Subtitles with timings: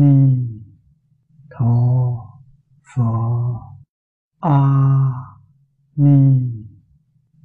[0.00, 0.14] ni
[1.50, 1.74] tho
[2.94, 3.04] phở
[4.40, 4.58] a
[5.96, 6.18] ni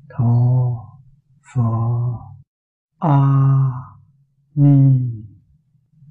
[0.10, 0.34] tho
[1.54, 1.62] phở
[3.00, 3.20] a
[4.56, 5.00] ni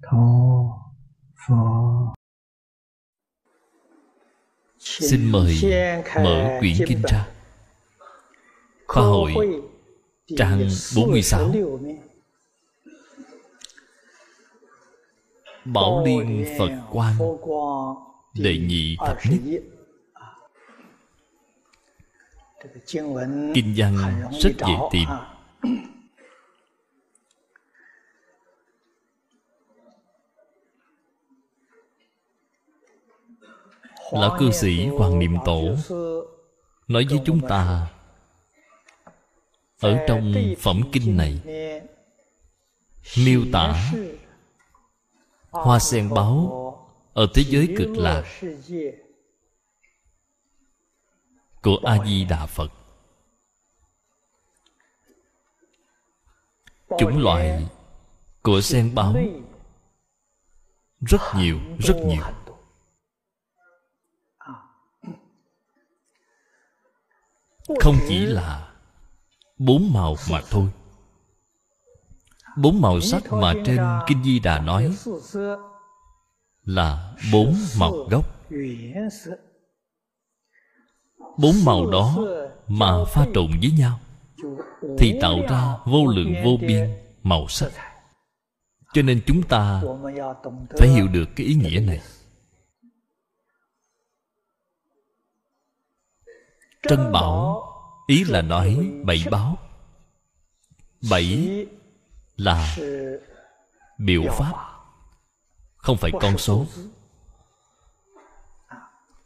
[0.02, 0.26] tho
[1.46, 1.54] phở
[4.78, 5.60] Xin mời
[6.24, 7.26] mở quyển kinh ra.
[8.86, 9.34] Khoa hội
[10.36, 11.52] trang 46
[15.64, 17.18] Bảo Liên Phật Quang
[18.34, 19.62] Đệ nhị thập nhất.
[23.54, 25.08] Kinh văn rất dễ tìm.
[34.12, 35.62] Lão cư sĩ Hoàng Niệm Tổ
[36.88, 37.86] Nói với chúng ta
[39.80, 41.40] Ở trong phẩm kinh này
[43.24, 43.92] Miêu tả
[45.52, 46.58] Hoa sen báo
[47.12, 48.24] Ở thế giới cực lạc.
[51.62, 52.72] Của A-di-đà Phật.
[56.98, 57.68] Chủng loại
[58.42, 59.14] Của sen báo.
[61.00, 62.22] Rất nhiều, rất nhiều.
[67.80, 68.74] Không chỉ là
[69.58, 70.68] Bốn màu mà thôi.
[72.56, 74.96] Bốn màu sắc mà trên Kinh Di Đà nói
[76.64, 78.24] Là bốn màu gốc.
[81.38, 82.18] Bốn màu đó
[82.68, 84.00] mà pha trộn với nhau
[84.98, 86.90] Thì tạo ra vô lượng vô biên
[87.22, 87.72] màu sắc.
[88.94, 89.82] Cho nên chúng ta
[90.78, 92.00] phải hiểu được cái ý nghĩa này.
[96.88, 97.62] Trân bảo
[98.06, 99.58] Ý là nói bảy báo.
[101.10, 101.66] Bảy
[102.36, 102.76] là
[103.98, 104.52] biểu pháp
[105.76, 106.66] Không phải con số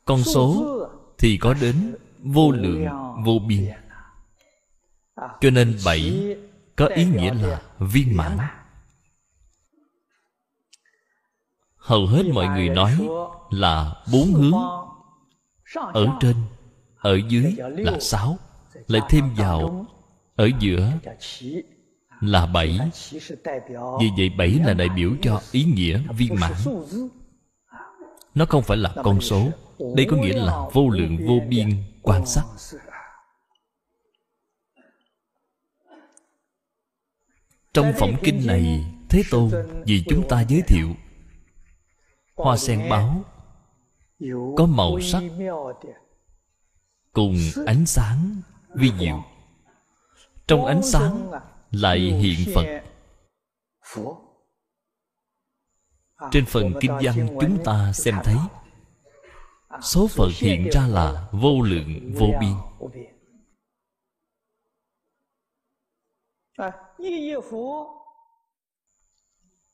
[0.05, 0.67] Con số
[1.19, 2.87] thì có đến vô lượng
[3.25, 3.65] vô biên.
[5.41, 6.37] Cho nên bảy
[6.77, 8.39] có ý nghĩa là viên mãn.
[11.77, 13.09] Hầu hết mọi người nói
[13.51, 14.53] là bốn hướng.
[15.75, 16.37] Ở trên,
[16.99, 18.39] ở dưới là sáu.
[18.87, 19.87] Lại thêm vào
[20.37, 20.93] Ở giữa
[22.21, 22.79] là bảy.
[24.01, 26.53] Vì vậy bảy là đại biểu cho ý nghĩa viên mãn.
[28.35, 29.49] Nó không phải là con số.
[29.97, 31.71] Đây có nghĩa là vô lượng, vô biên,
[32.03, 32.45] quan sát.
[37.75, 39.51] Trong phẩm kinh này, Thế Tôn
[39.87, 40.89] vì chúng ta giới thiệu
[42.37, 43.25] Hoa sen báo,
[44.57, 45.23] Có màu sắc
[47.13, 48.37] Cùng ánh sáng
[48.75, 49.25] vi diệu.
[50.47, 51.31] Trong ánh sáng
[51.71, 52.83] lại hiện Phật.
[56.31, 58.37] Trên phần kinh văn chúng ta xem thấy.
[59.83, 62.55] Số Phật hiện ra là vô lượng vô biên.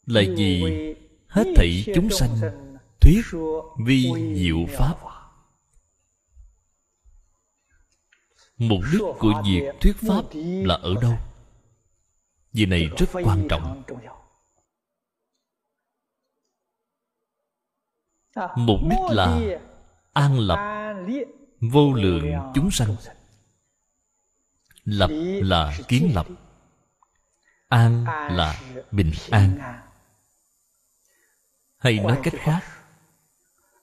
[0.06, 0.62] Là gì?
[1.28, 2.36] hết thảy chúng sanh
[3.00, 3.24] Thuyết
[3.84, 4.94] vi diệu Pháp.
[8.56, 11.12] Mục đích của việc thuyết Pháp là ở đâu?
[12.52, 13.82] Việc này rất quan trọng.
[18.56, 19.40] Mục đích là
[20.12, 20.58] An lập
[21.60, 22.96] Vô lượng chúng sanh.
[24.84, 25.10] Lập
[25.42, 26.26] là kiến lập
[27.68, 28.04] An
[28.36, 29.58] là bình an.
[31.78, 32.60] Hay nói cách khác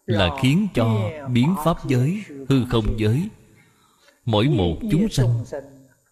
[0.05, 3.29] Là khiến cho biến pháp giới Hư không giới
[4.25, 5.45] Mỗi một chúng sanh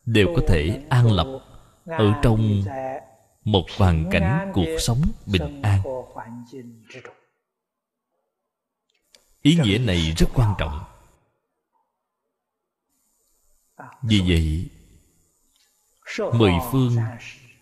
[0.06, 1.57] Đều có thể an lập
[1.88, 2.64] Ở trong
[3.44, 5.82] Một hoàn cảnh cuộc sống bình an.
[9.42, 10.84] Ý nghĩa này rất quan trọng.
[14.02, 14.70] Vì vậy
[16.34, 16.96] Mười phương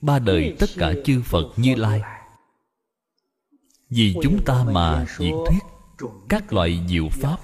[0.01, 2.01] Ba đời tất cả chư Phật Như Lai.
[3.89, 5.63] Vì chúng ta mà diễn thuyết
[6.29, 7.37] Các loại diệu pháp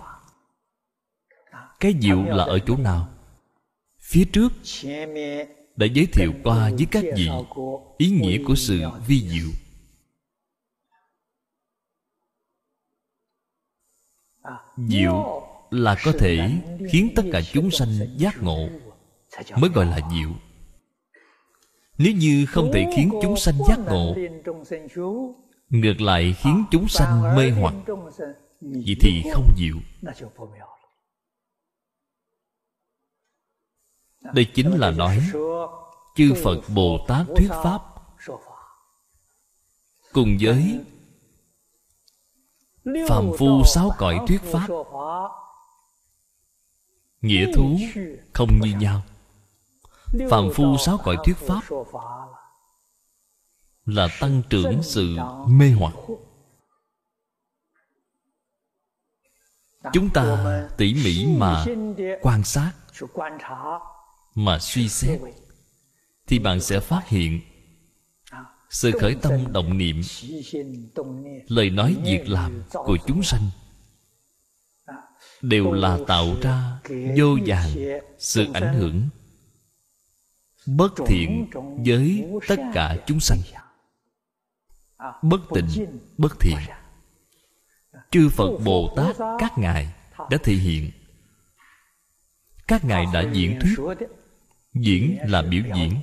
[1.79, 3.09] Cái diệu là ở chỗ nào?
[3.99, 4.49] Phía trước
[5.75, 7.29] đã giới thiệu qua với các vị
[7.97, 9.49] Ý nghĩa của sự vi diệu.
[14.77, 15.41] Diệu
[15.71, 16.51] là có thể
[16.91, 18.69] khiến tất cả chúng sanh giác ngộ,
[19.57, 20.29] Mới gọi là diệu.
[21.97, 24.15] Nếu như không thể khiến chúng sanh giác ngộ,
[25.69, 27.73] Ngược lại khiến chúng sanh mê hoặc,
[28.61, 29.75] Vậy thì không diệu.
[34.21, 35.29] Đây chính là nói,
[36.15, 37.81] Chư Phật Bồ Tát thuyết Pháp.
[40.13, 40.79] Cùng với
[43.09, 44.67] phàm phu sáu cõi thuyết pháp,
[47.21, 47.77] nghĩa thú
[48.33, 49.01] không như nhau.
[50.29, 51.61] Phàm phu sáu cõi thuyết pháp
[53.85, 55.93] là tăng trưởng sự mê hoặc.
[59.93, 60.45] Chúng ta
[60.77, 61.65] tỉ mỉ mà
[62.21, 62.71] quan sát
[64.35, 65.19] mà suy xét,
[66.27, 67.41] thì bạn sẽ phát hiện
[68.69, 70.01] sự khởi tâm động niệm,
[71.47, 73.49] lời nói việc làm của chúng sanh
[75.41, 76.79] đều là tạo ra
[77.17, 77.69] vô vàng
[78.19, 79.09] sự ảnh hưởng
[80.65, 81.49] bất thiện
[81.85, 83.39] với tất cả chúng sanh.
[85.21, 86.57] Bất tịnh, bất thiện.
[88.11, 89.93] Chư phật bồ tát các ngài
[90.29, 90.91] đã thể hiện.
[92.67, 93.75] Các ngài đã diễn thuyết
[94.73, 95.93] diễn là biểu diễn.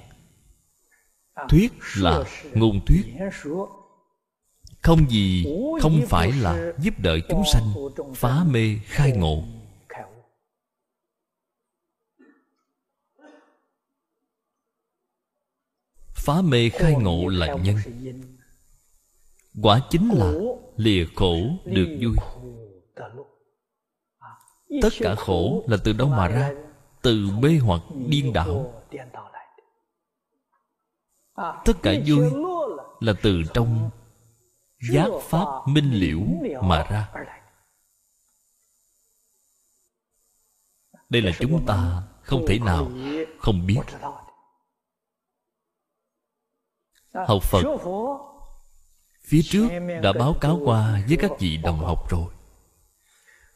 [1.49, 2.25] thuyết là
[2.55, 3.03] ngôn thuyết.
[4.83, 5.47] không gì
[5.83, 7.75] không phải là giúp đỡ chúng sanh
[8.15, 9.45] phá mê khai ngộ.
[16.15, 17.77] phá mê khai ngộ là nhân.
[19.63, 20.33] quả chính là
[20.77, 22.15] lìa khổ được vui.
[24.83, 26.68] tất cả khổ là từ đâu mà ra
[27.03, 28.83] từ mê hoặc điên đảo.
[31.65, 32.31] Tất cả vui
[33.01, 33.91] là từ trong
[34.93, 36.21] giác pháp minh liễu
[36.63, 37.09] mà ra.
[41.09, 42.91] Đây là chúng ta không thể nào
[43.39, 43.81] không biết.
[47.15, 47.63] Học phật,
[49.23, 49.69] phía trước
[50.03, 52.33] đã báo cáo qua với các vị đồng học rồi.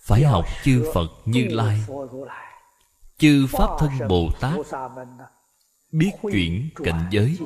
[0.00, 1.80] Phải học chư phật như lai
[3.22, 4.58] chư pháp thân bồ tát
[5.92, 7.38] biết chuyển cảnh giới.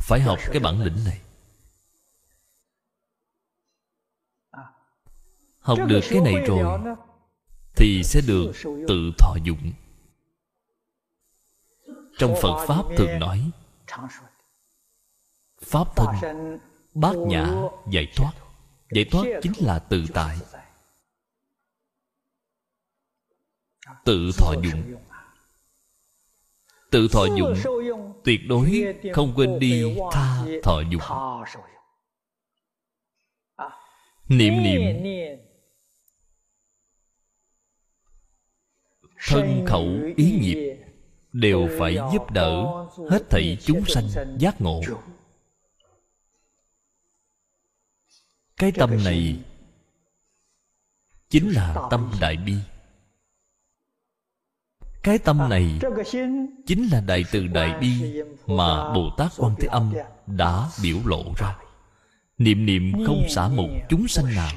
[0.00, 1.20] Phải học cái bản lĩnh này.
[5.58, 6.80] Học được cái này rồi,
[7.76, 8.52] thì sẽ được
[8.88, 9.72] tự thọ dụng.
[12.18, 13.50] Trong phật pháp thường nói,
[15.62, 16.58] pháp thân
[16.94, 17.54] bát nhã
[17.90, 18.32] giải thoát.
[18.90, 20.38] Giải thoát chính là tự tại.
[24.04, 24.96] Tự thọ dụng.
[26.90, 27.54] tự thọ dụng
[28.24, 31.02] tuyệt đối không quên đi tha thọ dụng.
[34.28, 34.82] niệm niệm.
[39.28, 40.76] thân khẩu ý nghiệp
[41.32, 42.64] đều phải giúp đỡ
[43.10, 44.80] hết thảy chúng sanh giác ngộ.
[48.56, 49.38] cái tâm này
[51.30, 52.54] chính là tâm đại bi
[55.08, 55.78] cái tâm này
[56.66, 59.94] chính là đại từ đại bi mà bồ tát quan thế âm
[60.26, 61.58] đã biểu lộ ra.
[62.38, 64.52] Niệm niệm không xả một chúng sanh nào.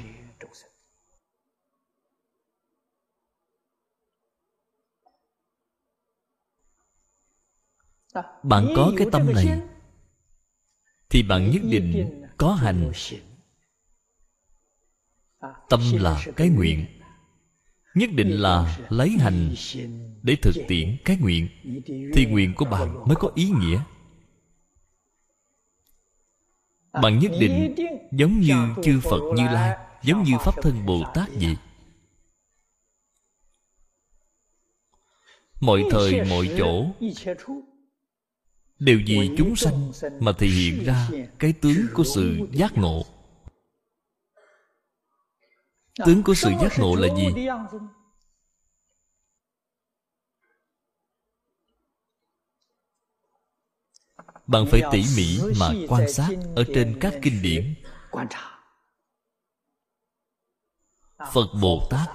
[8.42, 9.60] bạn có cái tâm này
[11.10, 12.92] thì bạn nhất định có hành.
[15.68, 17.01] tâm là cái nguyện
[17.94, 19.54] nhất định là lấy hành
[20.22, 21.48] để thực tiễn cái nguyện,
[22.14, 23.80] thì nguyện của bạn mới có ý nghĩa.
[26.92, 27.74] Bạn nhất định
[28.12, 31.56] giống như chư phật như lai, giống như pháp thân bồ tát vậy.
[35.60, 36.86] Mọi thời, mọi chỗ,
[38.78, 41.08] đều vì chúng sanh mà thể hiện ra
[41.38, 43.04] cái tướng của sự giác ngộ
[45.98, 47.48] tướng của sự giác ngộ là gì?
[54.46, 57.74] bạn phải tỉ mỉ mà quan sát ở trên các kinh điển.
[61.32, 62.08] phật bồ tát.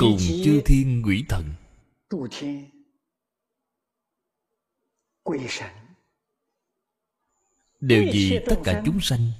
[0.00, 1.44] Cùng chư thiên quỷ thần
[7.80, 9.30] đều vì tất cả chúng sanh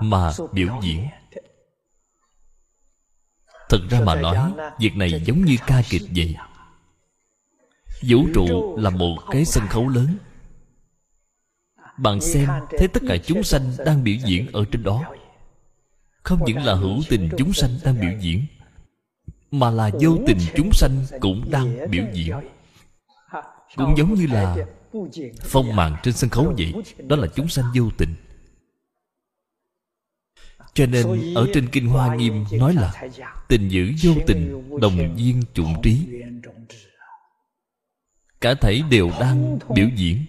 [0.00, 1.06] mà biểu diễn.
[3.68, 6.36] thật ra mà nói việc này giống như ca kịch vậy.
[8.02, 10.16] vũ trụ là một cái sân khấu lớn.
[11.98, 12.48] bạn xem
[12.78, 15.02] thấy tất cả chúng sanh đang biểu diễn ở trên đó.
[16.22, 18.46] không những là hữu tình chúng sanh đang biểu diễn
[19.50, 22.32] mà là vô tình chúng sanh cũng đang biểu diễn.
[23.76, 24.56] cũng giống như là
[25.42, 26.74] phong màn trên sân khấu vậy,
[27.08, 28.14] đó là chúng sanh vô tình.
[30.74, 33.08] Cho nên ở trên kinh hoa nghiêm nói là
[33.48, 36.06] tình dữ vô tình, đồng viên chủng trí.
[38.40, 40.24] Cả thể đều đang biểu diễn.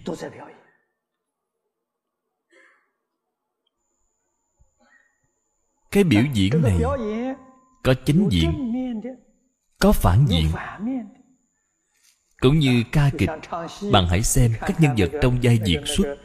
[5.90, 6.80] Cái biểu diễn này
[7.82, 8.72] có chính diện,
[9.78, 10.46] có phản diện
[12.42, 13.30] cũng như ca kịch,
[13.92, 16.16] bạn hãy xem các nhân vật trong giai diễn xuất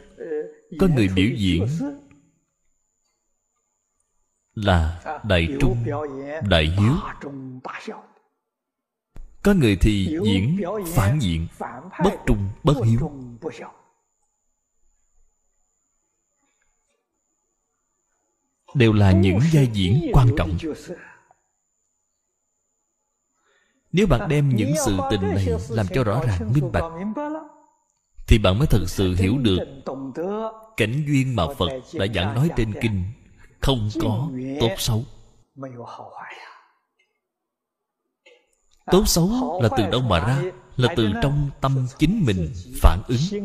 [0.78, 1.66] có người biểu diễn
[4.54, 5.84] là đại trung,
[6.48, 6.92] đại hiếu.
[9.42, 10.60] Có người thì diễn,
[10.94, 11.46] phản diện,
[12.04, 13.12] bất trung, bất hiếu.
[18.74, 20.58] Đều là những giai diễn quan trọng
[23.92, 26.92] nếu bạn đem những sự tình này làm cho rõ ràng minh bạch
[28.26, 29.58] thì bạn mới thật sự hiểu được
[30.76, 33.04] cảnh duyên mà phật đã giảng nói trên kinh
[33.60, 34.28] không có
[34.60, 35.04] tốt xấu.
[38.86, 40.42] tốt xấu là từ đâu mà ra?
[40.76, 42.52] là từ trong tâm chính mình
[42.82, 43.42] phản ứng.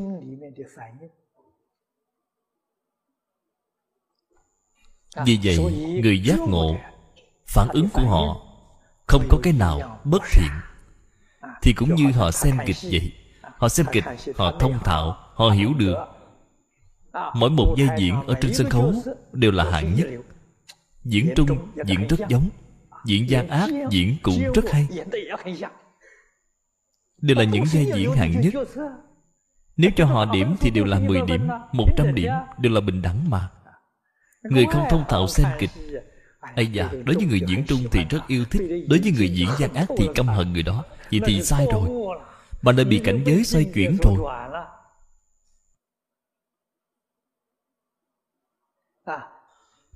[5.26, 5.58] vì vậy
[6.04, 6.76] người giác ngộ
[7.46, 8.53] phản ứng của họ
[9.08, 10.50] không có cái nào bất thiện.
[11.62, 13.12] Thì cũng như họ xem kịch vậy.
[13.58, 14.04] Họ xem kịch,
[14.36, 15.96] họ thông thạo, họ hiểu được.
[17.36, 18.94] Mỗi một vai diễn ở trên sân khấu
[19.32, 20.08] đều là hạng nhất.
[21.04, 22.50] Diễn trung, diễn rất giống.
[23.06, 24.88] Diễn gian ác, diễn cũng rất hay.
[27.22, 28.54] Đều là những vai diễn hạng nhất.
[29.78, 33.30] Nếu cho họ điểm thì đều là 10 điểm 100 điểm, đều là bình đẳng
[33.30, 33.50] mà.
[34.44, 35.72] Người không thông thạo xem kịch
[36.56, 39.50] Ây da, đối với người diễn trung thì rất yêu thích Đối với người diễn
[39.60, 40.84] gian ác thì căm hận người đó.
[41.12, 42.16] Vậy thì sai rồi.
[42.62, 44.18] Bạn đã bị cảnh giới xoay chuyển rồi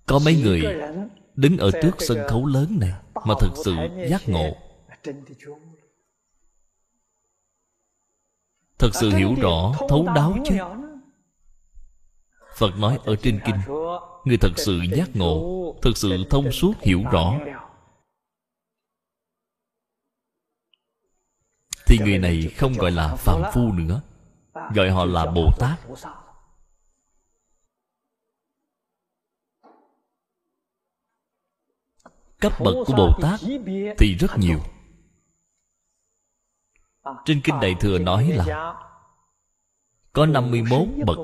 [0.05, 0.81] Có mấy người
[1.35, 2.93] Đứng ở trước sân khấu lớn này
[3.25, 3.75] Mà thật sự
[4.09, 4.55] giác ngộ.
[8.79, 10.55] Thật sự hiểu rõ Thấu đáo chứ.
[12.57, 13.55] Phật nói ở trên kinh
[14.27, 17.33] Người thật sự giác ngộ Thật sự thông suốt hiểu rõ.
[21.85, 24.01] Thì người này không gọi là phàm phu nữa
[24.75, 25.79] Gọi họ là Bồ Tát.
[32.39, 33.39] Cấp bậc của Bồ Tát
[33.97, 34.59] Thì rất nhiều.
[37.25, 38.75] Trên Kinh Đại Thừa nói là
[40.13, 41.17] Có 51 bậc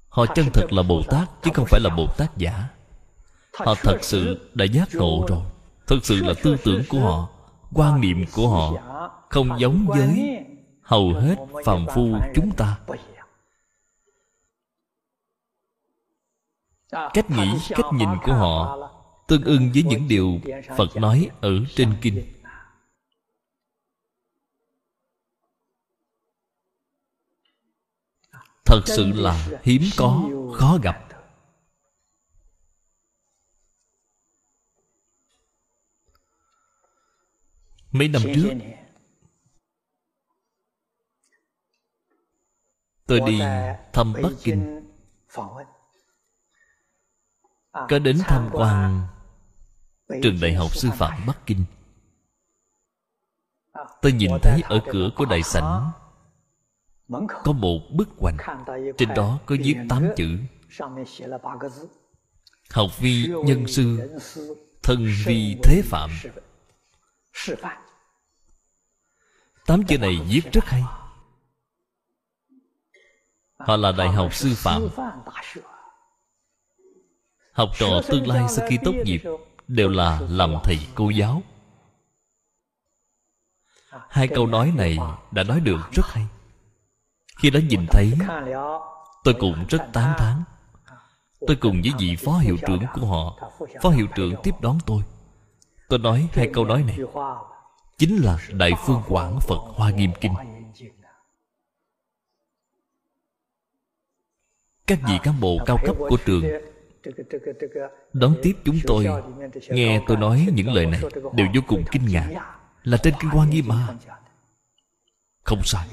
[0.09, 2.69] họ chân thật là bồ tát chứ không phải là bồ tát giả.
[3.53, 5.43] Họ thật sự đã giác ngộ rồi.
[5.87, 7.29] Thật sự là tư tưởng của họ
[7.73, 8.73] quan niệm của họ
[9.29, 10.39] không giống với
[10.81, 12.79] hầu hết phàm phu chúng ta.
[17.13, 18.77] Cách nghĩ, cách nhìn của họ
[19.27, 20.39] tương ưng với những điều
[20.77, 22.25] phật nói ở trên kinh.
[28.65, 31.06] Thật sự là hiếm có, khó gặp.
[37.97, 38.49] Mấy năm trước.
[43.05, 43.39] Tôi đi
[43.93, 44.89] thăm bắc kinh.
[47.71, 49.07] Có đến tham quan
[50.23, 51.63] trường đại học sư phạm bắc kinh.
[54.01, 55.91] Tôi nhìn thấy ở cửa của đại sảnh
[57.43, 58.37] có một bức hoành.
[58.97, 60.37] Trên đó có viết tám chữ.
[62.71, 64.17] Học vi nhân sư
[64.83, 66.09] thân vi thế phạm
[69.67, 70.83] tám chữ này viết rất hay.
[73.57, 74.87] Họ là đại học sư phạm.
[77.53, 79.23] Học trò tương lai sau khi tốt nghiệp
[79.67, 81.41] đều là làm thầy cô giáo.
[84.09, 84.97] Hai câu nói này
[85.31, 86.27] đã nói được rất hay.
[87.37, 88.13] Khi đã nhìn thấy,
[89.23, 90.43] tôi cũng rất tán thán.
[91.47, 93.49] Tôi cùng với vị phó hiệu trưởng của họ,
[93.81, 95.03] phó hiệu trưởng tiếp đón tôi.
[95.89, 96.97] Tôi nói hai câu nói này
[97.97, 100.33] chính là đại phương quảng phật hoa nghiêm kinh.
[104.87, 106.43] Các vị cán bộ cao cấp của trường
[108.13, 109.07] đón tiếp chúng tôi,
[109.69, 111.01] nghe tôi nói những lời này
[111.33, 112.57] đều vô cùng kinh ngạc.
[112.83, 113.95] Là trên kinh hoa nghiêm mà
[115.43, 115.87] không sai.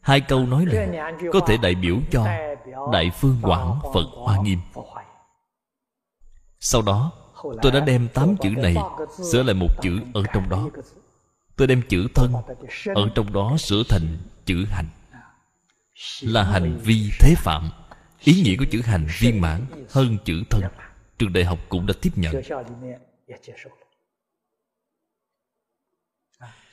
[0.00, 2.26] Hai câu nói này có thể đại biểu cho
[2.92, 4.58] đại phương quảng phật hoa nghiêm.
[6.60, 7.12] Sau đó
[7.62, 8.74] tôi đã đem tám chữ này
[9.32, 10.70] sửa lại một chữ ở trong đó.
[11.56, 12.32] Tôi đem chữ thân
[12.94, 14.86] ở trong đó sửa thành chữ hành.
[16.22, 17.70] Là hành vi thế phạm.
[18.24, 20.62] Ý nghĩa của chữ hành viên mãn hơn chữ thân.
[21.18, 22.42] Trường đại học cũng đã tiếp nhận.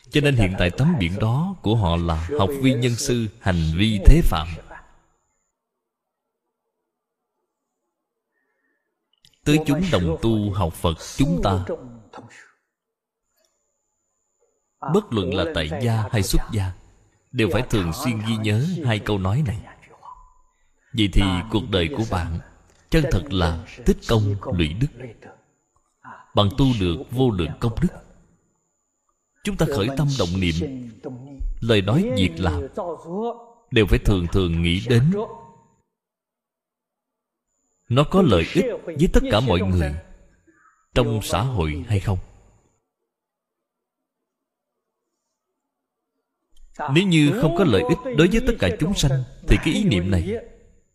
[0.10, 3.62] Cho nên hiện tại tấm biển đó của họ là học vi nhân sư hành
[3.77, 4.48] vi thế phạm
[9.46, 11.66] tới chúng đồng tu học phật chúng ta.
[14.94, 16.72] bất luận là tại gia hay xuất gia
[17.32, 19.60] đều phải thường xuyên ghi nhớ hai câu nói này.
[20.98, 21.22] vậy thì
[21.52, 22.40] cuộc đời của bạn
[22.90, 24.88] chân thật là tích công lũy đức.
[26.36, 27.88] bạn tu được vô lượng công đức.
[29.44, 30.90] Chúng ta khởi tâm động niệm.
[31.60, 32.68] lời nói việc làm
[33.72, 35.12] đều phải thường thường nghĩ đến
[37.89, 39.96] nó có lợi ích với tất cả mọi người
[40.94, 42.18] trong xã hội hay không?
[46.94, 49.84] Nếu như không có lợi ích đối với tất cả chúng sanh thì cái ý
[49.84, 50.34] niệm này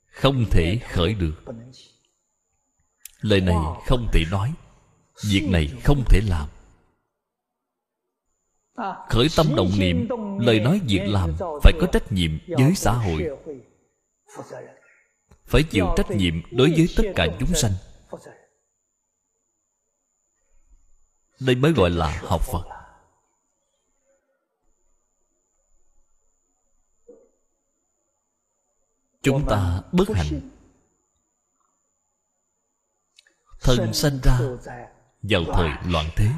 [0.06, 1.44] không thể khởi được.
[3.20, 3.56] lời này
[3.86, 4.52] không thể nói
[5.24, 6.48] việc này không thể làm.
[9.08, 10.08] Khởi tâm động niệm
[10.40, 11.32] lời nói việc làm
[11.62, 13.28] phải có trách nhiệm với xã hội
[15.50, 17.72] phải chịu trách nhiệm đối với tất cả chúng sanh.
[21.40, 22.64] Đây mới gọi là học phật.
[29.22, 30.50] Chúng ta bất hạnh.
[33.60, 34.38] Thân sanh ra
[35.22, 36.28] vào thời loạn thế.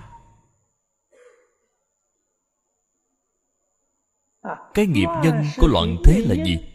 [4.75, 6.72] Cái nghiệp nhân của loạn thế là gì?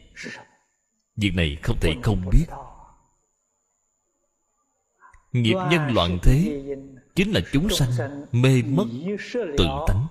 [1.17, 2.45] Việc này không thể không biết.
[5.31, 6.63] Nghiệp nhân loạn thế
[7.15, 8.85] chính là chúng sanh mê mất
[9.57, 10.07] tự tánh.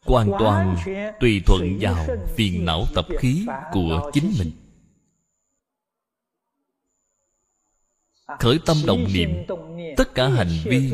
[0.00, 0.76] Hoàn toàn
[1.20, 4.50] tùy thuận vào phiền não tập khí của chính mình.
[8.38, 9.30] Khởi tâm động niệm,
[9.96, 10.92] tất cả hành vi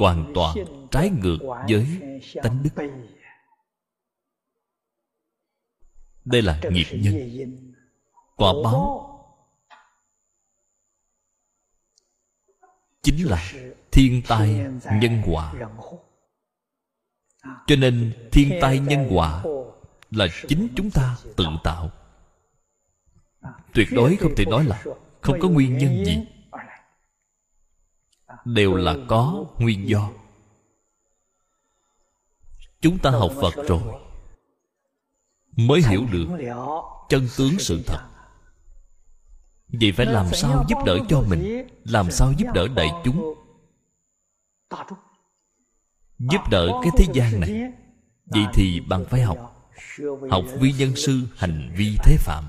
[0.00, 0.56] hoàn toàn
[0.90, 1.86] trái ngược với
[2.42, 2.84] tánh đức.
[6.24, 7.74] đây là nghiệp nhân.
[8.36, 9.06] quả báo
[13.02, 13.52] chính là
[13.92, 14.66] thiên tai
[15.00, 15.54] nhân quả
[17.66, 19.44] cho nên thiên tai nhân quả
[20.10, 21.90] là chính chúng ta tự tạo.
[23.74, 24.84] Tuyệt đối không thể nói là
[25.20, 26.39] không có nguyên nhân gì
[28.44, 30.10] đều là có nguyên do.
[32.80, 33.80] Chúng ta học phật rồi,
[35.56, 36.26] mới hiểu được
[37.08, 38.00] chân tướng sự thật.
[39.80, 41.66] Vậy phải làm sao giúp đỡ cho mình?
[41.84, 43.34] Làm sao giúp đỡ đại chúng?
[46.18, 47.72] Giúp đỡ cái thế gian này.
[48.24, 49.70] Vậy thì bạn phải học.
[50.30, 52.44] Học vi nhân sư hành vi thế phạm.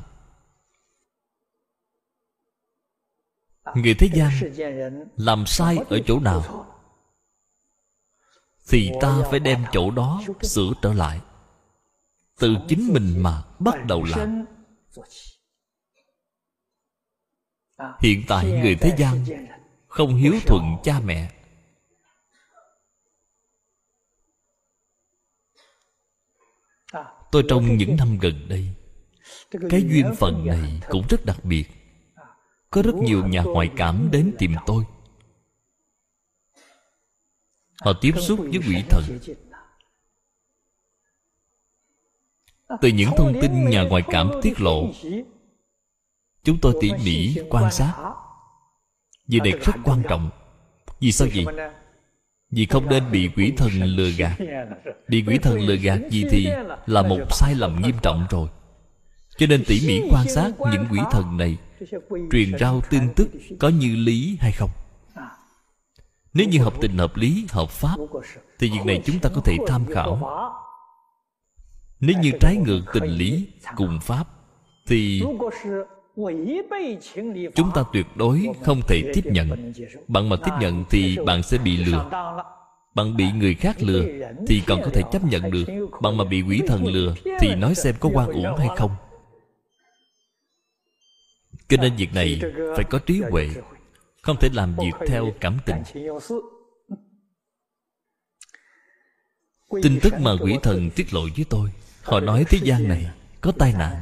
[3.76, 4.32] Người thế gian
[5.17, 6.67] làm sai ở chỗ nào?
[8.67, 11.21] thì ta phải đem chỗ đó sửa trở lại.
[12.39, 14.45] từ chính mình mà bắt đầu làm.
[18.00, 19.26] hiện tại người thế gian
[19.88, 21.32] không hiếu thuận cha mẹ.
[27.32, 28.74] Tôi trong những năm gần đây
[29.69, 31.81] cái duyên phận này cũng rất đặc biệt
[32.71, 34.84] có rất nhiều nhà ngoại cảm đến tìm tôi.
[37.81, 39.03] Họ tiếp xúc với quỷ thần.
[42.81, 44.91] Từ những thông tin nhà ngoại cảm tiết lộ,
[46.43, 47.93] chúng tôi tỉ mỉ quan sát.
[49.27, 50.29] Vì này rất quan trọng.
[50.99, 51.71] Vì sao vậy?
[52.49, 54.38] Vì không nên bị quỷ thần lừa gạt.
[55.07, 56.49] Bị quỷ thần lừa gạt gì thì
[56.86, 58.49] là một sai lầm nghiêm trọng rồi.
[59.38, 61.57] Cho nên tỉ mỉ quan sát những quỷ thần này
[62.32, 64.70] truyền rao tin tức có như lý hay không?
[66.34, 67.96] Nếu như hợp tình hợp lý, hợp pháp,
[68.60, 70.32] thì việc này chúng ta có thể tham khảo.
[72.00, 74.28] Nếu như trái ngược tình lý cùng pháp,
[74.88, 75.24] thì
[77.56, 79.74] chúng ta tuyệt đối không thể tiếp nhận.
[80.08, 82.10] Bạn mà tiếp nhận thì bạn sẽ bị lừa.
[82.96, 84.04] Bạn bị người khác lừa
[84.48, 85.65] thì còn có thể chấp nhận được.
[86.02, 88.91] Bạn mà bị quỷ thần lừa thì nói xem có quan uổng hay không
[91.71, 92.41] cho nên việc này
[92.75, 93.49] phải có trí huệ,
[94.21, 95.84] không thể làm việc theo cảm tình.
[99.84, 101.69] Tin tức mà quỷ thần tiết lộ với tôi,
[102.03, 104.01] họ nói thế gian này có tai nạn.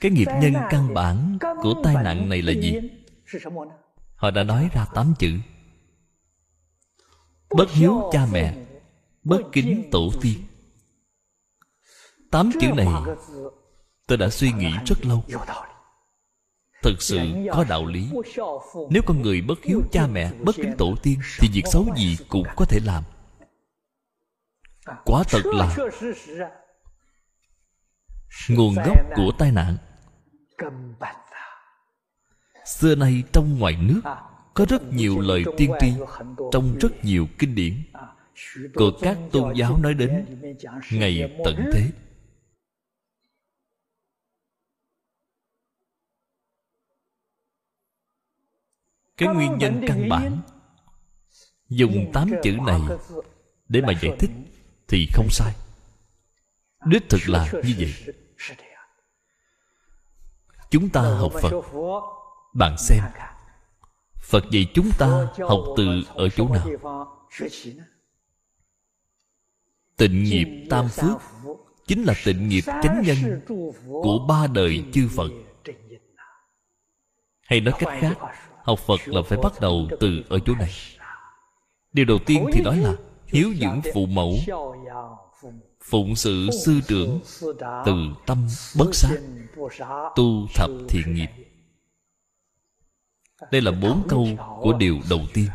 [0.00, 2.74] Cái nghiệp nhân căn bản của tai nạn này là gì?
[4.16, 5.30] Họ đã nói ra tám chữ.
[7.50, 8.66] Bất hiếu cha mẹ,
[9.24, 10.38] bất kính tổ tiên.
[12.30, 12.88] Tám chữ này
[14.06, 15.24] tôi đã suy nghĩ rất lâu
[16.82, 17.18] thực sự
[17.52, 18.10] có đạo lý.
[18.90, 22.16] nếu con người bất hiếu cha mẹ bất kính tổ tiên thì việc xấu gì
[22.28, 23.04] cũng có thể làm.
[25.04, 25.76] Quả thật là
[28.48, 29.76] nguồn gốc của tai nạn.
[32.66, 34.00] xưa nay trong ngoài nước
[34.54, 35.92] có rất nhiều lời tiên tri
[36.52, 37.74] trong rất nhiều kinh điển.
[38.74, 40.24] Của các tôn giáo nói đến
[40.92, 41.90] ngày tận thế
[49.18, 50.40] cái nguyên nhân căn bản.
[51.68, 52.80] dùng tám chữ này
[53.68, 54.30] để mà giải thích
[54.88, 55.54] thì không sai.
[56.86, 58.14] Đích thực là như vậy.
[60.70, 61.52] Chúng ta học phật.
[62.54, 63.04] bạn xem
[64.28, 66.68] phật dạy chúng ta học từ ở chỗ nào?
[69.96, 71.16] tịnh nghiệp tam phước
[71.86, 73.40] chính là tịnh nghiệp chánh nhân
[74.02, 75.30] của ba đời chư phật.
[77.40, 78.16] hay nói cách khác
[78.68, 80.70] học phật là phải bắt đầu từ ở chỗ này.
[81.92, 82.94] Điều đầu tiên thì nói là
[83.26, 84.34] hiếu dưỡng phụ mẫu,
[85.82, 87.20] phụng sự sư trưởng
[87.86, 87.94] từ
[88.26, 89.18] tâm bất sát
[90.16, 91.30] tu thập thiện nghiệp.
[93.50, 94.26] Đây là bốn câu
[94.60, 95.48] của điều đầu tiên.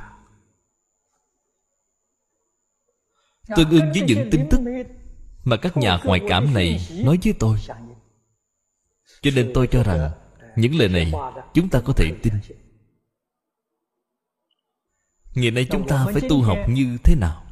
[3.55, 4.59] Tương ưng với những tin tức
[5.43, 7.57] mà các nhà ngoại cảm này nói với tôi.
[9.21, 10.11] Cho nên tôi cho rằng
[10.55, 11.11] những lời này
[11.53, 12.33] chúng ta có thể tin
[15.35, 17.45] ngày nay chúng ta phải tu học như thế nào?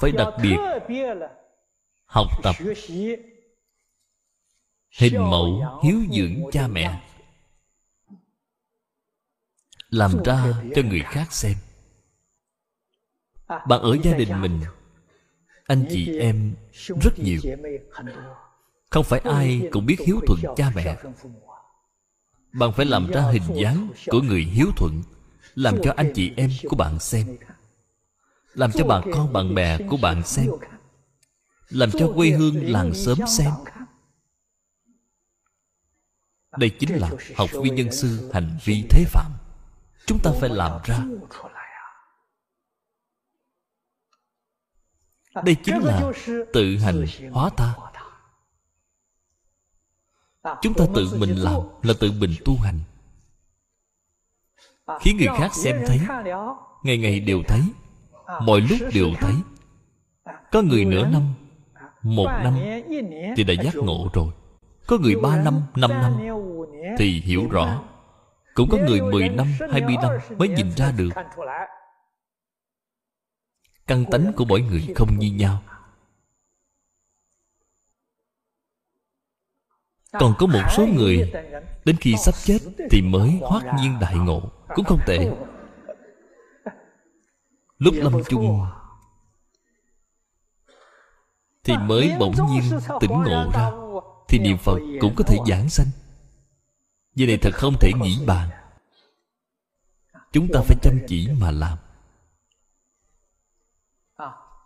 [0.00, 0.56] Phải đặc biệt
[2.04, 2.54] học tập,
[4.98, 7.02] hình mẫu, hiếu dưỡng cha mẹ,
[9.88, 11.56] làm ra cho người khác xem.
[13.48, 14.60] Bạn ở gia đình mình,
[15.66, 17.40] anh chị em rất nhiều.
[18.90, 20.96] Không phải ai cũng biết hiếu thuận cha mẹ
[22.54, 25.02] bạn phải làm ra hình dáng của người hiếu thuận,
[25.54, 27.36] làm cho anh chị em của bạn xem.
[28.54, 30.50] Làm cho bà con bạn bè của bạn xem.
[31.68, 33.50] Làm cho quê hương làng xóm xem.
[36.58, 39.32] Đây chính là học viên nhân sư hành vi thế phạm.
[40.06, 40.98] Chúng ta phải làm ra.
[45.44, 46.12] Đây chính là
[46.52, 47.74] tự hành hóa ta
[50.62, 52.80] chúng ta tự mình làm là tự mình tu hành.
[55.00, 56.00] Khiến người khác xem thấy,
[56.82, 57.60] ngày ngày đều thấy,
[58.40, 59.34] mọi lúc đều thấy.
[60.52, 61.22] Có người nửa năm,
[62.02, 62.54] một năm
[63.36, 64.28] thì đã giác ngộ rồi.
[64.86, 66.16] Có người ba năm năm năm
[66.98, 67.82] thì hiểu rõ.
[68.54, 71.10] Cũng có người mười năm, hai mươi năm mới nhìn ra được.
[73.86, 75.62] Căn tánh của mỗi người không như nhau.
[80.20, 81.32] Còn có một số người,
[81.84, 82.58] đến khi sắp chết
[82.90, 84.42] thì mới hoát nhiên đại ngộ,
[84.74, 85.30] cũng không tệ.
[87.78, 88.66] Lúc lâm chung,
[91.64, 92.62] thì mới bỗng nhiên
[93.00, 93.70] tỉnh ngộ ra,
[94.28, 95.86] thì niệm phật cũng có thể giảng sanh.
[97.14, 98.48] Vì này thật không thể nghĩ bàn.
[100.32, 101.78] Chúng ta phải chăm chỉ mà làm.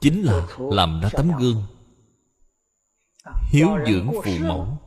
[0.01, 1.63] Chính là làm ra tấm gương,
[3.51, 4.79] Hiếu dưỡng phụ mẫu.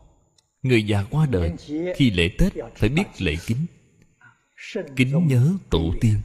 [0.62, 1.54] Người già qua đời,
[1.96, 3.66] Khi lễ Tết phải biết lễ kính.
[4.96, 6.22] Kính nhớ tổ tiên.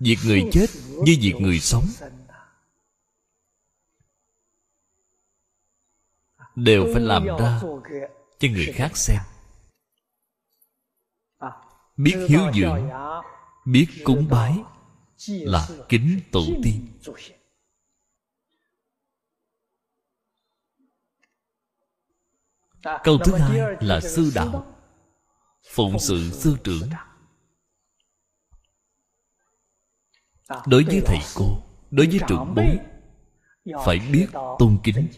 [0.00, 0.66] Việc người chết
[1.04, 1.84] như việc người sống.
[6.56, 7.60] Đều phải làm ra
[8.38, 9.18] Cho người khác xem.
[11.96, 12.88] Biết hiếu dưỡng,
[13.64, 14.58] Biết cúng bái
[15.28, 16.88] Là kính tổ tiên.
[23.04, 24.76] Câu thứ hai là sư đạo.
[25.74, 26.88] Phụng sự sư trưởng.
[30.66, 32.78] Đối với thầy cô Đối với trưởng bối
[33.84, 35.08] Phải biết tôn kính.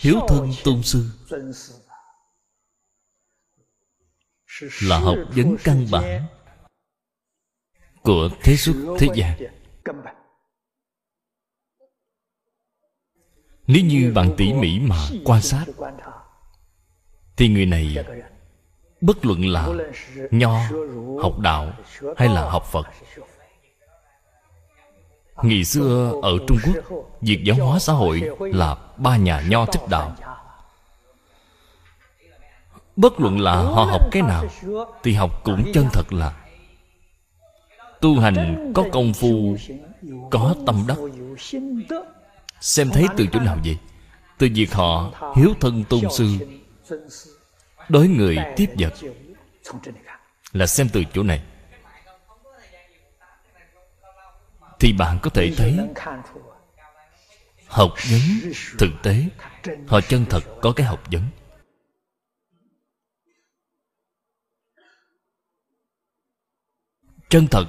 [0.00, 1.10] Hiếu thân tôn sư
[4.82, 6.26] Là học vấn căn bản
[8.02, 9.38] Của thế xuất thế gian
[13.66, 15.64] Nếu như bạn tỉ mỉ mà quan sát,
[17.36, 17.96] Thì người này
[19.00, 19.68] bất luận là
[20.30, 20.58] nho,
[21.22, 21.72] học đạo
[22.16, 22.86] hay là học phật.
[25.42, 29.82] Ngày xưa ở trung quốc, việc giáo hóa xã hội là ba nhà nho thích
[29.90, 30.16] đạo.
[32.96, 34.44] Bất luận là họ học cái nào,
[35.02, 36.44] thì học cũng chân thật là
[38.00, 39.56] tu hành có công phu,
[40.30, 40.96] có tâm đắc
[42.60, 43.78] xem thấy từ chỗ nào vậy?
[44.38, 46.26] Từ việc họ hiếu thân tôn sư,
[47.88, 48.94] đối người tiếp vật.
[50.52, 51.42] Là xem từ chỗ này.
[54.80, 55.78] Thì bạn có thể thấy,
[57.66, 59.24] học vấn thực tế,
[59.86, 61.22] họ chân thật có cái học vấn.
[67.28, 67.64] Chân thật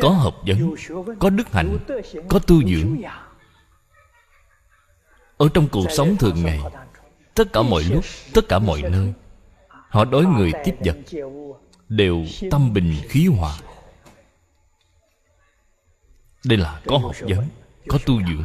[0.00, 0.74] có học vấn,
[1.18, 1.78] có đức hạnh,
[2.28, 3.02] có tu dưỡng
[5.38, 6.60] ở trong cuộc sống thường ngày,
[7.34, 9.12] tất cả mọi lúc, tất cả mọi nơi,
[9.68, 10.96] họ đối người tiếp vật,
[11.88, 13.58] đều tâm bình khí hòa.
[16.44, 17.44] Đây là có học vấn,
[17.88, 18.44] có tu dưỡng.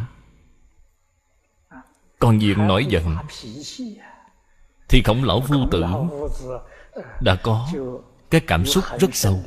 [2.20, 3.18] Còn việc nổi giận,
[4.90, 5.84] thì khổng lão phu tử
[7.22, 7.70] đã có
[8.30, 9.40] cái cảm xúc rất sâu.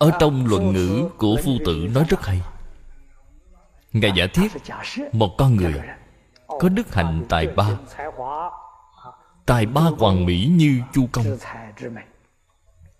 [0.00, 2.42] Ở trong luận ngữ của phu tử nói rất hay.
[3.92, 4.52] Ngài giả thiết,
[5.12, 5.74] một con người
[6.46, 7.68] có đức hạnh tài ba.
[9.46, 11.24] Tài ba hoàn mỹ như chu công.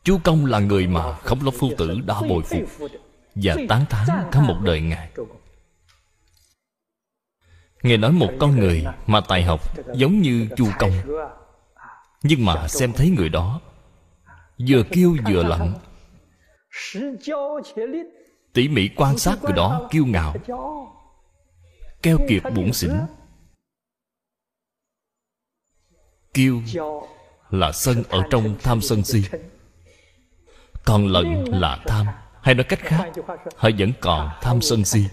[0.04, 2.90] Chu công là người mà khổng lồ phu tử đã bồi phục
[3.34, 5.10] và tán thán cả một đời ngài.
[7.82, 9.60] Ngài nói một con người mà tài học
[9.94, 10.92] giống như chu công.
[12.22, 13.60] Nhưng mà xem thấy người đó,
[14.68, 15.74] vừa kêu vừa lạnh
[18.52, 20.34] tỉ mỉ quan sát người đó kiêu ngạo.
[22.02, 22.90] keo kiệt bủn xỉn.
[26.34, 26.62] kiêu
[27.50, 29.22] là sân ở trong tham sân si.
[30.84, 32.06] Còn lận là tham.
[32.42, 33.10] Hay nói cách khác
[33.56, 35.04] họ vẫn còn tham sân si.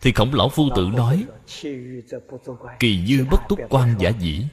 [0.00, 1.24] Thì khổng lão phu tử nói
[2.78, 4.46] kỳ dư bất túc quan giả dĩ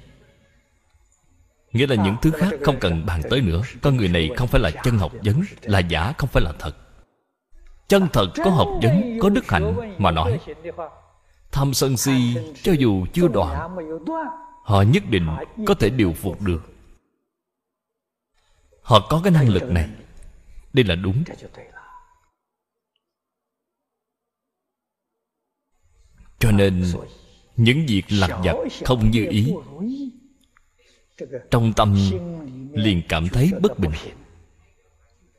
[1.74, 3.62] nghĩa là những thứ khác không cần bàn tới nữa.
[3.82, 6.76] Con người này không phải là chân học vấn, là giả không phải là thật.
[7.88, 10.40] Chân thật có học vấn, có đức hạnh mà nói.
[11.52, 13.78] Tham sân si, cho dù chưa đoạn,
[14.64, 15.28] họ nhất định
[15.68, 16.62] có thể điều phục được.
[18.82, 19.90] Họ có cái năng lực này.
[20.74, 21.24] Đây là đúng.
[26.40, 26.84] Cho nên,
[27.58, 28.56] những việc lặt vặt
[28.86, 29.54] không như ý
[31.52, 31.96] trong tâm
[32.74, 33.92] liền cảm thấy bất bình.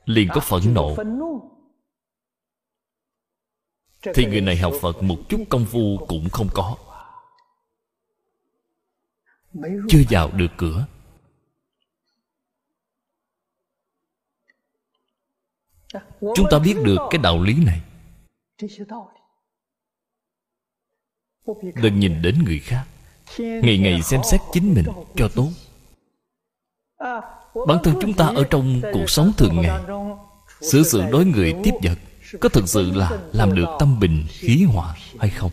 [0.05, 0.97] Liền có phẫn nộ.
[4.15, 6.77] Thì người này học phật một chút công phu cũng không có.
[9.89, 10.87] Chưa vào được cửa.
[16.21, 17.81] Chúng ta biết được cái đạo lý này.
[21.83, 22.87] Đừng nhìn đến người khác.
[23.39, 24.85] Ngày ngày xem xét chính mình
[25.17, 25.49] cho tốt
[27.67, 29.81] bản thân chúng ta ở trong cuộc sống thường ngày,
[30.61, 31.99] xử sự đối người tiếp vật
[32.41, 35.51] có thực sự là làm được tâm bình, khí hòa hay không?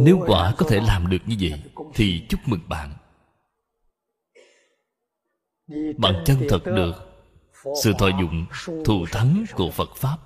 [0.00, 1.62] Nếu quả có thể làm được như vậy,
[1.94, 2.94] thì chúc mừng bạn.
[5.98, 6.92] Bạn chân thật được
[7.82, 8.46] sự thọ dụng
[8.84, 10.18] thù thắng của phật pháp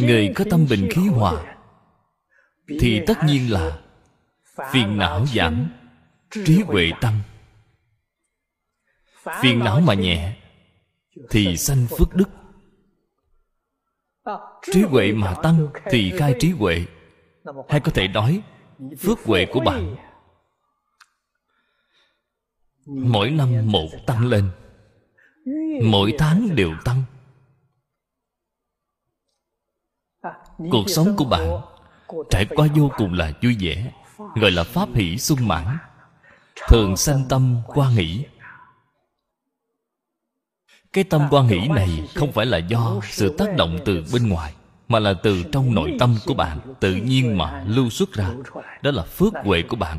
[0.00, 1.56] người có tâm bình khí hòa
[2.80, 3.78] thì tất nhiên là
[4.70, 5.70] phiền não giảm
[6.30, 7.20] trí huệ tăng.
[9.42, 10.36] Phiền não mà nhẹ
[11.30, 12.28] thì sanh phước đức.
[14.72, 16.84] Trí huệ mà tăng thì khai trí huệ.
[17.68, 18.42] Hay có thể nói
[18.98, 19.96] phước huệ của bạn.
[22.86, 24.50] Mỗi năm một tăng lên
[25.82, 27.02] mỗi tháng đều tăng
[30.70, 31.60] cuộc sống của bạn
[32.30, 33.92] trải qua vô cùng là vui vẻ
[34.34, 35.78] gọi là pháp hỷ sung mãn
[36.68, 38.24] thường sanh tâm quan hỷ
[40.92, 44.54] cái tâm quan hỷ này không phải là do sự tác động từ bên ngoài
[44.88, 48.30] mà là từ trong nội tâm của bạn tự nhiên mà lưu xuất ra.
[48.82, 49.98] đó là phước huệ của bạn.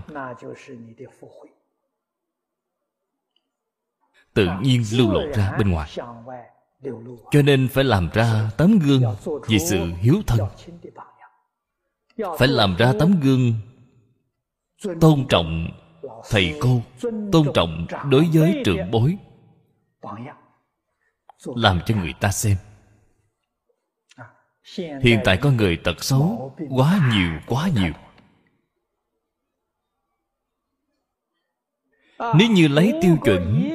[4.34, 5.90] Tự nhiên lưu lộ ra bên ngoài
[7.32, 9.04] cho nên phải làm ra tấm gương
[9.48, 10.40] vì sự hiếu thân.
[12.38, 13.54] Phải làm ra tấm gương
[15.02, 15.68] tôn trọng
[16.30, 16.82] thầy cô,
[17.32, 19.18] tôn trọng đối với trưởng bối.
[21.56, 22.58] Làm cho người ta xem.
[25.04, 27.94] Hiện tại có người tật xấu quá nhiều quá nhiều.
[32.20, 33.70] Nếu như lấy tiêu chuẩn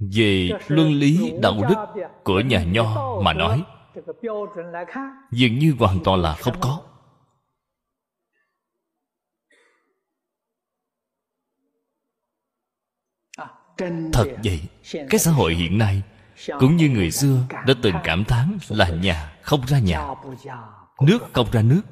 [0.00, 3.64] về luân lý đạo đức của nhà nho mà nói,
[5.30, 6.82] dường như hoàn toàn là không có.
[14.12, 14.60] Thật vậy,
[14.92, 16.02] cái xã hội hiện nay,
[16.58, 20.08] cũng như người xưa, đã từng cảm thán là nhà không ra nhà,
[21.02, 21.82] nước không ra nước,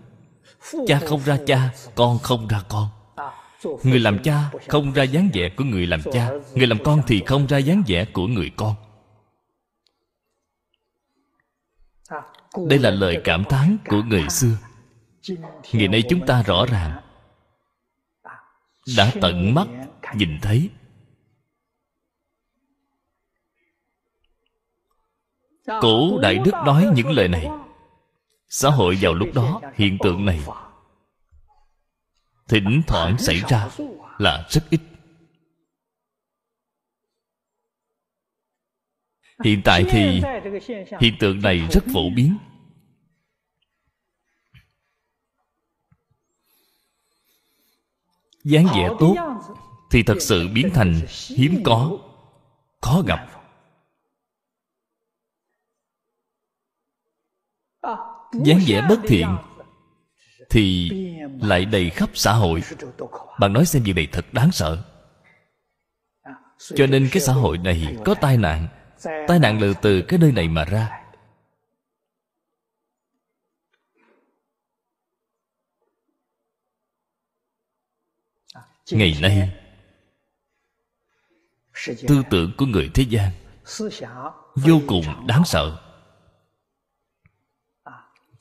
[0.87, 2.98] cha không ra cha, con không ra con
[3.65, 7.23] người làm cha không ra dáng vẻ của người làm cha, người làm con thì
[7.27, 8.75] không ra dáng vẻ của người con.
[12.69, 14.57] Đây là lời cảm thán của người xưa.
[15.73, 17.01] Ngày nay chúng ta rõ ràng.
[18.97, 19.69] Đã tận mắt
[20.15, 20.71] nhìn thấy.
[25.67, 27.49] Cổ Đại Đức nói những lời này.
[28.49, 30.41] Xã hội vào lúc đó, hiện tượng này
[32.49, 33.69] Thỉnh thoảng xảy ra
[34.19, 34.81] là rất ít.
[39.45, 40.23] Hiện tại thì
[41.01, 42.39] hiện tượng này rất phổ biến.
[48.49, 49.15] dáng vẻ tốt
[49.91, 51.99] thì thật sự biến thành hiếm có
[52.81, 53.27] khó gặp.
[58.33, 59.27] Dáng vẻ bất thiện
[60.51, 60.91] thì
[61.43, 62.63] lại đầy khắp xã hội.
[63.41, 64.85] Bạn nói xem việc này thật đáng sợ.
[66.59, 68.69] Cho nên cái xã hội này có tai nạn.
[69.03, 71.05] Tai nạn là từ cái nơi này mà ra.
[78.91, 79.51] Ngày nay,
[82.09, 83.33] tư tưởng của người thế gian
[84.55, 85.81] vô cùng đáng sợ.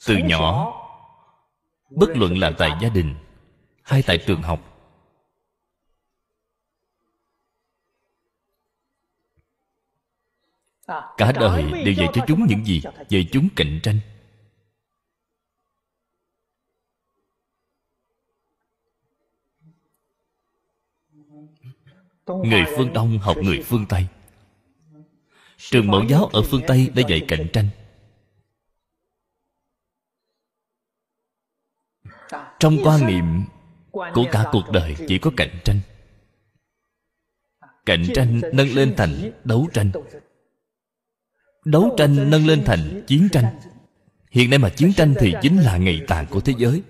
[0.06, 0.74] Từ nhỏ
[1.90, 3.16] bất luận là tại gia đình
[3.84, 4.74] hay tại trường học.
[11.18, 14.00] Cả đời đều dạy cho chúng những gì, dạy chúng cạnh tranh.
[22.26, 24.08] Người phương đông học người phương tây.
[25.58, 27.70] Trường mẫu giáo ở phương tây đã dạy cạnh tranh.
[32.60, 33.44] Trong quan niệm
[33.92, 35.80] của cả cuộc đời chỉ có cạnh tranh.
[37.86, 39.92] Cạnh tranh nâng lên thành đấu tranh.
[41.66, 43.46] đấu tranh nâng lên thành chiến tranh.
[44.32, 46.82] hiện nay mà chiến tranh thì chính là ngày tàn của thế giới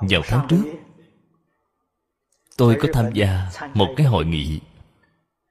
[0.00, 0.62] vào tháng trước.
[2.56, 4.60] Tôi có tham gia một cái hội nghị.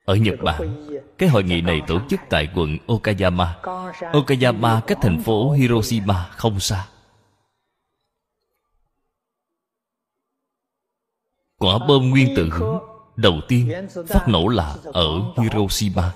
[0.06, 3.60] Ở nhật bản, cái hội nghị này tổ chức tại quận okayama.
[4.14, 6.88] Okayama cách thành phố hiroshima, không xa.
[11.58, 12.50] Quả bom nguyên tử
[13.16, 16.14] đầu tiên phát nổ là ở hiroshima.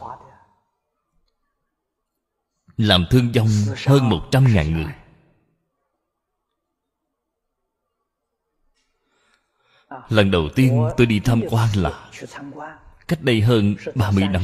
[2.78, 3.48] Làm thương vong
[3.88, 4.94] hơn một trăm người.
[10.10, 12.10] Lần đầu tiên tôi đi tham quan là
[13.08, 14.42] Cách đây hơn 30 năm.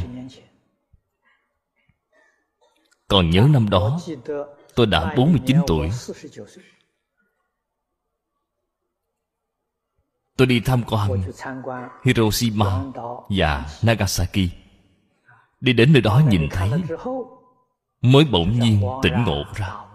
[3.07, 3.99] Còn nhớ năm đó,
[4.75, 5.89] Tôi đã 49 tuổi.
[10.37, 11.21] Tôi đi tham quan
[12.05, 12.83] Hiroshima
[13.29, 14.49] và Nagasaki.
[15.61, 16.69] Đi đến nơi đó nhìn thấy,
[18.01, 19.86] Mới bỗng nhiên tỉnh ngộ ra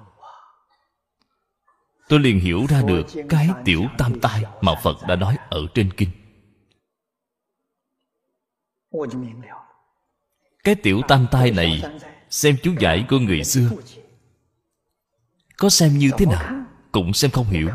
[2.12, 5.92] tôi liền hiểu ra được cái tiểu tam tai mà phật đã nói ở trên
[5.92, 6.10] kinh.
[10.64, 11.82] Cái tiểu tam tai này
[12.30, 13.70] xem chú giải của người xưa.
[15.56, 17.68] có xem như thế nào cũng xem không hiểu.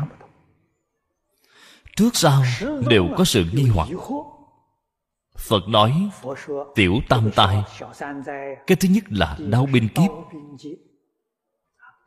[1.96, 2.42] Trước sau
[2.88, 3.88] đều có sự nghi hoặc.
[5.38, 6.10] phật nói
[6.74, 7.62] tiểu tam tai.
[8.66, 10.10] cái thứ nhất là đau binh kiếp.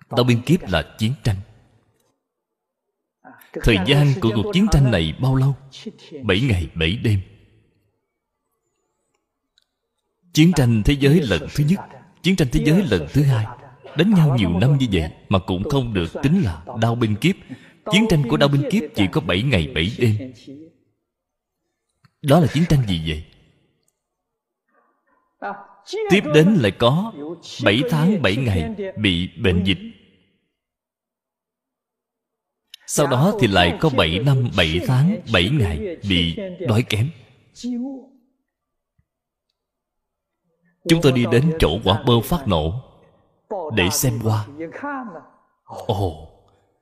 [0.10, 1.38] Đau binh kiếp là chiến tranh
[3.54, 5.56] Thời gian của cuộc chiến tranh này bao lâu?
[6.24, 7.20] Bảy ngày bảy đêm.
[10.34, 11.80] Chiến tranh thế giới lần thứ nhất.
[12.24, 13.46] Chiến tranh thế giới lần thứ hai.
[13.98, 17.36] Đánh nhau nhiều năm như vậy Mà cũng không được tính là đau binh kiếp.
[17.92, 20.34] Chiến tranh của đau binh kiếp chỉ có bảy ngày bảy đêm.
[22.22, 23.24] đó là chiến tranh gì vậy?
[26.10, 27.14] Tiếp đến lại có
[27.64, 29.78] 7 tháng 7 ngày bị bệnh dịch
[32.94, 36.38] sau đó thì lại có 7 năm 7 tháng 7 ngày bị
[36.68, 37.10] đói kém.
[40.90, 42.74] Chúng tôi đi đến chỗ quả bơ phát nổ
[43.76, 44.48] Để xem qua.
[45.66, 46.28] Ồ,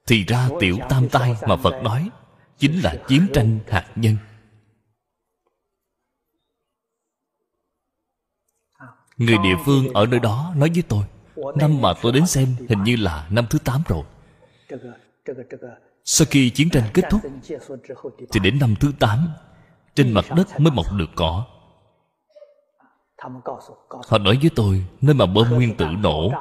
[0.07, 2.10] Thì ra tiểu tam tai mà Phật nói
[2.57, 4.16] Chính là chiến tranh hạt nhân.
[9.18, 11.03] Người địa phương ở nơi đó nói với tôi,
[11.55, 14.03] Năm mà tôi đến xem hình như là năm thứ 8 rồi.
[16.12, 17.22] Sau khi chiến tranh kết thúc,
[18.32, 19.28] Thì đến năm thứ 8
[19.95, 21.45] Trên mặt đất mới mọc được cỏ.
[24.07, 26.32] Họ nói với tôi, Nơi mà bom nguyên tử nổ,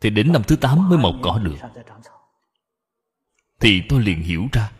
[0.00, 1.56] Thì đến năm thứ 8 mới mọc cỏ được.
[3.60, 4.72] Thì tôi liền hiểu ra.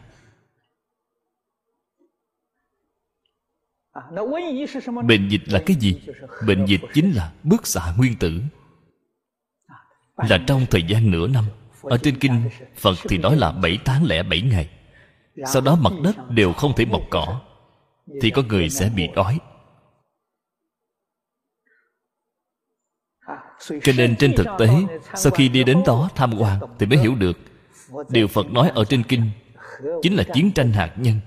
[5.05, 6.01] Bệnh dịch là cái gì?
[6.47, 8.41] Bệnh dịch chính là bức xạ nguyên tử.
[10.17, 11.45] Là trong thời gian nửa năm
[11.83, 14.71] ở trên kinh, Phật thì nói là 7 tháng lẻ 7 ngày.
[15.47, 17.41] Sau đó mặt đất đều không thể mọc cỏ,
[18.23, 19.39] Thì có người sẽ bị đói.
[23.83, 24.69] Cho nên trên thực tế,
[25.15, 27.39] Sau khi đi đến đó tham quan Thì mới hiểu được,
[28.09, 29.31] Điều Phật nói ở trên kinh
[30.03, 31.21] Chính là chiến tranh hạt nhân.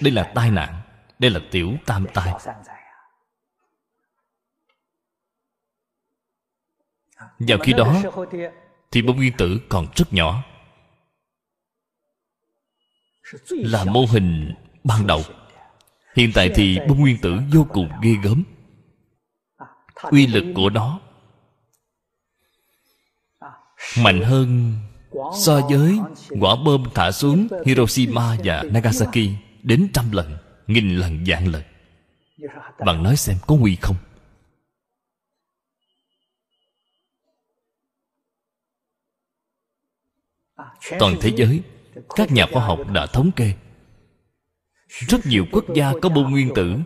[0.00, 0.74] Đây là tai nạn,
[1.18, 2.32] đây là tiểu tam tai.
[7.38, 8.02] Vào khi đó
[8.90, 10.44] thì bom nguyên tử còn rất nhỏ.
[13.50, 15.22] Là mô hình ban đầu.
[16.16, 18.42] Hiện tại thì bom nguyên tử vô cùng ghê gớm.
[20.02, 21.00] Uy lực của nó
[23.98, 24.74] mạnh hơn
[25.40, 25.98] so với
[26.40, 29.28] quả bom thả xuống hiroshima và nagasaki
[29.62, 30.36] đến trăm lần,
[30.66, 31.62] nghìn lần vạn lần.
[32.86, 33.96] Bạn nói xem có nguy không?
[40.98, 41.62] Toàn thế giới,
[42.16, 43.52] các nhà khoa học đã thống kê.
[44.88, 46.76] Rất nhiều quốc gia có bom nguyên tử.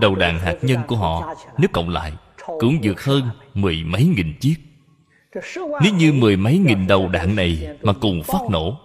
[0.00, 2.12] Đầu đạn hạt nhân của họ nếu cộng lại,
[2.46, 4.54] cũng vượt hơn mười mấy nghìn chiếc.
[5.82, 8.80] Nếu như mười mấy nghìn đầu đạn này mà cùng phát nổ,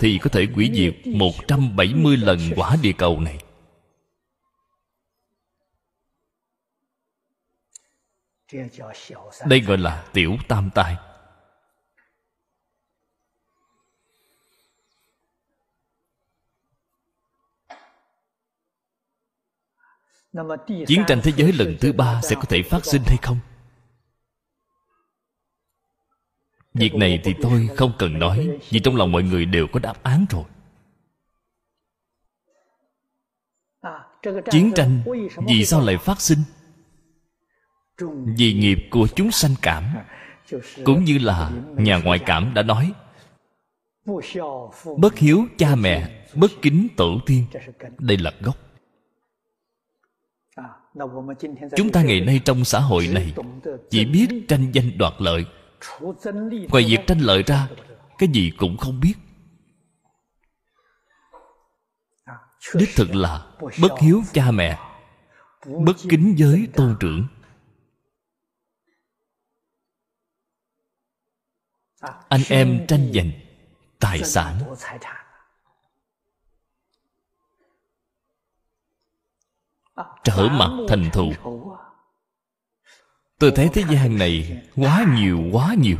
[0.00, 3.38] thì có thể hủy diệt 170 lần quả địa cầu này.
[9.46, 10.96] Đây gọi là tiểu tam tai.
[20.86, 23.38] Chiến tranh thế giới lần thứ ba sẽ có thể phát sinh hay không?
[26.74, 30.02] Việc này thì tôi không cần nói, Vì trong lòng mọi người đều có đáp
[30.02, 30.44] án rồi
[34.50, 35.02] Chiến tranh
[35.46, 36.38] vì sao lại phát sinh?
[38.38, 39.84] Vì nghiệp của chúng sanh cảm,
[40.84, 42.92] Cũng như là nhà ngoại cảm đã nói
[44.98, 47.46] Bất hiếu cha mẹ, Bất kính tổ tiên,
[47.98, 48.63] Đây là gốc
[51.76, 53.34] Chúng ta ngày nay trong xã hội này
[53.90, 55.46] Chỉ biết tranh danh đoạt lợi.
[56.70, 57.68] Ngoài việc tranh lợi ra
[58.18, 59.14] cái gì cũng không biết.
[62.74, 64.78] Đích thực là bất hiếu cha mẹ
[65.66, 67.26] bất kính giới tôn trưởng.
[72.28, 73.30] Anh em tranh giành
[74.00, 74.58] tài sản
[80.24, 81.32] trở mặt thành thù.
[83.38, 85.98] Tôi thấy thế gian này quá nhiều quá nhiều.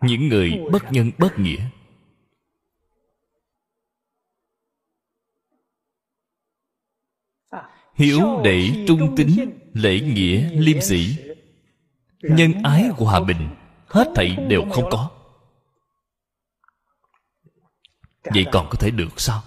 [0.00, 1.70] Những người bất nhân bất nghĩa.
[7.94, 11.16] Hiếu đệ trung tín, lễ nghĩa, liêm sĩ
[12.22, 13.48] nhân ái hòa bình,
[13.86, 15.10] hết thảy đều không có.
[18.24, 19.42] Vậy còn có thể được sao?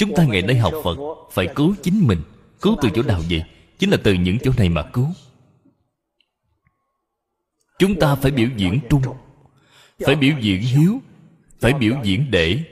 [0.00, 0.96] Chúng ta ngày nay học phật,
[1.30, 2.22] phải cứu chính mình,
[2.60, 3.44] cứu từ chỗ nào vậy?
[3.78, 5.08] Chính là từ những chỗ này mà cứu.
[7.78, 9.02] Chúng ta phải biểu diễn trung,
[9.98, 11.00] phải biểu diễn hiếu,
[11.60, 12.64] phải biểu diễn để.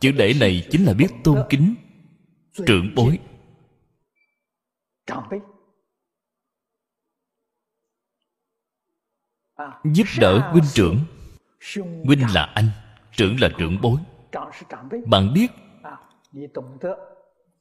[0.00, 1.74] Chữ để này chính là biết tôn kính,
[2.66, 3.18] trưởng bối.
[9.84, 10.98] Giúp đỡ huynh trưởng.
[12.04, 12.68] Huynh là anh,
[13.16, 14.00] trưởng là trưởng bối.
[15.06, 15.50] Bạn biết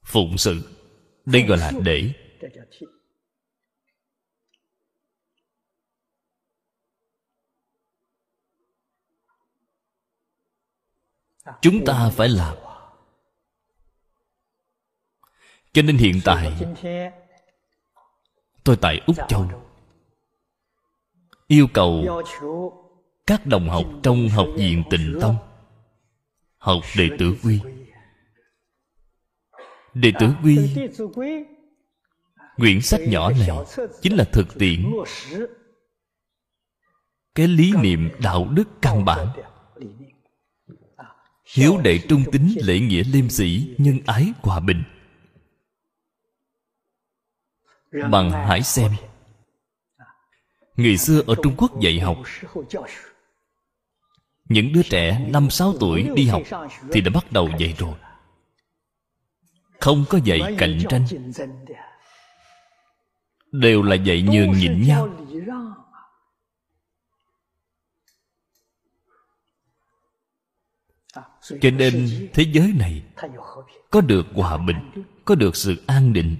[0.04, 0.78] phụng sự.
[1.26, 2.14] Đây gọi là để
[11.62, 12.58] chúng ta phải làm.
[15.74, 16.54] Cho nên hiện tại
[18.64, 19.46] tôi tại úc châu.
[21.48, 22.24] yêu cầu
[23.28, 25.36] các đồng học trong học viện tịnh tông
[26.58, 27.60] học đệ tử quy
[29.94, 30.76] đệ tử quy.
[32.58, 33.50] quyển sách nhỏ này
[34.02, 34.94] chính là thực tiễn.
[37.36, 39.28] Cái lý niệm đạo đức căn bản.
[41.54, 44.84] hiếu đệ trung tính lễ nghĩa liêm sĩ nhân ái hòa bình.
[48.12, 48.92] Bằng hãy xem.
[50.76, 52.18] người xưa ở trung quốc dạy học.
[54.46, 56.42] những đứa trẻ năm sáu tuổi đi học
[56.92, 57.94] thì đã bắt đầu dạy rồi
[59.82, 61.06] không có dạy cạnh tranh.
[63.52, 65.10] đều là dạy nhường nhịn nhau.
[71.62, 73.04] cho nên thế giới này
[73.92, 76.38] có được hòa bình có được sự an định.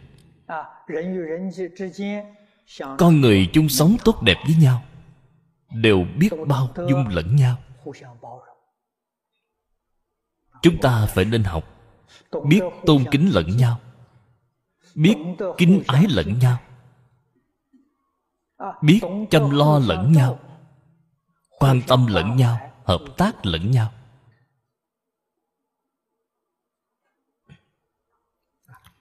[2.98, 4.84] Con người chung sống tốt đẹp với nhau
[5.70, 7.58] đều biết bao dung lẫn nhau.
[10.62, 11.81] Chúng ta phải nên học
[12.46, 13.80] biết tôn kính lẫn nhau.
[14.96, 15.16] Biết
[15.58, 16.58] kính ái lẫn nhau.
[18.82, 20.40] Biết chăm lo lẫn nhau.
[21.60, 22.74] quan tâm lẫn nhau.
[22.84, 23.92] hợp tác lẫn nhau.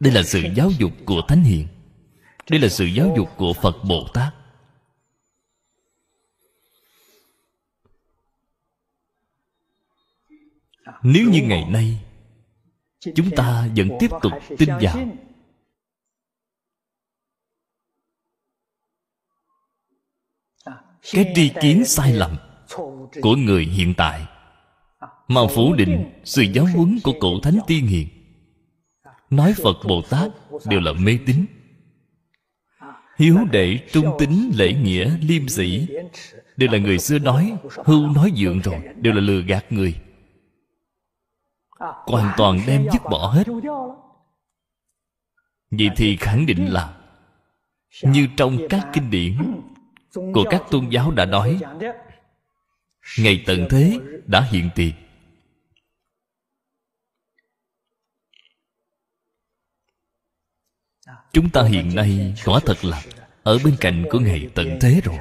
[0.01, 1.69] Đây là sự giáo dục của thánh hiền.
[2.51, 4.35] Đây là sự giáo dục của phật bồ tát.
[11.03, 12.10] Nếu như ngày nay
[13.01, 14.97] chúng ta vẫn tiếp tục tin vào.
[21.13, 22.37] cái tri kiến sai lầm
[23.23, 24.27] của người hiện tại.
[25.29, 28.09] Mà phủ định sự giáo huấn của cổ thánh tiên hiền.
[29.31, 30.31] Nói phật bồ tát
[30.67, 31.47] đều là mê tín.
[33.19, 35.87] Hiếu đệ trung tính lễ nghĩa liêm sĩ
[36.57, 39.95] đều là người xưa nói hưu nói dượng rồi đều là lừa gạt người
[41.81, 43.47] hoàn toàn đem dứt bỏ hết.
[45.71, 46.97] vậy thì khẳng định là
[48.03, 49.61] như trong các kinh điển
[50.15, 51.61] của các tôn giáo đã nói
[53.19, 54.95] ngày tận thế đã hiện tiền.
[61.33, 63.03] Chúng ta hiện nay quả thật là
[63.43, 65.19] ở bên cạnh của ngày tận thế rồi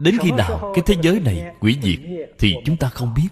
[0.00, 1.98] đến khi nào cái thế giới này quỷ diệt
[2.38, 3.28] thì chúng ta không biết.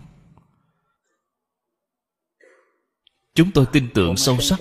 [3.34, 4.58] Chúng tôi tin tưởng sâu sắc,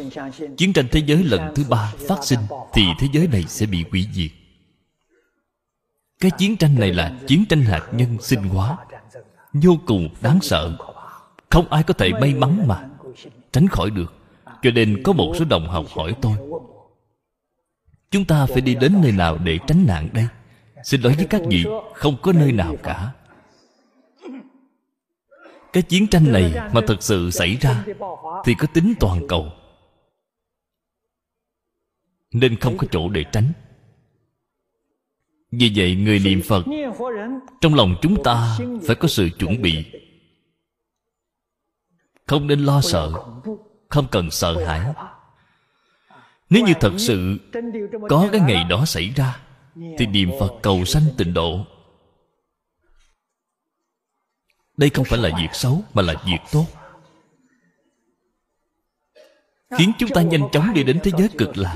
[0.58, 2.40] chiến tranh thế giới lần thứ ba phát sinh
[2.74, 4.32] thì thế giới này sẽ bị hủy diệt.
[6.20, 8.78] Cái chiến tranh này là chiến tranh hạt nhân sinh hóa,
[9.54, 10.78] vô cùng đáng sợ.
[11.50, 12.90] Không ai có thể may mắn mà
[13.52, 14.14] tránh khỏi được,
[14.62, 16.34] cho nên có một số đồng học hỏi tôi,
[18.12, 20.28] chúng ta phải đi đến nơi nào để tránh nạn đây?
[20.84, 23.12] Xin lỗi với các vị, không có nơi nào cả.
[25.74, 27.86] Cái chiến tranh này mà thật sự xảy ra
[28.46, 29.52] thì có tính toàn cầu.
[32.32, 33.52] Nên không có chỗ để tránh.
[35.52, 36.66] Vì vậy, người niệm phật,
[37.62, 38.58] trong lòng chúng ta
[38.88, 39.86] phải có sự chuẩn bị.
[42.26, 43.12] Không nên lo sợ,
[43.90, 44.94] không cần sợ hãi.
[46.50, 47.38] Nếu như thật sự
[48.10, 49.40] có cái ngày đó xảy ra
[49.98, 51.66] thì niệm phật cầu sanh tịnh độ.
[54.78, 56.66] Đây không phải là việc xấu, mà là việc tốt.
[59.78, 61.76] Khiến chúng ta nhanh chóng đi đến thế giới cực lạc.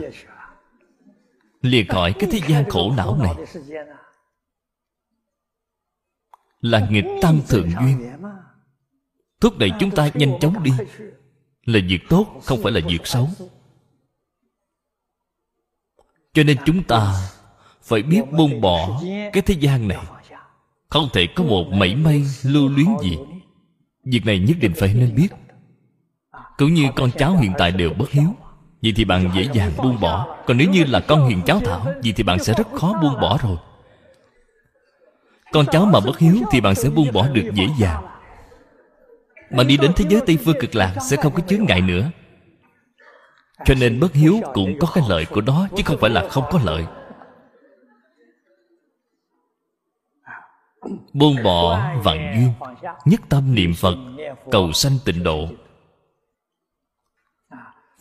[1.61, 3.35] Liền khỏi cái thế gian khổ não này.
[6.59, 8.11] Là nghịch tăng thượng duyên.
[9.39, 10.71] Thúc đẩy chúng ta nhanh chóng đi.
[11.65, 13.29] Là việc tốt, không phải là việc xấu.
[16.33, 17.31] Cho nên chúng ta
[17.91, 19.01] phải biết buông bỏ
[19.33, 19.97] cái thế gian này.
[20.89, 23.17] Không thể có một mảy may lưu luyến gì.
[24.05, 25.27] Việc này nhất định phải nên biết.
[26.57, 28.35] Cũng như con cháu hiện tại đều bất hiếu
[28.83, 30.37] vậy thì bạn dễ dàng buông bỏ.
[30.45, 33.21] Còn nếu như là con hiền cháu thảo vậy thì bạn sẽ rất khó buông
[33.21, 33.57] bỏ rồi.
[35.51, 38.03] Con cháu mà bất hiếu thì bạn sẽ buông bỏ được dễ dàng.
[39.51, 42.11] Mà đi đến thế giới tây phương cực lạc sẽ không có chướng ngại nữa.
[43.65, 46.43] Cho nên bất hiếu cũng có cái lợi của nó chứ không phải là không
[46.51, 46.85] có lợi.
[51.13, 52.73] Buông bỏ vạn duyên,
[53.05, 53.97] nhất tâm niệm phật,
[54.51, 55.47] cầu sanh tịnh độ.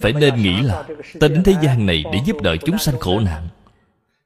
[0.01, 0.83] Phải nên nghĩ là
[1.21, 3.49] ta đến thế gian này để giúp đỡ chúng sanh khổ nạn.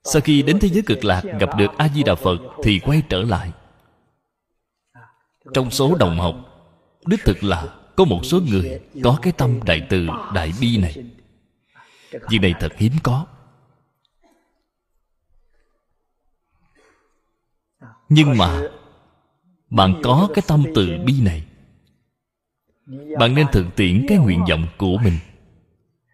[0.05, 3.03] Sau khi đến thế giới cực lạc, gặp được a di đà phật thì quay
[3.09, 3.51] trở lại.
[5.55, 6.35] Trong số đồng học,
[7.07, 10.95] đích thực là có một số người có cái tâm đại từ, đại bi này.
[12.29, 13.27] Việc này thật hiếm có.
[18.15, 18.63] Nhưng mà,
[19.71, 21.45] bạn có cái tâm từ bi này.
[23.19, 25.19] Bạn nên thực tiễn cái nguyện vọng của mình.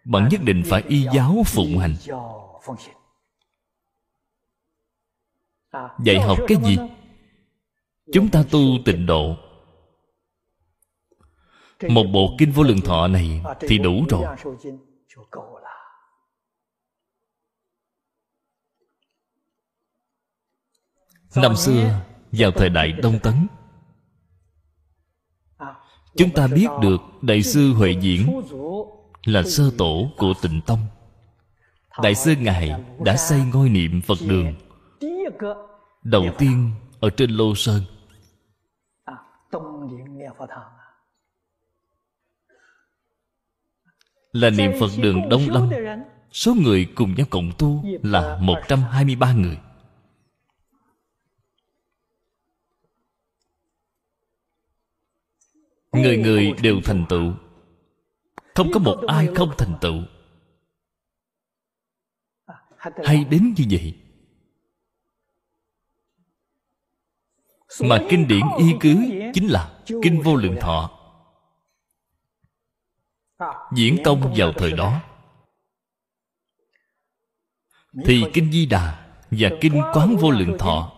[0.05, 1.95] Bạn nhất định phải y giáo phụng hành.
[6.03, 6.77] Dạy học cái gì?
[8.13, 9.35] Chúng ta tu tịnh độ.
[11.89, 14.25] Một bộ kinh vô lượng thọ này thì đủ rồi.
[21.35, 21.99] Năm xưa,
[22.31, 23.47] vào thời đại đông tấn,
[26.15, 28.41] chúng ta biết được đại sư huệ diễn
[29.25, 30.79] là sơ tổ của tịnh tông.
[32.03, 34.53] Đại sư ngài đã xây ngôi niệm phật đường
[36.03, 37.81] đầu tiên ở trên lô sơn.
[44.31, 45.69] Là niệm phật đường đông lâm,
[46.31, 49.57] số người cùng nhau cộng tu là 123 người.
[55.91, 57.33] Người người đều thành tựu.
[58.55, 60.03] Không có một ai không thành tựu.
[62.77, 63.97] Hay đến như vậy?
[67.81, 68.97] Mà kinh điển y cứ
[69.33, 70.97] chính là kinh vô lượng thọ.
[73.75, 75.01] Diễn công vào thời đó
[78.05, 80.91] thì kinh di đà và kinh quán vô lượng thọ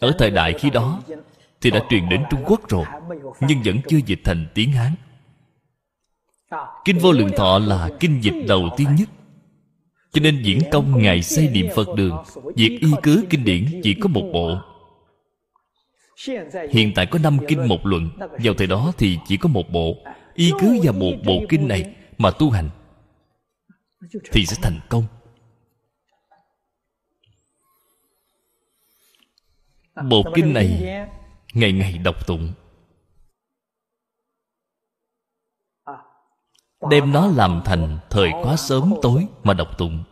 [0.00, 1.00] ở thời đại khi đó
[1.64, 2.84] thì đã truyền đến trung quốc rồi,
[3.40, 4.94] nhưng vẫn chưa dịch thành tiếng hán.
[6.84, 9.08] Kinh vô lượng thọ là kinh dịch đầu tiên nhất.
[10.12, 12.16] Cho nên diễn công ngày xây niệm phật đường,
[12.56, 14.58] việc y cứ kinh điển chỉ có một bộ.
[16.70, 19.96] Hiện tại có năm kinh một luận, vào thời đó thì chỉ có một bộ.
[20.34, 22.70] Y cứ vào một bộ kinh này mà tu hành,
[24.32, 25.04] thì sẽ thành công.
[30.10, 30.98] Bộ kinh này
[31.54, 32.52] ngày ngày đọc tụng.
[36.90, 40.04] Đem nó làm thành thời quá sớm tối mà đọc tụng.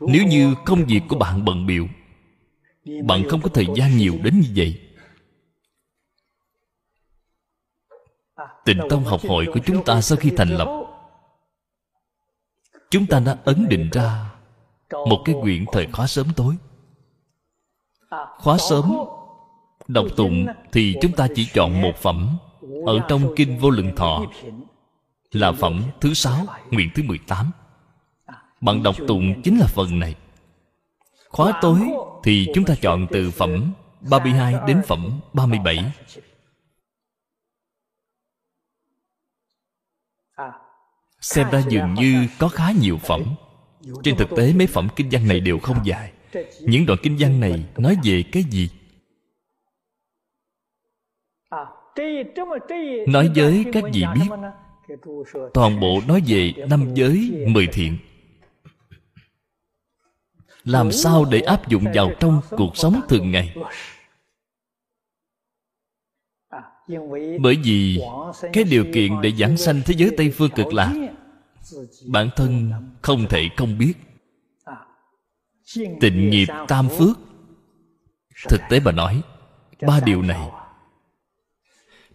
[0.00, 1.88] Nếu như công việc của bạn bận biệu
[3.04, 4.80] bạn không có thời gian nhiều đến như vậy.
[8.64, 10.68] Tịnh tông học hội của chúng ta sau khi thành lập,
[12.90, 14.30] chúng ta đã ấn định ra
[14.90, 16.56] một cái quyển thời khóa sớm tối.
[18.38, 18.92] Khóa sớm
[19.88, 22.38] đọc tụng thì chúng ta chỉ chọn một phẩm.
[22.86, 24.22] Ở trong kinh vô lượng thọ
[25.32, 27.50] là phẩm thứ sáu, nguyện thứ mười tám.
[28.60, 30.14] Bạn đọc tụng chính là phần này.
[31.28, 31.80] Khóa tối
[32.24, 33.72] thì chúng ta chọn từ phẩm
[34.10, 35.92] 32 đến phẩm 37
[41.20, 43.22] Xem ra dường như có khá nhiều phẩm.
[44.04, 46.12] Trên thực tế, mấy phẩm kinh văn này đều không dài.
[46.60, 48.68] Những đoạn kinh văn này nói về cái gì?
[53.08, 54.28] Nói với các vị biết
[55.54, 57.98] Toàn bộ nói về năm giới mười thiện.
[60.64, 63.54] Làm sao để áp dụng vào trong cuộc sống thường ngày?
[67.40, 68.00] bởi vì
[68.52, 70.92] cái điều kiện để giảng sanh thế giới tây phương cực lạc
[72.06, 72.72] bản thân
[73.02, 73.92] không thể không biết.
[76.00, 77.18] Tịnh nghiệp tam phước
[78.48, 79.22] thực tế mà nói
[79.86, 80.50] ba điều này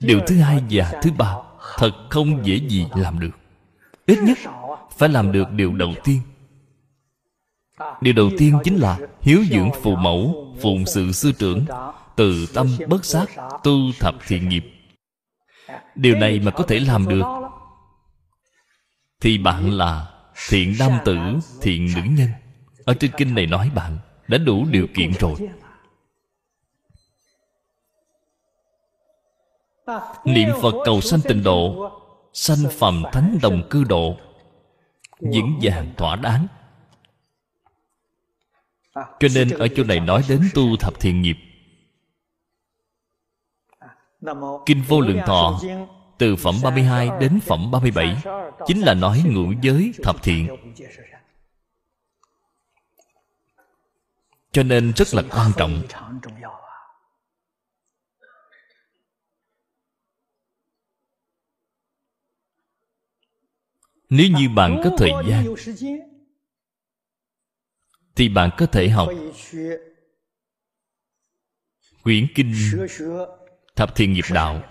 [0.04, 1.36] điều thứ hai và thứ ba
[1.78, 3.32] thật không dễ gì làm được.
[4.06, 4.38] Ít nhất
[4.98, 6.22] phải làm được điều đầu tiên.
[8.02, 11.66] Điều đầu tiên chính là hiếu dưỡng phụ mẫu, phụng sự sư trưởng,
[12.16, 13.26] từ tâm bất sát
[13.64, 14.64] tu thập thiện nghiệp.
[15.96, 17.24] Điều này mà có thể làm được
[19.22, 20.08] thì bạn là
[20.50, 21.18] thiện nam tử,
[21.62, 22.30] thiện nữ nhân.
[22.86, 23.98] Ở trên kinh này nói bạn
[24.28, 25.36] đã đủ điều kiện rồi.
[30.26, 31.92] Niệm phật cầu sanh tịnh độ
[32.34, 34.16] sanh phàm thánh đồng cư độ
[35.20, 36.48] vững vàng thỏa đáng
[38.94, 41.38] cho nên ở chỗ này nói đến tu thập thiện nghiệp
[44.66, 45.60] Kinh Vô Lượng Thọ
[46.18, 48.18] Từ phẩm 32 đến phẩm 37
[48.66, 50.48] Chính là nói ngũ giới thập thiện
[54.52, 55.82] Cho nên rất là quan trọng
[64.16, 65.46] Nếu như bạn có thời gian
[68.16, 69.10] Thì bạn có thể học
[72.04, 72.54] quyển kinh
[73.76, 74.62] thập thiện nghiệp đạo.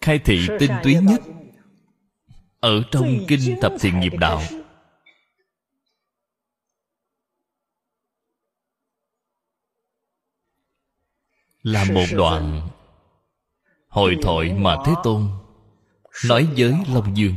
[0.00, 1.20] Khai thị tinh túy nhất
[2.60, 4.42] ở trong kinh thập thiện nghiệp đạo.
[11.62, 12.68] là một đoạn
[13.96, 15.28] hội thoại mà thế tôn
[16.28, 17.34] nói với long dương.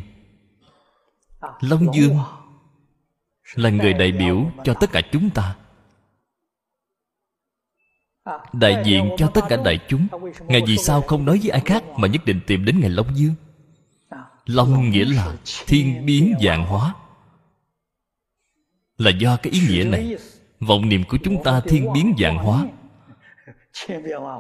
[1.62, 2.18] Long dương
[3.55, 5.55] là người đại biểu cho tất cả chúng ta.
[8.53, 10.07] Đại diện cho tất cả đại chúng,
[10.47, 13.16] ngài vì sao không nói với ai khác mà nhất định tìm đến ngài long
[13.16, 13.36] dương?
[14.45, 15.36] Long nghĩa là
[15.68, 16.95] thiên biến dạng hóa.
[18.97, 20.18] Là do cái ý nghĩa này,
[20.60, 22.66] vọng niệm của chúng ta thiên biến dạng hóa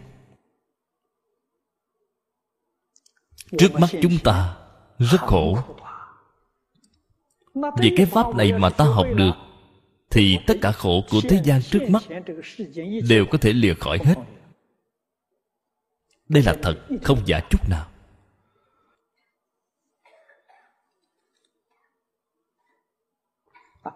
[3.59, 4.57] Trước mắt chúng ta
[4.99, 5.59] rất khổ.
[7.79, 9.33] vì cái pháp này mà ta học được
[10.11, 12.03] thì tất cả khổ của thế gian trước mắt
[13.09, 14.15] đều có thể lìa khỏi hết.
[16.29, 17.91] đây là thật không giả chút nào.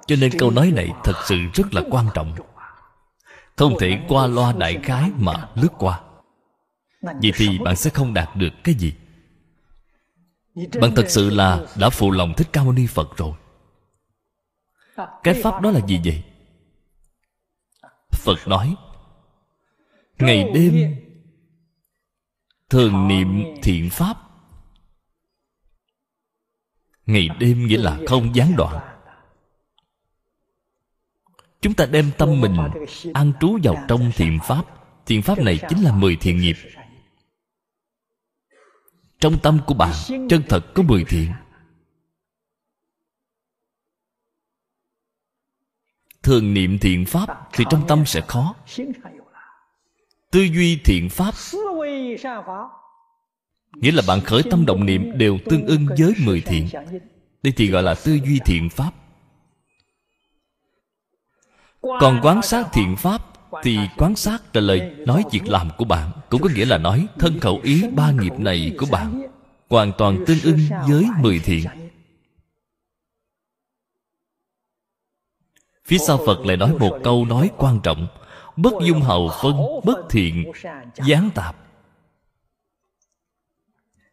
[0.07, 2.35] Cho nên câu nói này thật sự rất là quan trọng
[3.59, 6.01] không thể qua loa đại khái mà lướt qua.
[7.03, 8.93] Vậy thì bạn sẽ không đạt được cái gì.
[10.81, 13.33] Bạn thật sự là đã phụ lòng thích ca mâu ni phật rồi.
[15.23, 16.25] Cái pháp đó là gì vậy?
[18.13, 18.77] Phật nói,
[20.19, 20.97] ngày đêm,
[22.71, 24.17] thường niệm thiện pháp.
[27.07, 28.88] Ngày đêm nghĩa là không gián đoạn.
[31.61, 32.57] Chúng ta đem tâm mình
[33.15, 34.65] an trú vào trong thiện pháp.
[35.07, 36.57] Thiện pháp này chính là mười thiện nghiệp.
[39.21, 41.33] Trong tâm của bạn, chân thật có mười thiện.
[46.23, 48.55] Thường niệm thiện pháp Thì trong tâm sẽ khó.
[50.31, 51.35] Tư duy thiện pháp
[53.75, 56.69] Nghĩa là bạn khởi tâm động niệm Đều tương ưng với mười thiện.
[57.43, 58.93] Đây thì gọi là tư duy thiện pháp
[61.83, 63.23] còn quán sát thiện pháp
[63.63, 67.07] thì quán sát là lời nói việc làm của bạn, cũng có nghĩa là nói
[67.19, 69.23] thân khẩu ý ba nghiệp này của bạn,
[69.69, 70.59] hoàn toàn tương ưng
[70.89, 71.65] với mười thiện.
[75.85, 78.07] Phía sau phật lại nói một câu nói quan trọng,
[78.57, 80.53] bất dung hầu phân, bất thiện,
[80.95, 81.57] gián tạp.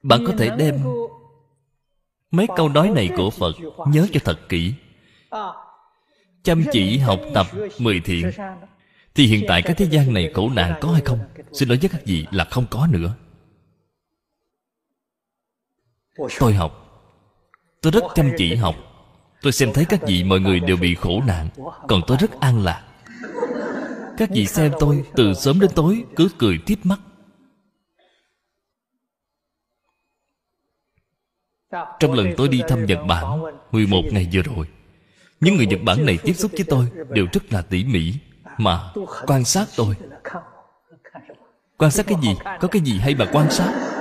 [0.03, 0.84] Bạn có thể đem
[2.32, 3.55] mấy câu nói này của phật
[3.88, 4.74] nhớ cho thật kỹ
[6.46, 7.48] chăm chỉ học tập
[7.80, 8.32] mười thiện.
[9.16, 11.20] Thì hiện tại cái thế gian này khổ nạn có hay không?
[11.52, 13.16] Xin nói với các vị là không có nữa.
[16.39, 16.82] Tôi học.
[17.82, 18.76] Tôi rất chăm chỉ học.
[19.41, 21.50] Tôi xem thấy các vị mọi người đều bị khổ nạn.
[21.88, 22.84] Còn tôi rất an lạc.
[24.18, 27.00] Các vị xem tôi từ sớm đến tối cứ cười tiếp mắt.
[32.00, 33.41] Trong lần tôi đi thăm nhật bản
[33.72, 34.68] 11 ngày vừa rồi
[35.40, 38.14] những người nhật bản này tiếp xúc với tôi đều rất là tỉ mỉ.
[38.58, 38.92] Mà
[39.28, 39.96] quan sát tôi.
[41.78, 42.36] Quan sát cái gì?
[42.60, 43.92] Có cái gì hay mà quan sát?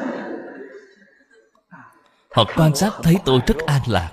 [2.31, 4.13] Họ quan sát thấy tôi rất an lạc.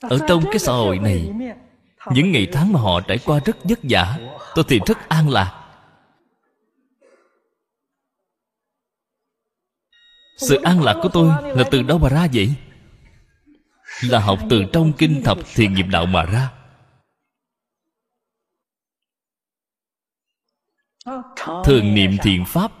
[0.00, 1.32] Ở trong cái xã hội này,
[2.12, 4.18] những ngày tháng mà họ trải qua rất vất vả,
[4.54, 5.62] tôi thì rất an lạc.
[10.36, 12.54] Sự an lạc của tôi là từ đâu mà ra vậy?
[14.02, 16.52] Là học từ trong kinh thập thiền nghiệp đạo mà ra.
[21.64, 22.72] Thường niệm thiện pháp,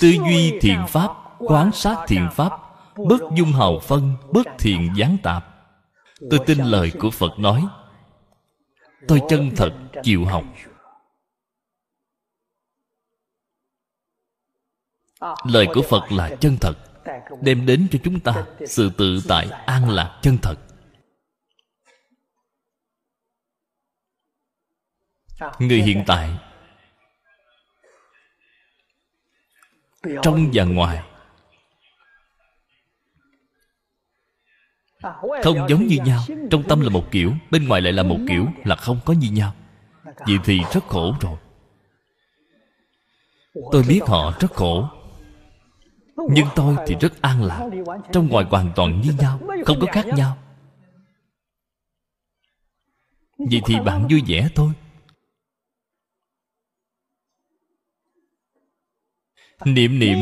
[0.00, 2.52] tư duy thiện pháp, quán sát thiện pháp,
[2.96, 5.44] bất dung hào phân, bất thiện gián tạp.
[6.30, 7.66] Tôi tin lời của phật nói,
[9.08, 9.72] tôi chân thật
[10.02, 10.44] chịu học.
[15.44, 16.93] Lời của phật là chân thật
[17.42, 20.56] đem đến cho chúng ta sự tự tại an lạc chân thật.
[25.58, 26.30] Người hiện tại,
[30.22, 31.02] trong và ngoài,
[35.42, 36.20] không giống như nhau.
[36.50, 39.30] Trong tâm là một kiểu, bên ngoài lại là một kiểu là không có như
[39.30, 39.54] nhau.
[40.04, 41.36] Vậy thì rất khổ rồi.
[43.72, 44.88] Tôi biết họ rất khổ
[46.16, 47.70] nhưng tôi thì rất an lạc.
[48.12, 50.38] Trong ngoài hoàn toàn như nhau, không có khác nhau.
[53.38, 54.72] Vậy thì bạn vui vẻ thôi.
[59.64, 60.18] Niệm niệm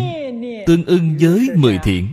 [0.66, 2.12] tương ưng với mười thiện.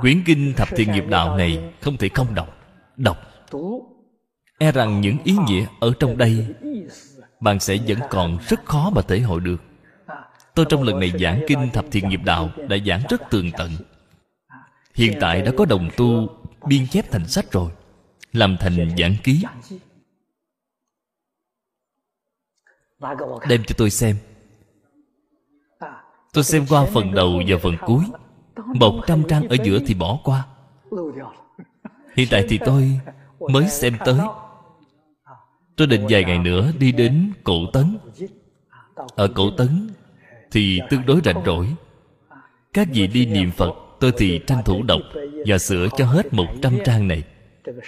[0.00, 2.54] Quyển kinh thập thiện nghiệp đạo này không thể không đọc.
[2.96, 3.18] Đọc.
[4.58, 6.54] E rằng những ý nghĩa ở trong đây
[7.40, 9.62] bạn sẽ vẫn còn rất khó mà thể hội được.
[10.54, 13.70] Tôi trong lần này giảng kinh thập thiện nghiệp đạo đã giảng rất tường tận.
[14.94, 16.26] Hiện tại đã có đồng tu,
[16.66, 17.70] biên chép thành sách rồi,
[18.32, 19.44] làm thành giảng ký.
[23.48, 24.16] Đem cho tôi xem.
[26.32, 28.04] Tôi xem qua phần đầu và phần cuối.
[28.66, 30.46] Một trăm trang ở giữa thì bỏ qua.
[32.16, 33.00] Hiện tại thì tôi
[33.40, 34.20] mới xem tới
[35.78, 37.98] tôi định vài ngày nữa đi đến cổ tấn.
[39.16, 39.90] Ở cổ tấn
[40.50, 41.74] thì tương đối rảnh rỗi.
[42.72, 45.00] Các vị đi niệm phật, tôi thì tranh thủ đọc
[45.46, 47.22] và sửa cho hết một trăm trang này.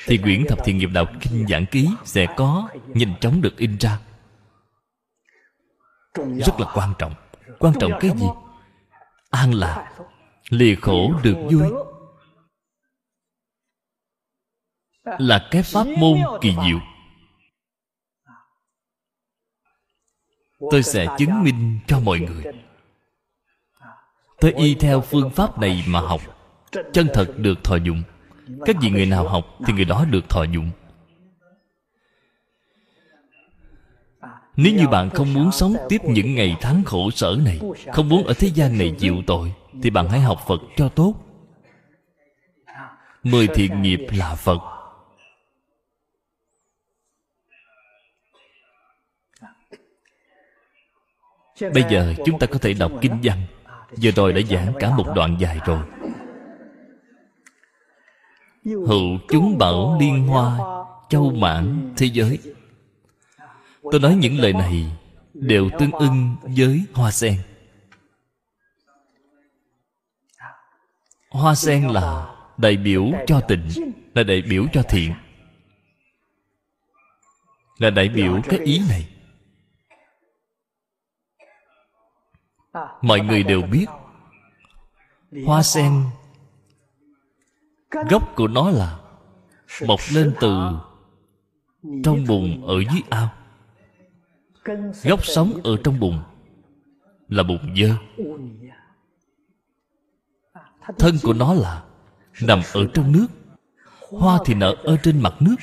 [0.07, 3.77] Thì quyển thập thiện nghiệp đạo kinh giảng ký sẽ có nhanh chóng được in
[3.81, 3.99] ra.
[6.17, 7.15] Rất là quan trọng.
[7.59, 8.27] Quan trọng cái gì?
[9.31, 9.93] An lạc.
[10.51, 11.71] Lìa khổ được vui.
[15.19, 16.79] Là cái pháp môn kỳ diệu.
[20.71, 22.45] Tôi sẽ chứng minh cho mọi người.
[24.41, 26.21] Tôi y theo phương pháp này mà học.
[26.93, 28.03] Chân thật được thọ dụng.
[28.67, 30.71] Các vị người nào học thì người đó được thọ dụng.
[34.57, 37.61] Nếu như bạn không muốn sống tiếp những ngày tháng khổ sở này,
[37.93, 39.53] không muốn ở thế gian này chịu tội,
[39.83, 41.15] thì bạn hãy học phật cho tốt.
[43.23, 44.59] Mười thiện nghiệp là phật.
[51.61, 53.43] Bây giờ chúng ta có thể đọc kinh văn.
[54.03, 55.81] Vừa rồi đã giảng cả một đoạn dài rồi.
[58.65, 60.59] Hữu chúng bảo liên hoa,
[61.09, 62.39] châu mãn thế giới.
[63.83, 64.97] Tôi nói những lời này
[65.35, 67.39] đều tương ưng với hoa sen.
[71.31, 73.69] Hoa sen là đại biểu cho tịnh,
[74.15, 75.15] là đại biểu cho thiện.
[77.79, 79.10] Là đại biểu cái ý này.
[83.03, 83.87] Mọi người đều biết.
[85.47, 86.05] Hoa sen
[88.11, 88.99] gốc của nó là
[89.87, 90.77] mọc lên từ
[92.05, 93.29] trong bùn ở dưới ao.
[95.03, 96.19] Gốc sống ở trong bùn
[97.29, 97.95] là bùn dơ.
[100.99, 101.85] Thân của nó là
[102.43, 103.27] nằm ở trong nước.
[104.11, 105.57] Hoa thì nở ở trên mặt nước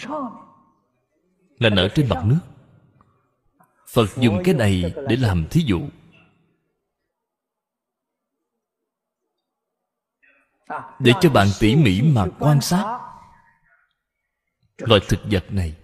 [1.59, 2.39] là nở trên mặt nước.
[3.87, 5.81] Phật dùng cái này để làm thí dụ
[10.99, 12.99] để cho bạn tỉ mỉ mà quan sát
[14.77, 15.75] loài thực vật này.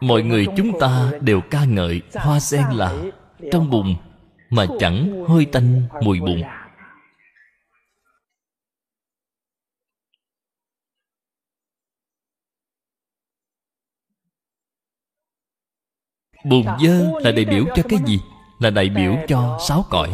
[0.00, 2.94] Mọi người chúng ta đều ca ngợi hoa sen là
[3.52, 3.96] trong bùn
[4.50, 6.42] mà chẳng hơi tanh mùi bùn
[16.44, 18.20] bùn dơ là đại biểu cho cái gì?
[18.58, 20.12] Là đại biểu cho sáu cõi.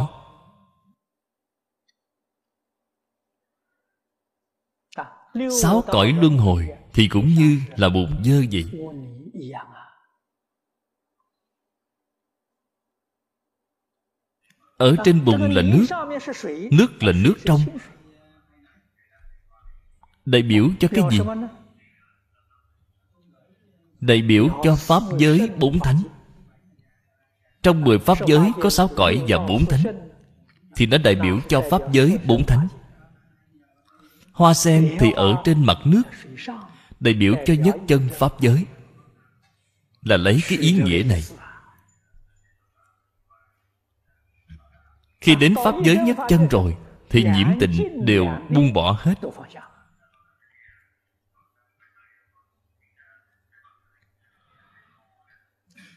[5.62, 8.64] Sáu cõi luân hồi thì cũng như là bùn dơ vậy
[14.78, 15.86] ở trên bùn là nước
[16.70, 17.61] nước là nước trong.
[20.24, 21.18] Đại biểu cho cái gì?
[24.01, 26.03] Đại biểu cho pháp giới bốn thánh.
[27.62, 30.09] Trong mười pháp giới có sáu cõi và bốn thánh,
[30.76, 32.68] thì nó đại biểu cho pháp giới bốn thánh
[34.39, 36.03] hoa sen thì ở trên mặt nước,
[37.01, 38.66] đại biểu cho nhất chân pháp giới.
[40.03, 41.22] Là lấy cái ý nghĩa này.
[45.20, 46.76] Khi đến pháp giới nhất chân rồi,
[47.11, 49.14] thì nhiễm tịnh đều buông bỏ hết.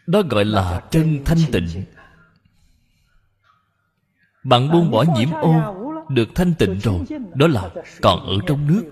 [0.08, 1.86] Đó gọi là chân thanh tịnh.
[4.44, 5.81] Bạn buông bỏ nhiễm ô
[6.14, 7.00] được thanh tịnh rồi,
[7.34, 7.70] đó là
[8.02, 8.92] còn ở trong nước.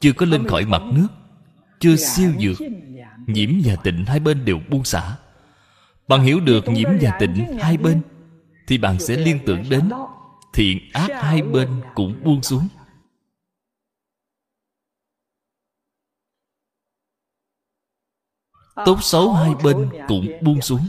[0.00, 1.08] Chưa có lên khỏi mặt nước,
[1.80, 2.68] chưa siêu dược,
[3.26, 5.16] nhiễm và tịnh hai bên đều buông xả.
[6.08, 8.02] Bạn hiểu được nhiễm và tịnh hai bên,
[8.66, 9.90] thì bạn sẽ liên tưởng đến
[10.52, 12.68] thiện ác hai bên cũng buông xuống.
[18.74, 20.80] Tốt xấu hai bên cũng buông xuống.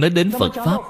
[0.00, 0.80] Nói đến phật pháp,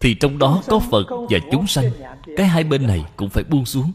[0.00, 1.90] thì trong đó có phật và chúng sanh.
[2.36, 3.92] Cái hai bên này cũng phải buông xuống.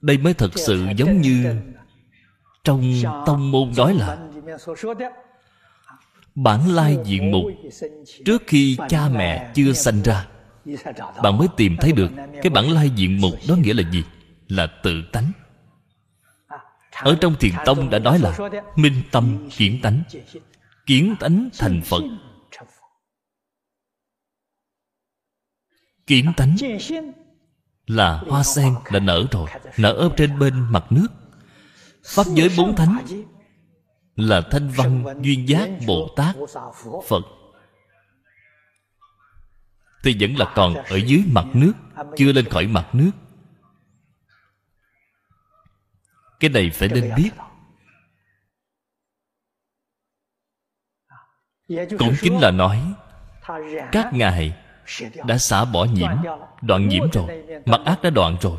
[0.00, 1.60] Đây mới thật sự giống như
[2.64, 2.92] trong
[3.26, 4.28] tông môn nói là,
[6.34, 7.44] bản lai diện mục
[8.24, 10.28] trước khi cha mẹ chưa sanh ra.
[11.22, 12.10] Bạn mới tìm thấy được
[12.42, 14.04] cái bản lai diện mục đó nghĩa là gì?
[14.48, 15.32] Là tự tánh
[17.02, 18.38] ở trong thiền tông đã nói là
[18.76, 20.02] minh tâm kiến tánh
[20.86, 22.02] kiến tánh thành phật.
[26.06, 26.56] Kiến tánh
[27.86, 31.08] là hoa sen đã nở rồi, nở ở trên bên mặt nước.
[32.04, 32.98] Pháp giới bốn thánh
[34.16, 36.36] là thanh văn duyên giác bồ tát
[37.08, 37.22] phật.
[40.02, 41.72] Thì vẫn là còn ở dưới mặt nước,
[42.16, 43.10] chưa lên khỏi mặt nước.
[46.40, 47.30] Cái này phải nên biết.
[51.98, 52.92] cũng chính là nói
[53.92, 54.54] các ngài
[55.26, 56.10] đã xả bỏ nhiễm
[56.62, 58.58] đoạn nhiễm rồi mặt ác đã đoạn rồi.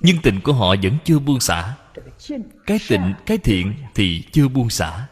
[0.00, 1.74] nhưng tình của họ vẫn chưa buông xả.
[2.66, 5.06] Cái tịnh cái thiện thì chưa buông xả.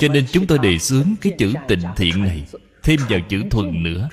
[0.00, 2.46] Cho nên chúng tôi đề xướng cái chữ tịnh thiện này
[2.82, 4.08] thêm vào chữ thuần nữa.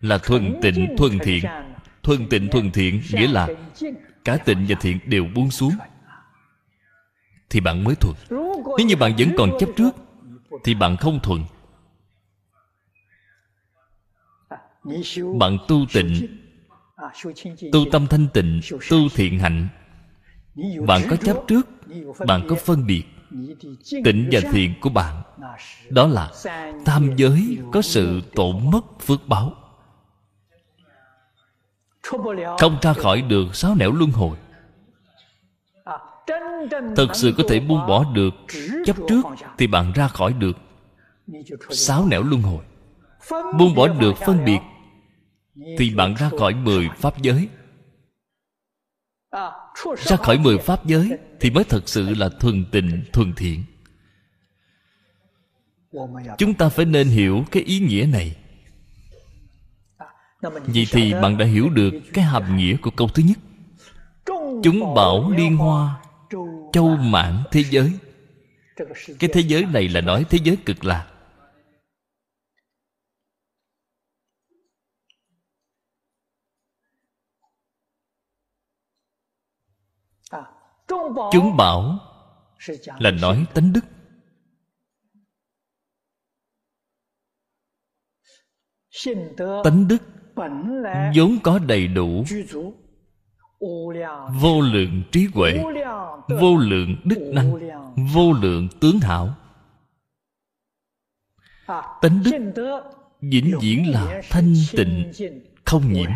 [0.00, 1.44] là thuần tịnh thuần thiện
[2.08, 3.48] thuần tịnh thuần thiện, nghĩa là
[4.24, 5.72] cả tịnh và thiện đều buông xuống.
[7.50, 8.14] Thì bạn mới thuần.
[8.78, 9.90] Nếu như bạn vẫn còn chấp trước,
[10.64, 11.44] thì bạn không thuần.
[15.38, 16.38] Bạn tu tịnh,
[17.72, 19.68] tu tâm thanh tịnh, tu thiện hạnh.
[20.86, 21.68] Bạn có chấp trước,
[22.26, 23.04] bạn có phân biệt
[24.04, 25.22] tịnh và thiện của bạn.
[25.88, 26.30] Đó là
[26.84, 29.67] tam giới có sự tổn mất phước báo
[32.58, 34.38] không ra khỏi được sáu nẻo luân hồi.
[36.96, 38.34] Thật sự có thể buông bỏ được
[38.86, 39.22] chấp trước
[39.58, 40.56] thì bạn ra khỏi được.
[41.70, 42.64] Sáu nẻo luân hồi.
[43.30, 44.58] Buông bỏ được phân biệt
[45.78, 47.48] thì bạn ra khỏi mười pháp giới.
[49.96, 53.64] Ra khỏi mười pháp giới thì mới thật sự là thuần tịnh thuần thiện.
[56.38, 58.36] Chúng ta phải nên hiểu cái ý nghĩa này
[60.40, 63.38] vậy thì bạn đã hiểu được cái hàm nghĩa của câu thứ nhất.
[64.62, 66.02] Chúng bảo liên hoa
[66.72, 67.98] châu mãn thế giới.
[69.18, 71.14] Cái thế giới này là nói thế giới cực lạc.
[81.32, 81.98] Chúng bảo
[82.98, 83.80] là nói tánh đức.
[89.64, 89.98] Tánh đức
[91.16, 92.24] vốn có đầy đủ
[94.40, 95.64] vô lượng trí huệ
[96.40, 97.52] vô lượng đức năng
[98.14, 99.34] vô lượng tướng hảo.
[102.00, 102.32] Tánh đức
[103.20, 105.12] vĩnh viễn là thanh tịnh
[105.64, 106.10] không nhiễm.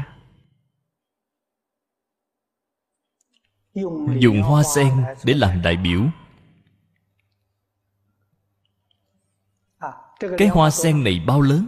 [4.18, 4.92] dùng hoa sen
[5.24, 6.00] để làm đại biểu.
[10.38, 11.66] Cái hoa sen này bao lớn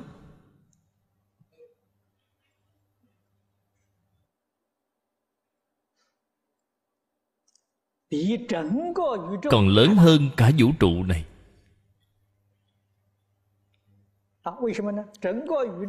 [9.51, 11.25] còn lớn hơn cả vũ trụ này.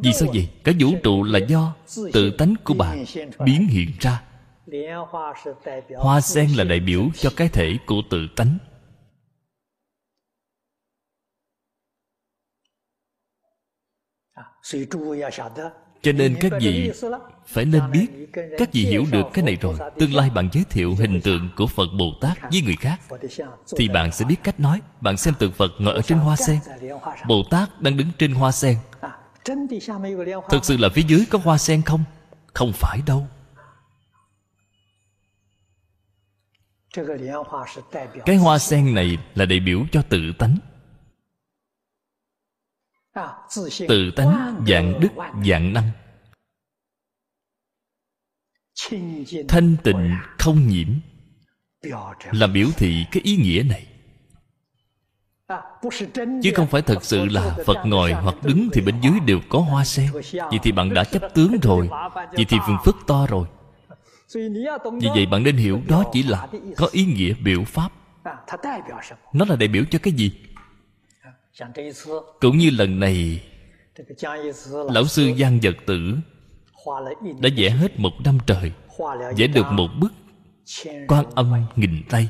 [0.03, 0.49] Vì sao vậy?
[0.63, 1.76] Cả vũ trụ là do
[2.13, 3.05] tự tánh của bạn
[3.45, 4.23] biến hiện ra.
[5.97, 8.57] Hoa sen là đại biểu cho cái thể của tự tánh
[16.06, 16.91] cho nên các vị
[17.47, 18.08] phải nên biết,
[18.58, 19.76] các vị hiểu được cái này rồi.
[19.99, 23.01] Tương lai bạn giới thiệu hình tượng của phật bồ tát với người khác,
[23.78, 24.82] thì bạn sẽ biết cách nói.
[25.01, 26.60] Bạn xem tượng phật ngồi ở trên hoa sen.
[27.28, 28.78] Bồ tát đang đứng trên hoa sen.
[30.49, 32.03] Thực sự là phía dưới có hoa sen không?
[32.53, 33.28] Không phải đâu.
[38.26, 40.58] Cái hoa sen này là đại biểu cho tự tánh
[43.88, 45.09] tự tánh dạng đức
[45.45, 45.91] dạng năng.
[49.47, 50.88] thanh tịnh không nhiễm.
[52.32, 53.88] Là biểu thị cái ý nghĩa này.
[56.43, 59.59] Chứ không phải thật sự là phật ngồi hoặc đứng thì bên dưới đều có
[59.59, 60.11] hoa sen.
[60.34, 61.89] Vậy thì bạn đã chấp tướng rồi.
[62.16, 63.47] Vậy thì phương phức to rồi.
[65.01, 66.47] Vì vậy bạn nên hiểu đó chỉ là
[66.78, 67.89] có ý nghĩa biểu pháp.
[69.34, 70.32] Nó là đại biểu cho cái gì
[72.41, 73.43] cũng như lần này
[74.89, 76.16] lão sư giang vật tử
[77.39, 78.72] đã vẽ hết một năm trời
[79.38, 80.14] vẽ được một bức
[81.08, 82.30] quan âm nghìn tay.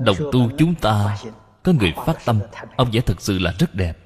[0.00, 1.16] Đồng tu chúng ta
[1.62, 2.40] có người phát tâm
[2.76, 3.98] ông vẽ thật sự là rất đẹp.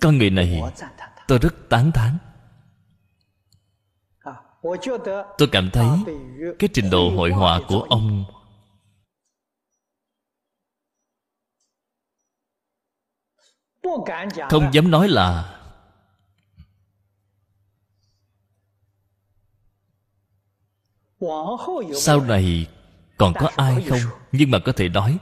[0.00, 0.62] Con người này
[1.28, 2.18] tôi rất tán thán.
[5.38, 5.88] Tôi cảm thấy
[6.58, 8.24] cái trình độ hội họa của ông
[14.50, 15.54] không dám nói là
[21.94, 22.66] sau này
[23.16, 24.00] còn có ai không?
[24.32, 25.18] Nhưng mà có thể nói,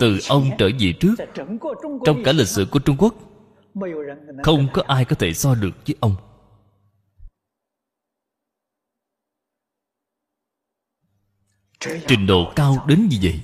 [0.00, 1.14] từ ông trở về trước,
[2.04, 3.14] trong cả lịch sử của trung quốc,
[4.42, 6.16] không có ai có thể so được với ông.
[11.80, 13.40] Trình độ cao đến như vậy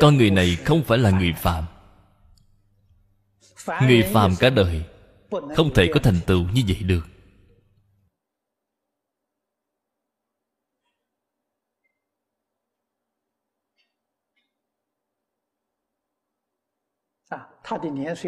[0.00, 1.64] con người này không phải là người phạm
[3.82, 4.84] người phàm cả đời
[5.56, 7.06] không thể có thành tựu như vậy được.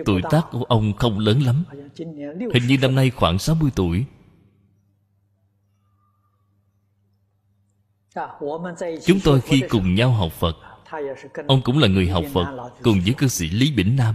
[0.04, 1.64] Tuổi tác của ông không lớn lắm.
[2.54, 4.06] Hình như năm nay khoảng 60 tuổi.
[9.04, 10.75] Chúng tôi khi cùng nhau học Phật
[11.46, 14.14] Ông cũng là người học Phật, Cùng với cư sĩ Lý Bỉnh Nam.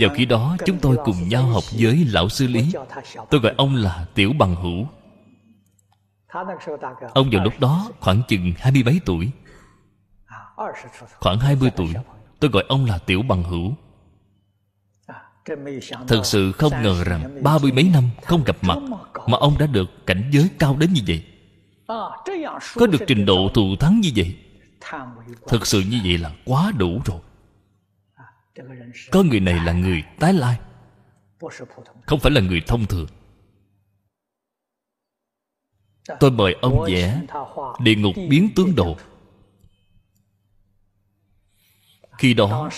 [0.00, 2.72] Vào khi đó, chúng tôi cùng nhau học với Lão Sư Lý.
[3.30, 4.86] Tôi gọi ông là Tiểu Bằng Hữu.
[7.14, 9.30] Ông vào lúc đó khoảng chừng hai mươi bảy tuổi.
[11.20, 11.94] Khoảng hai mươi tuổi,
[12.40, 13.74] Tôi gọi ông là Tiểu Bằng Hữu.
[16.08, 18.78] Thật sự không ngờ rằng Ba mươi mấy năm không gặp mặt
[19.26, 21.24] Mà ông đã được cảnh giới cao đến như vậy.
[22.74, 24.36] Có được trình độ thù thắng như vậy
[25.46, 27.20] Thật sự như vậy là quá đủ rồi.
[29.12, 30.58] Có người này là người tái lai,
[32.06, 33.06] Không phải là người thông thường.
[36.20, 37.20] Tôi mời ông vẽ
[37.80, 38.96] Địa ngục biến tướng đồ.
[42.18, 42.70] Khi đó,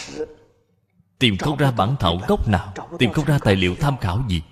[1.18, 4.42] tìm không ra bản thảo gốc nào, tìm không ra tài liệu tham khảo gì.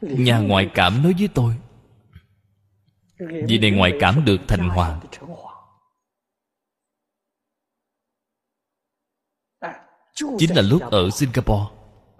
[0.00, 1.54] Nhà ngoại cảm nói với tôi,
[3.18, 5.00] vì này ngoại cảm được thành hoàng.
[10.38, 11.64] Chính là lúc ở singapore.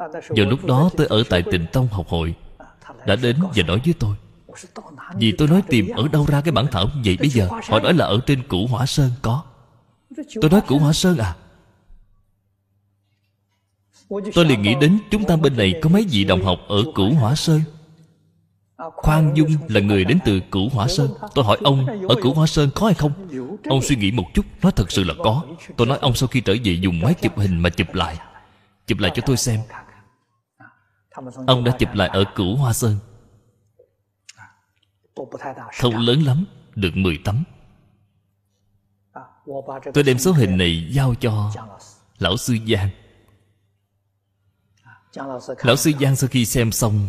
[0.08, 2.34] Vào lúc đó tôi ở tại tịnh tông học hội,
[3.06, 4.16] đã đến và nói với tôi,
[5.14, 7.48] vì tôi nói tìm ở đâu ra cái bản thảo vậy bây giờ?
[7.50, 9.44] Họ nói là ở trên cửu hỏa sơn có.
[10.40, 11.36] Tôi nói, cửu hỏa sơn à?
[14.34, 17.14] Tôi liền nghĩ đến chúng ta bên này có mấy vị đồng học ở cửu
[17.14, 17.60] hỏa sơn.
[18.76, 21.10] Khoan Dung là người đến từ cửu hỏa sơn.
[21.34, 23.12] Tôi hỏi ông, ở cửu hỏa sơn có hay không?
[23.64, 25.44] Ông suy nghĩ một chút, Nói, thật sự là có.
[25.76, 28.18] Tôi nói, ông sau khi trở về dùng máy chụp hình mà chụp lại.
[28.86, 29.60] Chụp lại cho tôi xem.
[31.46, 32.96] Ông đã chụp lại ở cửu hoa sơn.
[35.80, 37.44] Không lớn lắm, Được 10 tấm.
[39.94, 41.52] Tôi đem số hình này giao cho
[42.18, 42.88] Lão Sư Giang.
[45.62, 47.08] Lão Sư Giang sau khi xem xong,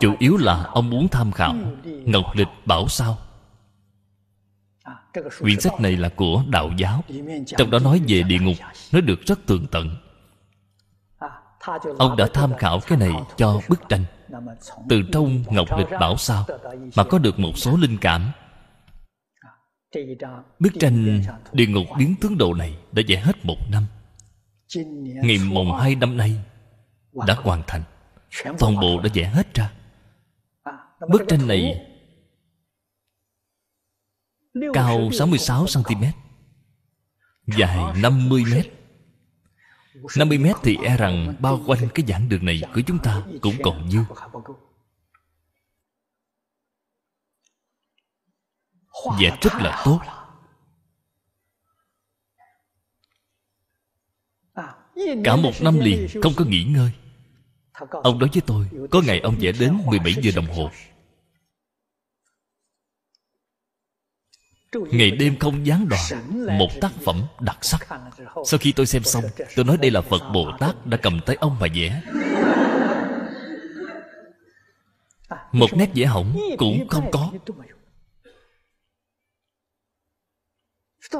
[0.00, 1.54] Chủ yếu là ông muốn tham khảo
[1.84, 3.18] Ngọc Lịch Bảo Sao?
[5.40, 7.04] Quyển sách này là của đạo giáo,
[7.46, 8.56] Trong đó nói về địa ngục
[8.92, 9.96] Nói được rất tường tận.
[11.98, 14.04] Ông đã tham khảo cái này cho bức tranh.
[14.88, 16.46] Từ trong ngọc lịch bảo sao
[16.96, 18.32] mà có được một số linh cảm.
[20.58, 21.22] Bức tranh
[21.52, 23.86] địa ngục biến tướng độ này đã vẽ hết một năm
[24.74, 26.40] ngày mùng hai năm nay
[27.26, 27.82] đã hoàn thành.
[28.58, 29.72] Toàn bộ đã vẽ hết ra.
[31.08, 31.86] Bức tranh này
[34.74, 36.04] cao 66 cm
[37.46, 38.62] dài 50m
[40.02, 43.90] 50m thì e rằng bao quanh cái giảng đường này của chúng ta cũng còn
[43.90, 44.00] dư
[49.20, 50.00] Vẽ rất là tốt.
[55.24, 56.90] Cả một năm liền, không có nghỉ ngơi.
[57.90, 60.70] Ông nói với tôi, Có ngày ông vẽ đến 17 giờ đồng hồ.
[64.72, 67.88] Ngày đêm không gián đoạn, Một tác phẩm đặc sắc.
[68.44, 69.24] Sau khi tôi xem xong,
[69.56, 72.02] Tôi nói đây là Phật Bồ Tát đã cầm tay ông mà vẽ.
[75.52, 77.32] Một nét vẽ hỏng cũng không có.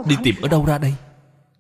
[0.06, 0.94] Đi tìm ở đâu ra đây?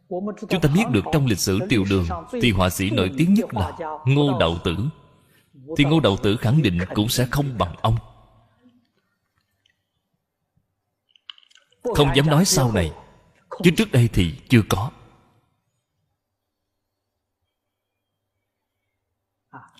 [0.08, 2.06] Chúng ta biết được trong lịch sử triều đường
[2.42, 3.72] Thì họa sĩ nổi tiếng nhất là
[4.06, 4.76] Ngô Đậu Tử.
[5.76, 7.96] Thì Ngô Đậu Tử khẳng định cũng sẽ không bằng ông.
[11.82, 12.92] Không dám nói sau này.
[13.62, 14.90] Chứ trước đây thì chưa có.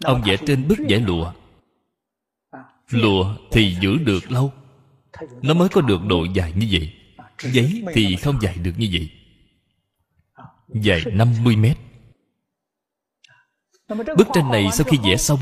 [0.05, 1.33] Ông vẽ trên bức vẽ lụa.
[2.91, 4.53] Lụa thì giữ được lâu.
[5.43, 6.93] Nó mới có được độ dài như vậy.
[7.39, 9.18] Giấy thì không dài được như vậy.
[10.69, 11.77] Dài 50 mét.
[13.89, 15.39] Bức tranh này sau khi vẽ xong,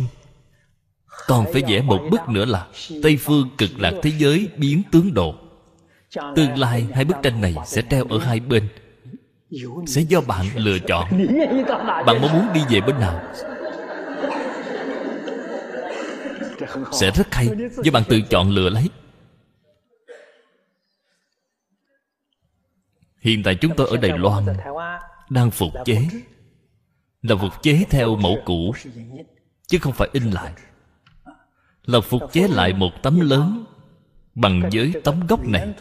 [1.26, 2.66] Còn phải vẽ một bức nữa là
[3.02, 5.34] Tây phương cực lạc thế giới biến tướng độ.
[6.36, 8.68] Tương lai hai bức tranh này sẽ treo ở hai bên.
[9.86, 11.08] Sẽ do bạn lựa chọn.
[12.06, 13.22] Bạn mong muốn đi về bên nào?
[16.92, 17.48] Sẽ rất hay,
[17.84, 18.90] Do bạn tự chọn lựa lấy.
[23.20, 24.44] Hiện tại chúng tôi ở Đài Loan.
[25.30, 26.08] Đang phục chế.
[27.22, 28.74] Là phục chế theo mẫu cũ
[29.66, 30.52] Chứ không phải in lại.
[31.84, 33.64] Là phục chế lại một tấm lớn
[34.34, 35.74] Bằng với tấm gốc này.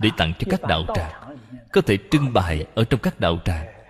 [0.00, 1.38] để tặng cho các đạo tràng.
[1.72, 3.81] có thể trưng bày ở trong các đạo tràng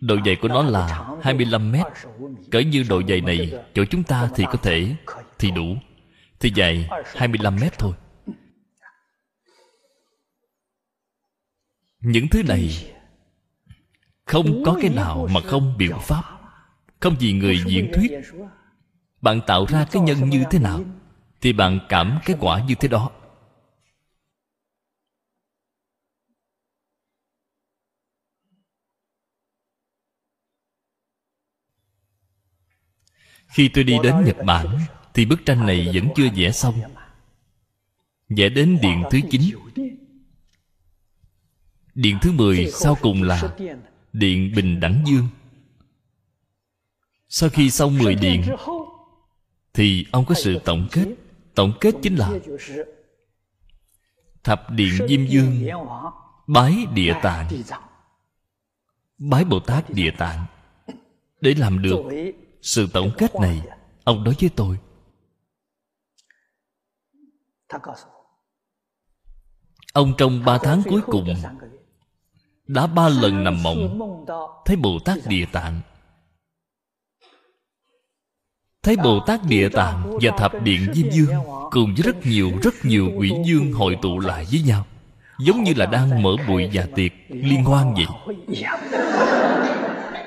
[0.00, 1.86] độ dày của nó là 25 mét.
[2.50, 4.96] cỡ như độ dày này chỗ chúng ta thì có thể
[5.38, 5.76] thì đủ.
[6.40, 7.92] Thì dài 25 mét thôi.
[12.00, 12.70] Những thứ này
[14.24, 16.22] không có cái nào mà không biện pháp.
[17.00, 18.12] Không vì người diễn thuyết.
[19.20, 20.80] Bạn tạo ra cái nhân như thế nào
[21.40, 23.10] thì bạn cảm cái quả như thế đó
[33.52, 34.66] khi tôi đi đến nhật bản
[35.14, 36.74] thì bức tranh này vẫn chưa vẽ xong.
[38.28, 39.42] vẽ đến điện thứ 9
[41.94, 43.56] điện thứ 10 sau cùng là
[44.12, 45.28] điện bình đẳng dương.
[47.28, 48.42] Sau khi xong 10 điện
[49.74, 51.06] Thì ông có sự tổng kết.
[51.54, 52.30] Tổng kết chính là
[54.44, 55.68] Thập điện Diêm Dương
[56.46, 57.48] Bái địa tạng.
[59.18, 60.44] Bái Bồ Tát địa tạng.
[61.40, 62.02] Để làm được
[62.62, 63.62] sự tổng kết này,
[64.04, 64.78] Ông nói với tôi.
[69.92, 71.34] Ông trong ba tháng cuối cùng,
[72.66, 74.00] Đã ba lần nằm mộng,
[74.64, 75.80] Thấy Bồ Tát Địa Tạng.
[78.82, 81.34] Thấy Bồ Tát Địa Tạng và Thập Điện Diêm Dương
[81.70, 84.86] Cùng với rất nhiều rất nhiều quỷ dương hội tụ lại với nhau,
[85.38, 88.36] Giống như là đang mở bụi và dạ tiệc liên hoan vậy.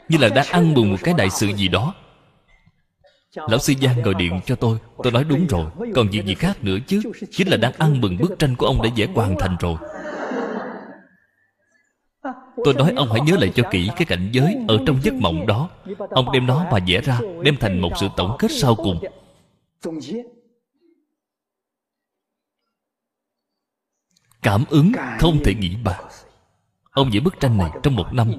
[0.10, 1.94] Như là đang ăn mừng một cái đại sự gì đó.
[3.36, 4.78] Lão sư Giang gọi điện cho tôi.
[5.04, 5.66] Tôi nói đúng rồi.
[5.96, 7.02] Còn việc gì khác nữa chứ?
[7.32, 9.78] Chính là đang ăn mừng bức tranh của ông đã vẽ hoàn thành rồi.
[12.64, 15.48] Tôi nói ông hãy nhớ lại cho kỹ cái cảnh giới Ở trong giấc mộng
[15.48, 15.70] đó.
[16.10, 19.00] Ông đem nó mà vẽ ra, Đem thành một sự tổng kết sau cùng.
[24.42, 26.04] Cảm ứng không thể nghĩ bàn
[26.92, 28.32] Ông vẽ bức tranh này trong một năm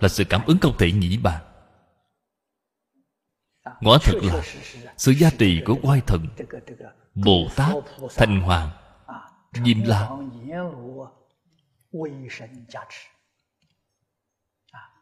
[0.00, 1.42] Là sự cảm ứng không thể nghĩ bàn
[3.80, 4.42] Quả thật là,
[4.96, 6.26] Sự gia trì của oai thần
[7.14, 7.74] Bồ Tát
[8.16, 8.70] Thành Hoàng,
[9.52, 10.10] Diêm La.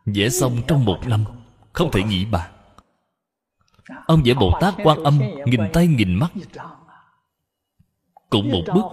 [0.06, 1.24] Vẽ xong trong một năm,
[1.72, 2.50] Không thể nghĩ bàn.
[4.06, 6.32] Ông vẽ Bồ Tát quan âm, Nghìn tay nghìn mắt.
[8.30, 8.84] Cũng một bức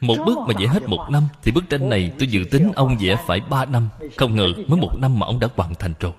[0.00, 2.96] Một bức mà vẽ hết một năm, Thì bức tranh này tôi dự tính ông
[3.00, 3.88] vẽ phải ba năm.
[4.16, 6.12] Không ngờ mới một năm mà ông đã hoàn thành rồi.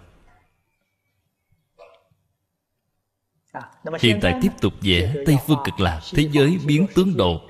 [4.00, 7.42] Hiện tại tiếp tục vẽ Tây Phương cực lạc, Thế giới biến tướng độ.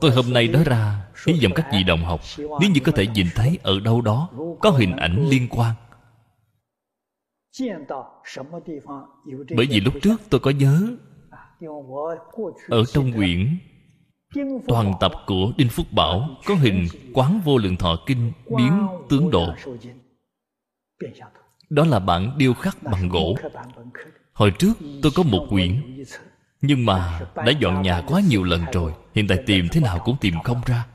[0.00, 3.06] Tôi hôm nay nói ra Hy vọng các vị đồng học, Nếu như có thể
[3.06, 4.28] nhìn thấy ở đâu đó
[4.60, 5.74] Có hình ảnh liên quan.
[9.56, 10.96] Bởi vì lúc trước tôi có nhớ,
[12.68, 13.58] Ở trong quyển
[14.68, 19.30] Toàn tập của Đinh Phúc Bảo Có hình quán vô lượng thọ kinh Biến tướng
[19.30, 19.46] độ.
[21.70, 23.36] Đó là bản điêu khắc bằng gỗ.
[24.36, 24.72] Hồi trước
[25.02, 26.04] tôi có một quyển,
[26.60, 30.16] Nhưng mà đã dọn nhà quá nhiều lần rồi, Hiện tại tìm thế nào cũng
[30.20, 30.86] tìm không ra.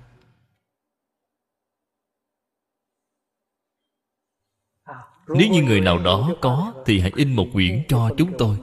[5.27, 8.57] Nếu như người nào đó có Thì hãy in một quyển cho chúng tôi,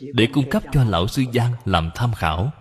[0.00, 2.52] Để cung cấp cho Lão Sư Giang làm tham khảo.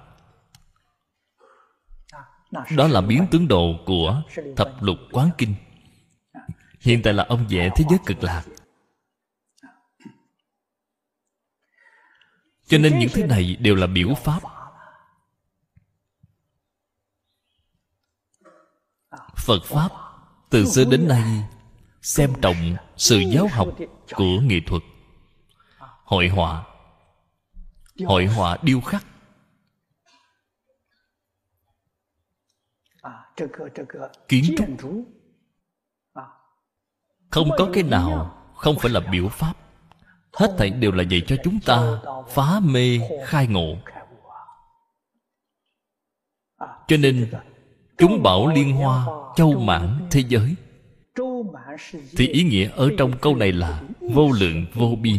[2.77, 4.23] Đó là biến tướng đồ của
[4.55, 5.55] Thập lục quán kinh.
[6.79, 8.43] Hiện tại là ông vẽ thế giới cực lạc.
[12.71, 14.39] Cho nên những thứ này đều là biểu pháp.
[19.35, 19.89] Phật Pháp
[20.49, 21.43] Từ xưa đến nay
[22.01, 23.67] Xem trọng sự giáo học
[24.15, 24.81] của nghệ thuật.
[26.03, 26.65] Hội họa.
[28.05, 29.05] Hội họa điêu khắc.
[34.27, 34.67] Kiến trúc.
[37.29, 39.53] Không có cái nào Không phải là biểu pháp
[40.33, 41.99] Hết thảy đều là dạy cho chúng ta
[42.29, 43.75] Phá mê, khai ngộ.
[46.87, 47.31] Cho nên,
[47.97, 49.05] Chúng bảo liên hoa,
[49.35, 50.55] Châu mãn thế giới.
[52.17, 55.17] Thì ý nghĩa ở trong câu này là Vô lượng, vô biên.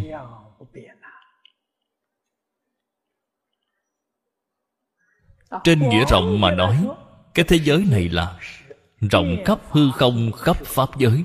[5.65, 6.89] Trên nghĩa rộng mà nói,
[7.35, 8.39] Cái thế giới này là
[9.01, 11.25] Rộng khắp hư không, khắp pháp giới.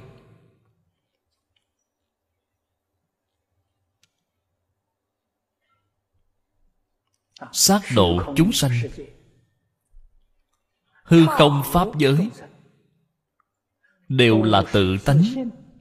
[7.51, 8.71] Sát độ chúng sanh.
[11.03, 12.29] hư không pháp giới
[14.09, 15.21] đều là tự tánh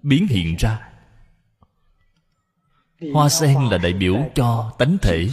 [0.03, 0.93] biến hiện ra.
[3.13, 5.29] Hoa sen là đại biểu cho tánh thể.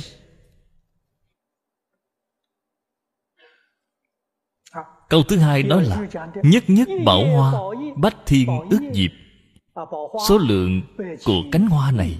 [5.09, 6.07] Câu thứ hai đó là
[6.43, 7.53] nhất nhất bảo hoa
[7.97, 9.11] bách thiên ước diệp.
[10.27, 10.81] số lượng
[11.25, 12.19] của cánh hoa này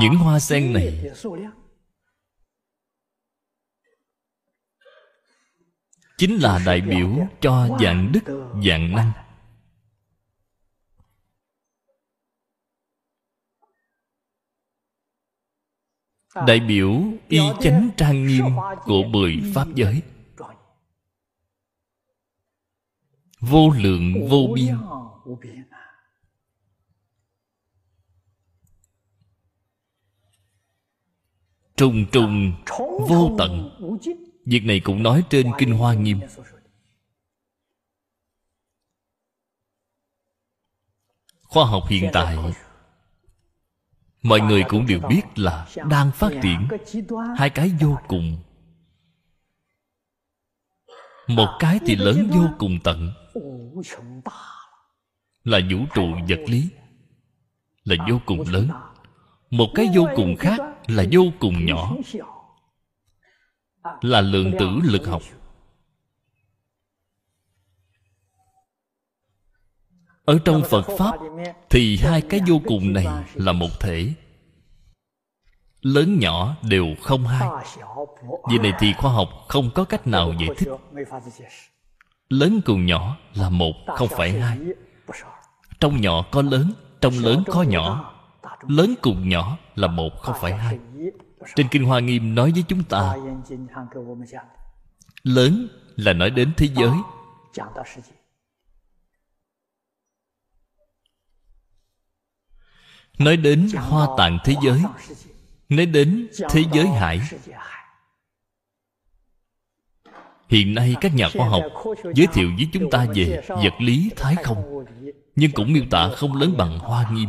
[0.00, 1.12] những hoa sen này
[6.18, 7.10] chính là đại biểu
[7.40, 9.12] cho dạng đức dạng năng.
[16.46, 18.44] Đại biểu y chánh trang nghiêm
[18.84, 20.02] của mười pháp giới
[23.50, 24.76] vô lượng vô biên.
[31.76, 32.52] trùng trùng
[33.08, 33.78] vô tận.
[34.46, 36.20] Việc này cũng nói trên kinh hoa nghiêm.
[41.42, 42.38] khoa học hiện tại.
[44.22, 46.68] mọi người cũng đều biết là đang phát triển
[47.38, 48.36] hai cái vô cùng.
[51.28, 53.23] Một cái thì lớn vô cùng tận
[55.44, 56.68] là vũ trụ vật lý.
[57.84, 58.68] Là vô cùng lớn.
[59.50, 61.92] Một cái vô cùng khác là vô cùng nhỏ.
[64.00, 65.22] Là lượng tử lực học.
[70.24, 71.18] Ở trong phật pháp
[71.70, 74.12] thì hai cái vô cùng này là một thể.
[75.80, 77.48] Lớn nhỏ đều không hai.
[78.50, 80.68] Vì này thì khoa học không có cách nào giải thích
[82.38, 84.58] lớn cùng nhỏ là một không phải hai.
[85.80, 88.14] Trong nhỏ có lớn trong lớn có nhỏ.
[88.68, 90.78] lớn cùng nhỏ là một không phải hai.
[91.54, 93.16] trên kinh hoa nghiêm nói với chúng ta
[95.22, 96.96] lớn là nói đến thế giới.
[103.18, 104.82] nói đến hoa tạng thế giới.
[105.68, 107.20] nói đến thế giới hải
[110.48, 111.62] hiện nay các nhà khoa học
[112.14, 114.84] giới thiệu với chúng ta về vật lý thái không,
[115.36, 117.28] nhưng cũng miêu tả không lớn bằng hoa nghiêm.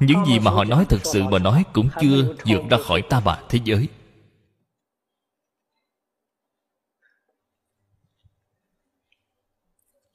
[0.00, 3.20] Những gì mà họ nói thật sự mà nói cũng chưa vượt ra khỏi ta
[3.24, 3.88] bà thế giới.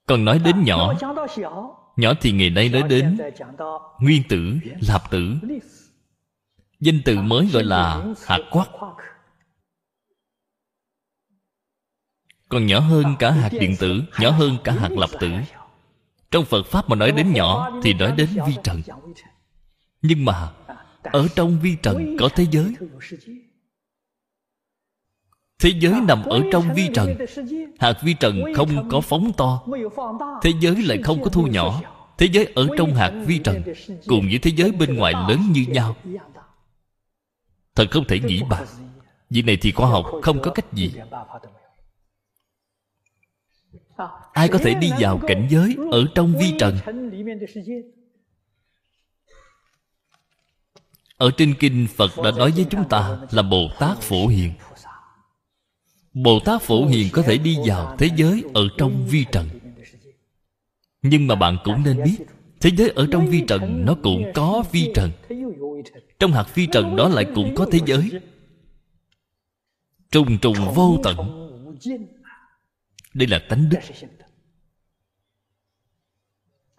[0.06, 0.94] Còn nói đến nhỏ
[1.96, 3.18] nhỏ thì ngày nay nói đến
[4.00, 5.36] nguyên tử, lạp tử
[6.80, 8.70] danh từ mới gọi là hạt quắc
[12.50, 15.32] còn nhỏ hơn cả hạt điện tử, nhỏ hơn cả hạt lạp tử.
[16.32, 18.82] Trong phật pháp mà nói đến nhỏ thì nói đến vi trần.
[20.02, 20.52] Nhưng mà
[21.04, 22.74] ở trong vi trần có thế giới.
[25.60, 27.16] Thế giới nằm ở trong vi trần.
[27.80, 29.64] Hạt vi trần không có phóng to.
[30.42, 31.82] Thế giới lại không có thu nhỏ.
[32.18, 33.64] Thế giới ở trong hạt vi trần,
[34.08, 35.96] cùng với thế giới bên ngoài lớn như nhau
[37.80, 38.68] thật không thể nghĩ bàn
[39.30, 40.94] việc này thì khoa học không có cách gì.
[44.34, 46.78] Ai có thể đi vào cảnh giới ở trong vi trần?
[51.18, 54.54] Ở trên kinh phật đã nói với chúng ta là bồ tát phổ hiền.
[56.14, 59.50] Bồ tát phổ hiền có thể đi vào thế giới ở trong vi trần.
[61.02, 62.18] Nhưng mà bạn cũng nên biết,
[62.62, 65.12] thế giới ở trong vi trần nó cũng có vi trần
[66.20, 68.12] trong hạt phi trần đó lại cũng có thế giới.
[70.12, 71.18] Trùng trùng vô tận.
[73.14, 73.80] Đây là tánh đức.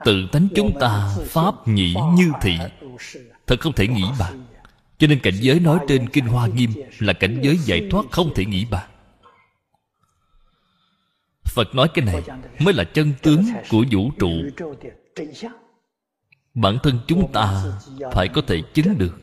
[0.05, 2.59] Tự tánh chúng ta pháp nhĩ như thị.
[3.47, 4.47] Thật không thể nghĩ bàn
[4.99, 8.35] cho nên cảnh giới nói trên kinh hoa nghiêm là cảnh giới giải thoát không
[8.35, 8.91] thể nghĩ bàn
[11.45, 12.23] phật nói cái này
[12.59, 14.31] mới là chân tướng của vũ trụ
[16.55, 17.65] bản thân chúng ta
[18.13, 19.21] phải có thể chứng được.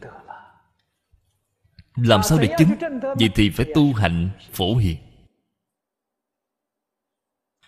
[1.96, 2.70] Làm sao để chứng?
[3.02, 4.98] Vậy thì phải tu hạnh phổ hiền.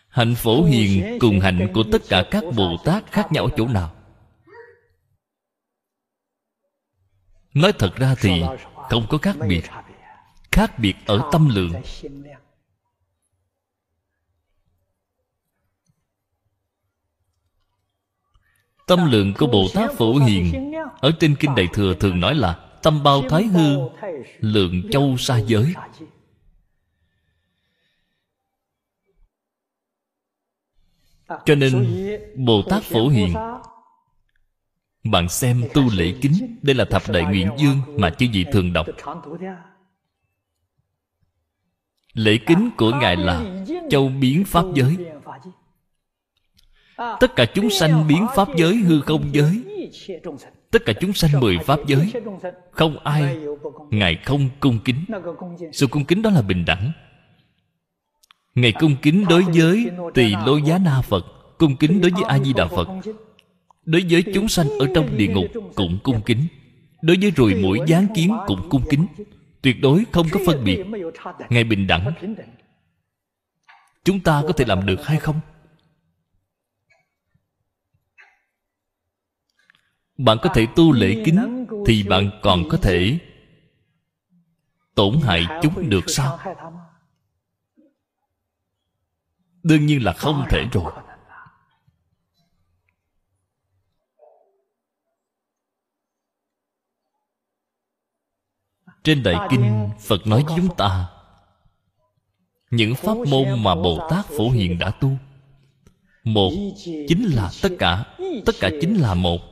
[0.08, 3.68] Hạnh phổ hiền cùng hạnh của tất cả các bồ tát khác nhau ở chỗ
[3.68, 3.96] nào?
[7.54, 8.44] Nói thật ra thì
[8.90, 9.64] không có khác biệt.
[10.52, 11.72] Khác biệt ở tâm lượng.
[18.90, 20.74] Tâm lượng của bồ tát phổ hiền.
[21.00, 22.54] Ở trên kinh đại thừa thường nói là
[22.84, 23.78] tâm bao thái hư,
[24.40, 25.74] lượng châu xa giới.
[31.46, 31.88] Cho nên,
[32.36, 33.34] bồ tát phổ hiền,
[35.04, 38.74] bạn xem tu lễ kính, đây là thập đại nguyện dương mà chư vị thường
[38.74, 38.88] đọc.
[42.14, 44.98] Lễ kính của ngài là châu biến pháp giới
[47.20, 49.64] tất cả chúng sanh biến pháp giới hư không giới.
[50.72, 52.12] tất cả chúng sanh mười pháp giới
[52.72, 53.38] không ai
[53.90, 55.06] ngài không cung kính.
[55.74, 56.92] Sự cung kính đó là bình đẳng.
[58.56, 61.26] Ngài cung kính đối với tỳ lô giá na phật
[61.58, 62.88] cung kính đối với a di đà phật.
[63.86, 65.46] đối với chúng sanh ở trong địa ngục
[65.76, 66.48] cũng cung kính.
[67.02, 69.08] đối với rùi mũi gián kiến cũng cung kính.
[69.62, 70.86] tuyệt đối không có phân biệt.
[71.50, 72.14] ngài bình đẳng.
[74.04, 75.40] chúng ta có thể làm được hay không
[80.20, 83.20] bạn có thể tu lễ kính thì bạn còn có thể
[84.96, 86.40] tổn hại chúng được sao?
[89.64, 90.94] đương nhiên là không thể rồi.
[99.04, 101.10] trên đại kinh phật nói với chúng ta
[102.72, 105.12] những pháp môn mà bồ tát phổ hiền đã tu
[106.24, 106.52] một
[107.08, 108.06] chính là tất cả
[108.46, 109.49] tất cả chính là một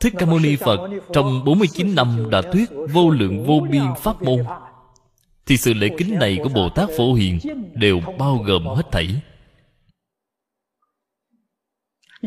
[0.00, 4.22] Thích Ca Mâu Ni Phật trong 49 năm đã thuyết vô lượng vô biên pháp
[4.22, 4.44] môn.
[5.46, 7.38] Thì sự lễ kính này của Bồ Tát Phổ Hiền
[7.74, 9.22] Đều bao gồm hết thảy.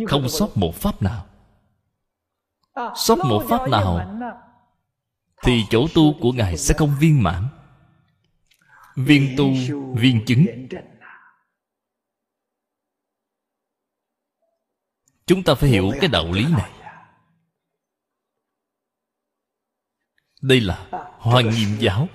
[0.08, 1.26] Không sót một pháp nào.
[2.96, 4.18] Sót một pháp nào
[5.44, 7.48] Thì chỗ tu của Ngài sẽ không viên mãn.
[8.96, 9.46] Viên tu,
[9.96, 10.46] viên chứng.
[15.26, 16.79] Chúng ta phải hiểu cái đạo lý này
[20.42, 20.88] đây là
[21.20, 22.08] hoa nghiêm giáo.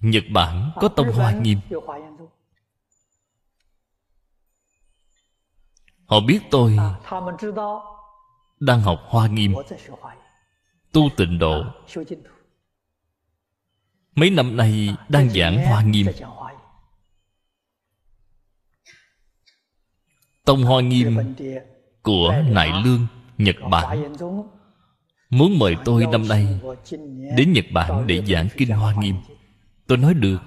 [0.00, 1.58] Nhật bản có tông hoa nghiêm.
[6.04, 6.78] họ biết tôi
[8.60, 9.54] đang học hoa nghiêm.
[10.92, 11.64] Tu tịnh độ.
[14.14, 16.06] Mấy năm nay đang giảng hoa nghiêm.
[20.44, 21.34] tông hoa nghiêm
[22.02, 23.06] của nại lương
[23.38, 24.14] nhật bản
[25.30, 26.46] muốn mời tôi năm nay
[27.36, 29.14] đến nhật bản để giảng kinh hoa nghiêm.
[29.86, 30.38] Tôi nói được,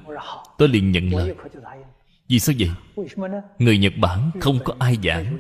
[0.58, 1.36] tôi liền nhận lời.
[2.28, 2.70] Vì sao vậy?
[3.60, 5.40] Người nhật bản không có ai giảng.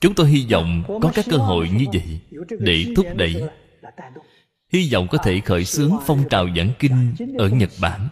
[0.00, 2.20] Chúng tôi hy vọng có các cơ hội như vậy
[2.58, 3.42] để thúc đẩy,
[4.72, 8.08] hy vọng có thể khởi xướng phong trào giảng kinh ở nhật bản.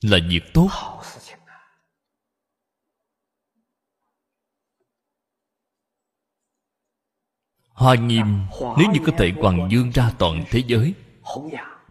[0.00, 0.70] Là việc tốt.
[7.80, 8.26] Hoa nghiêm,
[8.78, 10.94] nếu như có thể quảng dương ra toàn thế giới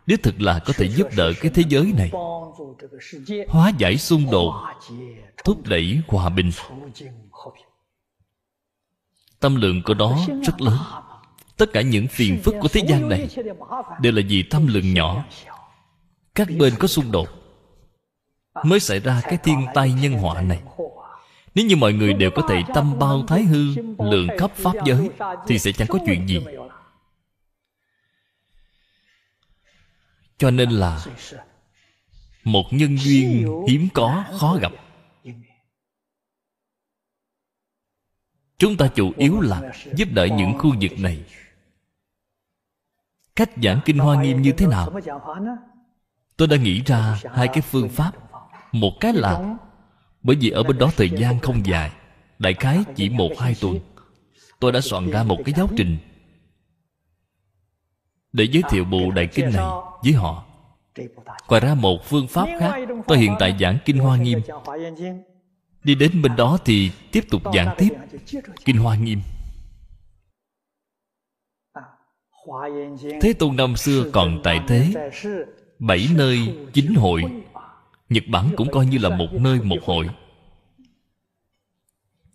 [0.06, 2.12] đích thực là có thể giúp đỡ cái thế giới này,
[3.48, 4.54] hóa giải xung đột,
[5.44, 6.52] thúc đẩy hòa bình.
[9.40, 10.78] Tâm lượng của đó rất lớn.
[11.58, 13.28] Tất cả những phiền phức của thế gian này
[14.02, 15.24] đều là vì tâm lượng nhỏ.
[16.36, 17.30] Các bên có xung đột,
[18.64, 20.60] mới xảy ra cái thiên tai nhân họa này
[21.56, 25.10] nếu như mọi người đều có thể tâm bao thái hư lượng cấp pháp giới
[25.48, 26.40] thì sẽ chẳng có chuyện gì.
[30.38, 31.06] Cho nên là
[32.44, 34.72] một nhân duyên hiếm có khó gặp.
[38.58, 41.24] Chúng ta chủ yếu là giúp đỡ những khu vực này.
[43.36, 45.00] Cách giảng kinh hoa nghiêm như thế nào?
[46.38, 48.12] Tôi đã nghĩ ra hai cái phương pháp.
[48.72, 49.58] Một cái là
[50.24, 51.92] bởi vì ở bên đó thời gian không dài,
[52.40, 53.80] đại khái chỉ một, hai tuần.
[54.60, 55.98] Tôi đã soạn ra một cái giáo trình.
[58.34, 59.66] Để giới thiệu bộ đại kinh này
[60.04, 60.46] với họ.
[61.48, 62.74] Ngoài ra một phương pháp khác.
[63.08, 64.42] Tôi hiện tại giảng kinh hoa nghiêm.
[65.84, 67.90] Đi đến bên đó thì tiếp tục giảng tiếp
[68.66, 69.22] kinh hoa nghiêm.
[73.22, 74.94] Thế tôn năm xưa còn tại thế,
[75.80, 77.24] bảy nơi chính hội
[78.10, 80.10] nhật bản cũng coi như là một nơi một hội.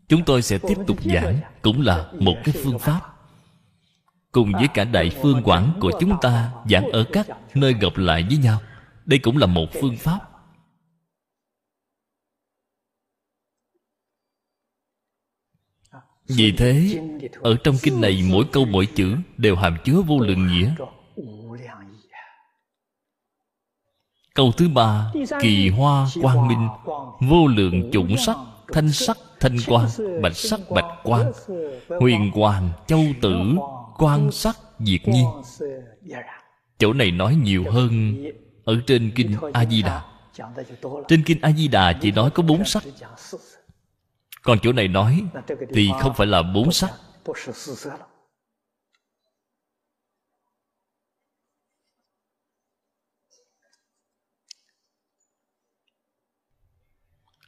[0.08, 3.00] chúng tôi sẽ tiếp tục giảng cũng là một cái phương pháp.
[4.32, 8.24] Cùng với cả đại phương quảng của chúng ta giảng ở các nơi gặp lại
[8.28, 8.60] với nhau.
[9.06, 10.18] Đây cũng là một phương pháp.
[16.28, 17.00] Vì thế
[17.40, 20.74] ở trong kinh này mỗi câu mỗi chữ đều hàm chứa vô lượng nghĩa
[24.34, 26.68] câu thứ ba, kỳ hoa quang minh,
[27.20, 28.36] vô lượng chủng sắc,
[28.72, 29.88] thanh sắc, thanh quang,
[30.22, 31.32] bạch sắc, bạch quang.
[32.00, 33.36] Huyền hoàng châu tử
[33.98, 35.26] quan sắc, diệt nhiên
[36.78, 38.24] chỗ này nói nhiều hơn
[38.64, 40.02] ở trên kinh a di đà
[41.08, 42.82] trên kinh a di đà chỉ nói có bốn sắc.
[44.42, 45.24] Còn chỗ này nói
[45.74, 46.90] thì không phải là bốn sắc.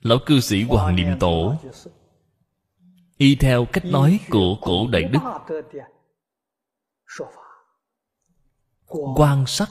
[0.07, 1.55] Lão cư sĩ hoàng niệm tổ.
[3.17, 5.19] Y theo cách nói của cổ đại đức.
[9.17, 9.69] Quan sắc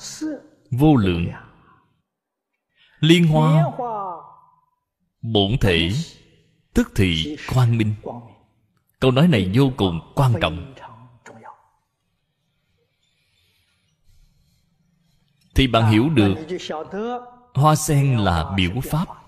[0.72, 1.26] vô lượng.
[3.00, 3.66] Liên hoa.
[5.22, 5.92] Bổn thể.
[6.74, 7.96] Tức thị quang minh.
[9.00, 10.74] Câu nói này vô cùng quan trọng.
[15.56, 16.36] Thì bạn hiểu được
[17.54, 19.25] hoa sen là biểu pháp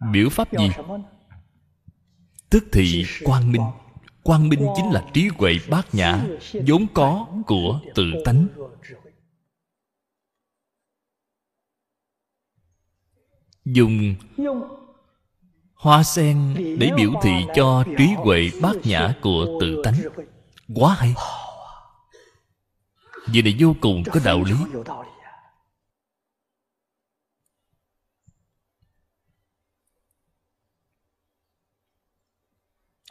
[0.00, 0.70] biểu pháp gì?
[2.50, 3.62] Tức thị quang minh.
[4.22, 6.24] Quang minh chính là trí huệ bát nhã,
[6.66, 8.46] vốn có của tự tánh.
[13.64, 14.14] Dùng
[15.74, 19.94] hoa sen để biểu thị cho trí huệ bát nhã của tự tánh.
[20.74, 21.14] Quá hay.
[23.26, 24.54] Vì này vô cùng có đạo lý.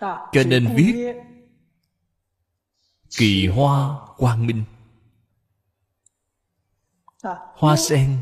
[0.02, 1.16] Cho nên viết
[3.18, 4.64] kỳ hoa quang minh.
[7.54, 8.18] Hoa sen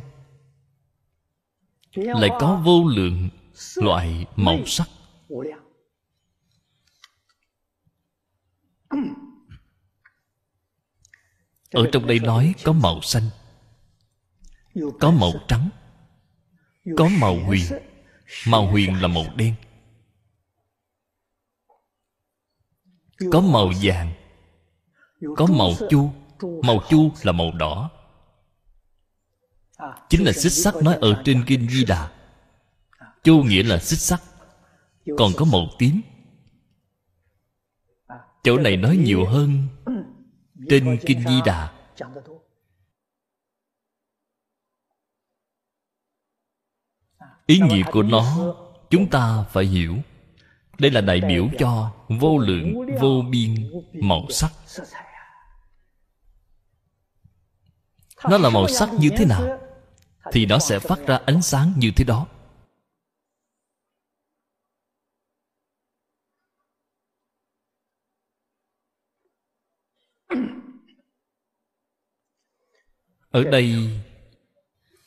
[1.93, 3.29] lại có vô lượng
[3.75, 4.87] loại màu sắc.
[11.71, 13.23] ở trong đây nói có màu xanh
[14.99, 15.69] có màu trắng
[16.97, 17.65] có màu huyền.
[18.47, 19.55] màu huyền là màu đen
[23.31, 24.13] có màu vàng,
[25.35, 26.11] có màu chu
[26.63, 27.89] màu chu là màu đỏ.
[30.09, 32.11] Chính là xích sắc nói ở trên kinh di đà.
[33.23, 34.21] Chu nghĩa là xích sắc
[35.17, 36.01] còn có màu tím.
[38.43, 39.67] Chỗ này nói nhiều hơn
[40.69, 41.73] trên kinh di đà.
[47.45, 48.55] Ý nghĩa của nó,
[48.89, 49.95] chúng ta phải hiểu
[50.79, 54.51] đây là đại biểu cho vô lượng, vô biên màu sắc.
[58.29, 59.59] Nó là màu sắc như thế nào?
[60.31, 62.27] Thì nó sẽ phát ra ánh sáng như thế đó.
[73.29, 73.99] Ở đây,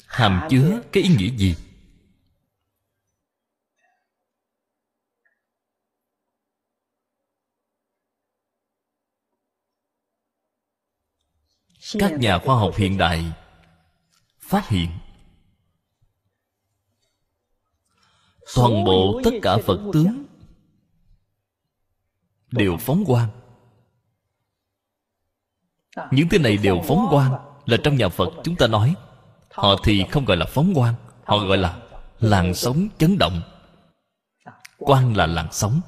[0.06, 1.54] hàm chứa cái ý nghĩa gì?
[11.98, 13.32] Các nhà khoa học hiện đại
[14.40, 14.90] phát hiện
[18.56, 20.24] toàn bộ tất cả phật tướng
[22.50, 23.28] đều phóng quang.
[26.10, 27.32] Những thứ này đều phóng quang
[27.66, 28.94] là trong nhà phật chúng ta nói.
[29.50, 30.94] Họ thì không gọi là phóng quang,
[31.24, 31.76] họ gọi là
[32.20, 33.42] làn sóng chấn động.
[34.78, 35.80] Quang là làn sóng.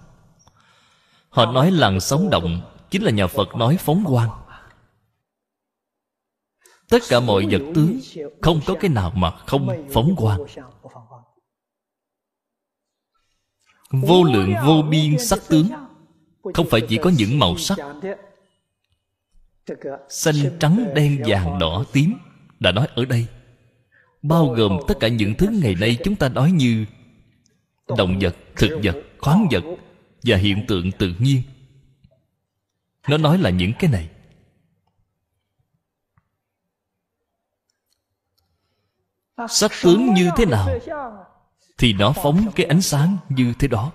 [1.28, 2.60] Họ nói làn sóng động
[2.90, 4.30] chính là nhà phật nói phóng quang
[6.92, 8.00] tất cả mọi vật tướng
[8.40, 10.40] không có cái nào mà không phóng quang
[13.90, 15.68] vô lượng, vô biên sắc tướng
[16.54, 17.78] không phải chỉ có những màu sắc.
[20.08, 22.14] Xanh trắng, đen, vàng, đỏ, tím
[22.60, 23.26] đã nói ở đây.
[24.22, 26.84] Bao gồm tất cả những thứ ngày nay chúng ta nói như
[27.96, 29.64] động vật, thực vật, khoáng vật
[30.22, 31.42] và hiện tượng tự nhiên.
[33.08, 34.08] Nó nói là những cái này.
[39.48, 40.78] Sắc tướng như thế nào
[41.78, 43.92] thì nó phóng cái ánh sáng như thế đó.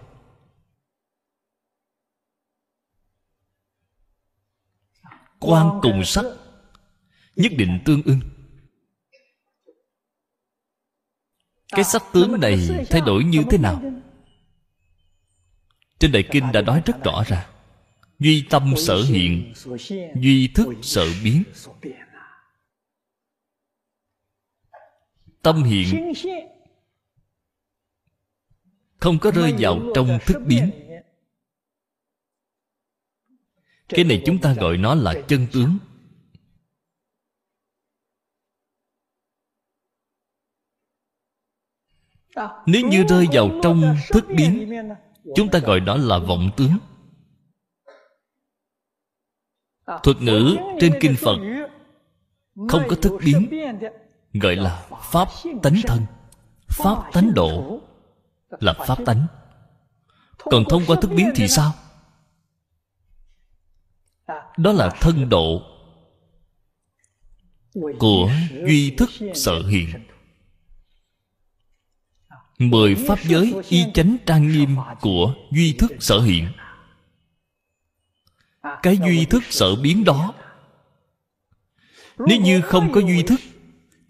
[5.40, 6.26] Quan cùng sắc,
[7.36, 8.20] nhất định tương ưng.
[11.68, 13.82] Cái sắc tướng này thay đổi như thế nào?
[16.00, 17.50] Trên đại kinh đã nói rất rõ ràng.
[18.20, 19.54] Duy tâm sở hiện,
[20.22, 21.44] duy thức sở biến.
[25.48, 26.14] Tâm hiện.
[28.98, 30.72] Không có rơi vào trong thức biến.
[33.90, 35.78] Cái này chúng ta gọi nó là chân tướng.
[42.66, 44.72] Nếu như rơi vào trong thức biến,
[45.36, 46.78] chúng ta gọi đó là vọng tướng.
[50.04, 51.38] Thuật ngữ trên kinh phật
[52.70, 53.50] không có thức biến
[54.40, 55.28] gọi là pháp
[55.64, 56.06] tánh thân.
[56.68, 57.82] Pháp tánh độ
[58.60, 59.28] là pháp tánh.
[60.38, 61.74] Còn thông qua thức biến thì sao?
[64.58, 65.62] Đó là thân độ
[68.00, 68.32] của
[68.68, 70.08] duy thức sở hiện.
[72.60, 76.52] Mười pháp giới y chánh trang nghiêm của duy thức sở hiện.
[78.84, 80.34] Cái duy thức sở biến đó,
[82.18, 83.40] nếu như không có duy thức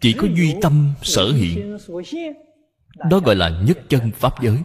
[0.00, 1.78] chỉ có duy tâm sở hiện.
[3.10, 4.62] Đó gọi là nhất chân pháp giới.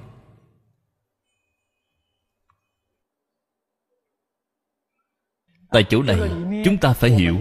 [5.70, 6.20] Tại chỗ này,
[6.66, 7.38] chúng ta phải hiểu.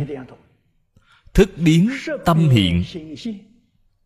[1.35, 1.91] Thức biến
[2.25, 2.85] tâm hiện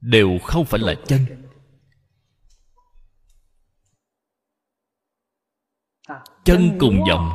[0.00, 1.20] đều không phải là chân.
[6.44, 7.30] Chân cùng vọng,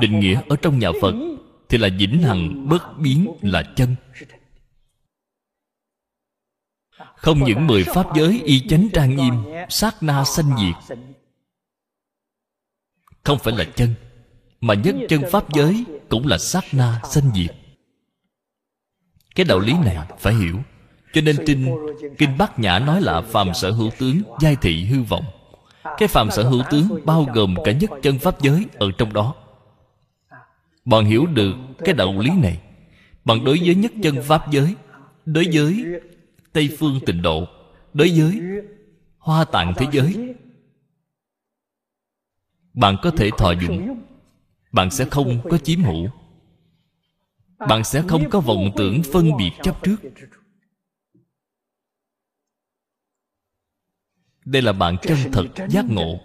[0.00, 1.14] định nghĩa ở trong nhà phật,
[1.68, 3.96] thì là vĩnh hằng bất biến là chân
[7.22, 9.34] không những mười pháp giới y chánh trang nghiêm,
[9.68, 10.96] sát na sanh diệt.
[13.24, 13.94] Không phải là chân,
[14.60, 17.56] mà nhất chân pháp giới cũng là sát na sanh diệt.
[19.34, 20.58] Cái đạo lý này phải hiểu,
[21.12, 21.76] cho nên kinh
[22.18, 25.24] kinh bát nhã nói là phàm sở hữu tướng giai thị hư vọng.
[25.98, 29.34] Cái phàm sở hữu tướng bao gồm cả nhất chân pháp giới ở trong đó.
[30.84, 32.60] Bạn hiểu được cái đạo lý này.
[33.24, 34.74] Bạn đối với nhất chân pháp giới,
[35.24, 35.84] đối với
[36.52, 37.46] tây phương tịnh độ
[37.94, 38.40] đối với
[39.18, 40.34] hoa tạng thế giới.
[42.74, 44.02] Bạn có thể thọ dụng.
[44.72, 46.08] Bạn sẽ không có chiếm hữu.
[47.68, 49.96] Bạn sẽ không có vọng tưởng phân biệt chấp trước.
[54.44, 56.20] Đây là bạn chân thật giác ngộ.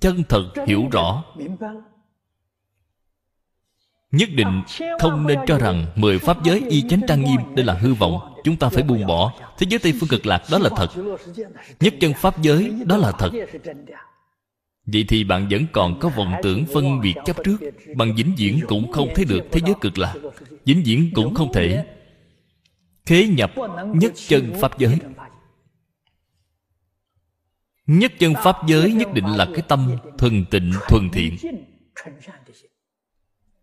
[0.00, 1.24] Chân thật hiểu rõ.
[4.12, 4.62] Nhất định
[5.00, 8.34] không nên cho rằng Mười pháp giới y chánh trang nghiêm Đây là hư vọng.
[8.44, 9.32] Chúng ta phải buông bỏ.
[9.58, 10.88] Thế giới Tây Phương cực lạc đó là thật.
[11.80, 13.30] Nhất chân pháp giới đó là thật.
[14.86, 17.56] Vậy thì bạn vẫn còn có vọng tưởng phân biệt chấp trước.
[17.96, 20.14] Bằng vĩnh viễn cũng không thấy được thế giới cực lạc.
[20.64, 21.84] Vĩnh viễn cũng không thể
[23.06, 23.52] Khế nhập
[23.94, 24.98] nhất chân pháp giới.
[27.86, 31.36] Nhất chân pháp giới nhất định là cái tâm thuần tịnh, thuần thiện.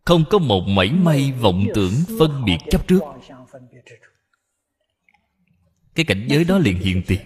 [0.06, 3.00] Không có một mảy may vọng tưởng phân biệt chấp trước.
[5.96, 7.22] Cái cảnh giới đó liền hiện tiền.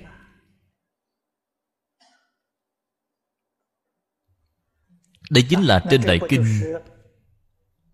[5.30, 6.46] Đây chính là trên Đại Kinh.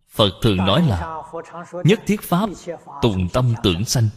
[0.09, 1.23] Phật thường nói là,
[1.83, 2.49] Nhất thiết Pháp,
[3.01, 4.09] Tùng tâm tưởng sanh.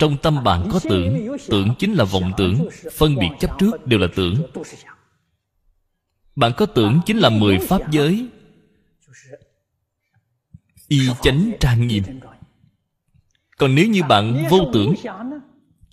[0.00, 4.00] Trong tâm bạn có tưởng Tưởng chính là vọng tưởng, Phân biệt chấp trước đều
[4.00, 4.34] là tưởng.
[6.36, 8.28] Bạn có tưởng chính là mười pháp giới.
[10.88, 12.02] Y chánh trang nghiêm.
[13.58, 14.94] Còn nếu như bạn vô tưởng,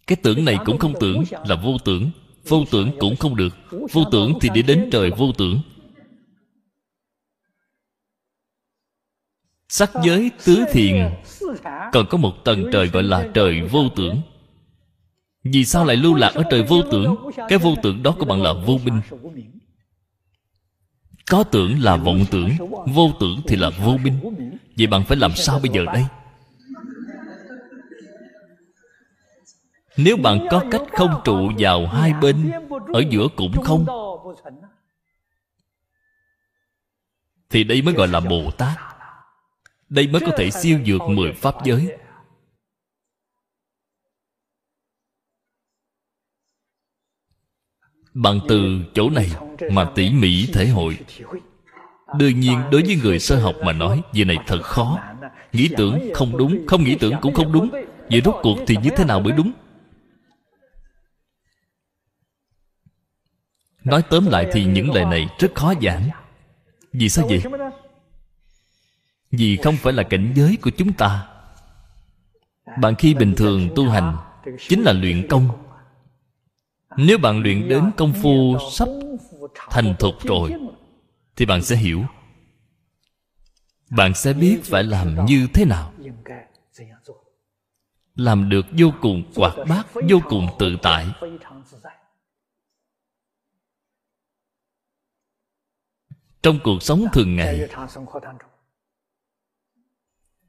[0.07, 2.11] cái tưởng này cũng không tưởng là vô tưởng.
[2.47, 3.55] Vô tưởng cũng không được.
[3.91, 5.61] Vô tưởng thì để đến trời vô tưởng.
[9.69, 11.09] Sắc giới tứ thiền.
[11.91, 14.21] Còn có một tầng trời gọi là trời vô tưởng.
[15.43, 17.15] Vì sao lại lưu lạc ở trời vô tưởng?
[17.49, 19.01] Cái vô tưởng đó của bạn là vô minh.
[21.29, 22.49] Có tưởng là vọng tưởng,
[22.85, 24.19] vô tưởng thì là vô minh.
[24.77, 26.05] Vậy bạn phải làm sao bây giờ đây?
[29.97, 32.51] Nếu bạn có cách không trụ vào hai bên,
[32.93, 33.85] Ở giữa cũng không,
[37.49, 38.86] Thì đây mới gọi là Bồ Tát.
[39.89, 41.97] Đây mới có thể siêu vượt mười pháp giới.
[48.13, 49.31] Bạn từ chỗ này
[49.71, 50.97] mà tỉ mỉ thể hội.
[52.17, 54.99] Đương nhiên đối với người sơ học mà nói Việc này thật khó.
[55.53, 57.69] Nghĩ tưởng không đúng Không nghĩ tưởng cũng không đúng.
[58.09, 59.51] Vậy rốt cuộc thì như thế nào mới đúng?
[63.83, 66.09] Nói tóm lại thì những lời này rất khó giảng.
[66.93, 67.41] Vì sao vậy?
[69.31, 71.27] Vì không phải là cảnh giới của chúng ta.
[72.81, 74.17] Bạn khi bình thường tu hành,
[74.67, 75.49] Chính là luyện công.
[76.97, 78.87] Nếu bạn luyện đến công phu sắp
[79.69, 80.53] thành thục rồi,
[81.35, 82.03] Thì bạn sẽ hiểu.
[83.89, 85.93] Bạn sẽ biết phải làm như thế nào.
[88.15, 91.07] Làm được vô cùng quạt bát, Vô cùng tự tại.
[96.43, 97.69] Trong cuộc sống thường ngày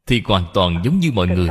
[0.09, 1.49] thì hoàn toàn giống như mọi người.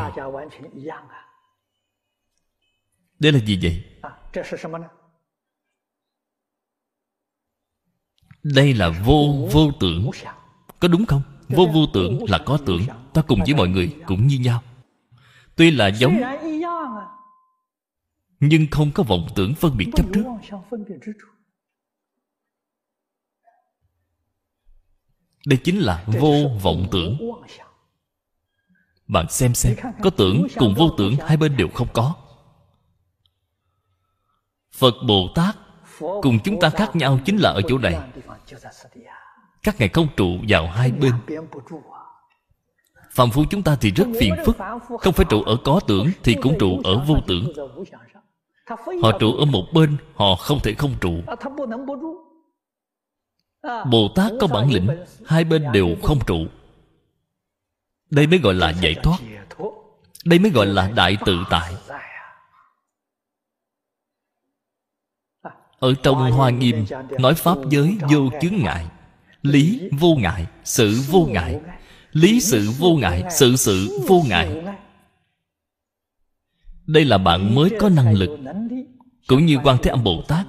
[3.20, 3.84] đây là gì vậy?
[8.44, 10.10] Đây là vô vô tưởng.
[10.80, 11.22] Có đúng không?
[11.50, 12.82] Vô vô tưởng là có tưởng.
[13.14, 14.64] ta cùng với mọi người cũng như nhau.
[15.56, 16.18] Tuy là giống
[18.40, 20.24] nhưng không có vọng tưởng phân biệt chấp trước.
[25.46, 27.18] đây chính là vô vọng tưởng
[29.08, 32.14] bạn xem xem, có tưởng cùng vô tưởng hai bên đều không có?
[34.72, 35.56] Phật bồ tát
[36.00, 38.00] cùng chúng ta khác nhau chính là ở chỗ này.
[39.64, 41.14] Các ngài không trụ vào hai bên.
[43.12, 44.58] Phàm phu chúng ta thì rất phiền phức.
[45.00, 47.52] Không phải trụ ở có tưởng thì cũng trụ ở vô tưởng.
[49.02, 51.14] Họ trụ ở một bên, họ không thể không trụ.
[53.92, 54.88] Bồ tát có bản lĩnh,
[55.26, 56.46] hai bên đều không trụ
[58.10, 59.18] đây mới gọi là giải thoát.
[60.26, 61.74] Đây mới gọi là đại tự tại.
[65.80, 66.86] Ở trong hoa nghiêm,
[67.20, 68.86] nói pháp giới vô chướng ngại,
[69.42, 71.60] lý vô ngại, sự vô ngại,
[72.12, 74.64] lý sự vô ngại, sự sự vô ngại.
[76.88, 78.40] Đây là bạn mới có năng lực,
[79.28, 80.46] cũng như quan thế âm bồ tát,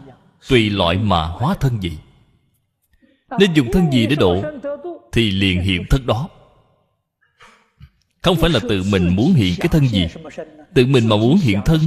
[0.49, 1.99] tùy loại mà hóa thân gì.
[3.39, 4.43] Nên dùng thân gì để độ,
[5.13, 6.29] thì liền hiện thân đó
[8.23, 10.07] không phải là tự mình muốn hiện cái thân gì.
[10.75, 11.81] Tự mình mà muốn hiện thân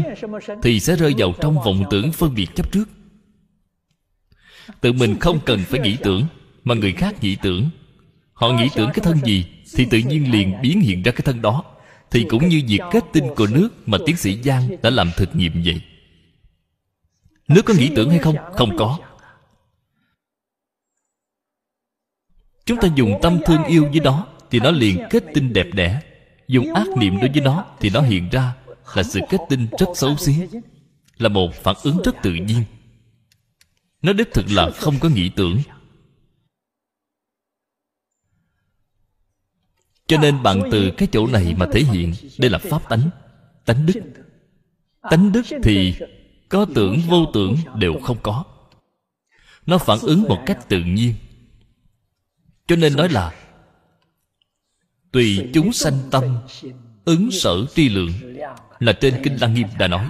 [0.63, 2.89] thì sẽ rơi vào trong vọng tưởng phân biệt chấp trước.
[4.81, 6.25] Tự mình không cần phải nghĩ tưởng
[6.63, 7.69] mà người khác nghĩ tưởng.
[8.33, 9.45] Họ nghĩ tưởng cái thân gì
[9.75, 11.63] thì tự nhiên liền biến hiện ra cái thân đó.
[12.11, 15.35] Thì cũng như việc kết tinh của nước mà tiến sĩ giang đã làm thực
[15.35, 15.81] nghiệm vậy.
[17.47, 18.35] Nước có nghĩ tưởng hay không?
[18.53, 18.99] Không có.
[22.65, 26.01] Chúng ta dùng tâm thương yêu với đó thì nó liền kết tinh đẹp đẽ
[26.52, 28.56] dùng ác niệm đối với nó thì nó hiện ra
[28.95, 30.36] là sự kết tinh rất xấu xí,
[31.18, 32.64] là một phản ứng rất tự nhiên.
[34.02, 35.61] Nó đích thực là không có nghĩ tưởng.
[40.07, 43.10] Cho nên bạn từ cái chỗ này mà thể hiện, đây là pháp tánh
[43.65, 44.02] tánh đức.
[45.02, 45.95] Tánh đức thì
[46.49, 48.44] có tưởng vô tưởng đều không có.
[49.65, 51.15] Nó phản ứng một cách tự nhiên.
[52.68, 53.34] Cho nên nói là
[55.11, 56.23] tùy chúng sanh tâm,
[57.05, 58.11] ứng sở tri lượng,
[58.79, 60.09] là trên kinh lăng nghiêm đã nói.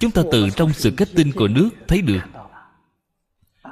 [0.00, 2.20] Chúng ta từ trong sự kết tinh của nước thấy được.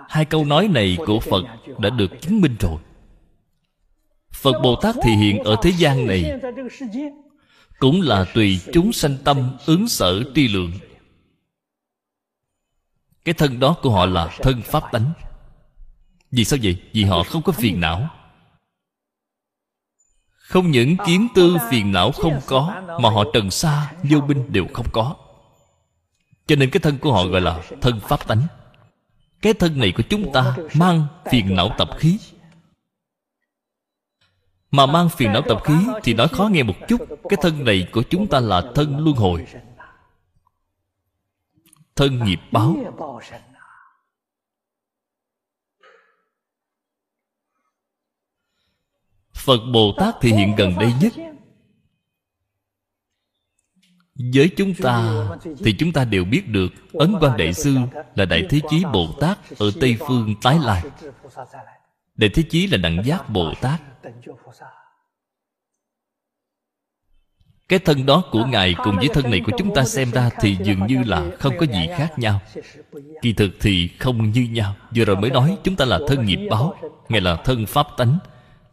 [0.09, 1.44] Hai câu nói này của phật
[1.78, 2.78] đã được chứng minh rồi.
[4.32, 6.40] Phật bồ tát thị hiện ở thế gian này,
[7.78, 10.73] cũng là tùy chúng sanh tâm ứng sở tri lượng.
[13.24, 15.12] Cái thân đó của họ là thân pháp tánh.
[16.31, 16.82] Vì sao vậy?
[16.93, 18.11] Vì họ không có phiền não
[20.47, 24.66] không những kiến tư phiền não không có mà họ trần xa vô binh đều
[24.74, 25.14] không có.
[26.47, 28.47] Cho nên cái thân của họ gọi là thân pháp tánh.
[29.43, 32.18] Cái thân này của chúng ta mang phiền não tập khí.
[34.70, 37.86] Mà mang phiền não tập khí thì nói khó nghe một chút cái thân này
[37.93, 39.47] của chúng ta là thân luân hồi.
[41.97, 42.77] Thân nghiệp báo
[49.47, 51.12] phật bồ tát thì hiện gần đây nhất.
[54.35, 55.27] Với chúng ta
[55.64, 57.77] thì chúng ta đều biết được ấn quan đại sư
[58.14, 60.82] là đại thế chí bồ tát ở tây phương tái lai.
[62.14, 63.81] Đại thế chí là đẳng giác bồ tát.
[67.68, 70.56] Cái thân đó của ngài cùng với thân này của chúng ta xem ra thì
[70.62, 72.40] dường như là không có gì khác nhau.
[73.23, 74.77] Kỳ thực thì không như nhau.
[74.97, 76.74] Vừa rồi mới nói chúng ta là thân nghiệp báo,
[77.09, 78.18] ngài là thân pháp tánh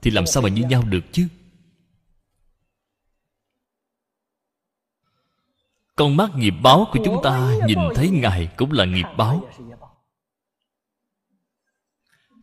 [0.03, 1.27] thì làm sao mà như nhau được chứ?
[5.95, 9.49] Con mắt nghiệp báo của chúng ta nhìn thấy ngài cũng là nghiệp báo.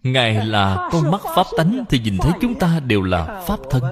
[0.03, 3.83] Ngài là con mắt pháp tánh thì nhìn thấy chúng ta đều là pháp thân.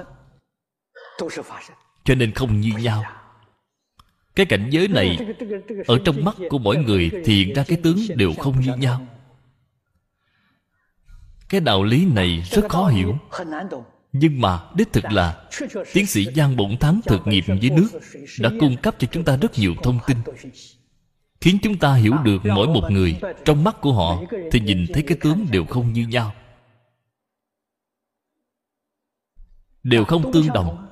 [2.03, 3.03] Cho nên không như nhau.
[4.35, 5.17] Cái cảnh giới này
[5.87, 9.07] ở trong mắt của mỗi người thì hiện ra cái tướng đều không như nhau
[11.49, 13.17] cái đạo lý này rất khó hiểu.
[14.11, 15.43] Nhưng mà đích thực là,
[15.93, 17.89] tiến sĩ giang bổn thắng thực nghiệm với nước
[18.39, 20.17] đã cung cấp cho chúng ta rất nhiều thông tin.
[21.41, 24.21] Khiến chúng ta hiểu được mỗi một người trong mắt của họ
[24.51, 26.33] thì nhìn thấy cái tướng đều không như nhau.
[29.83, 30.87] Đều không tương đồng.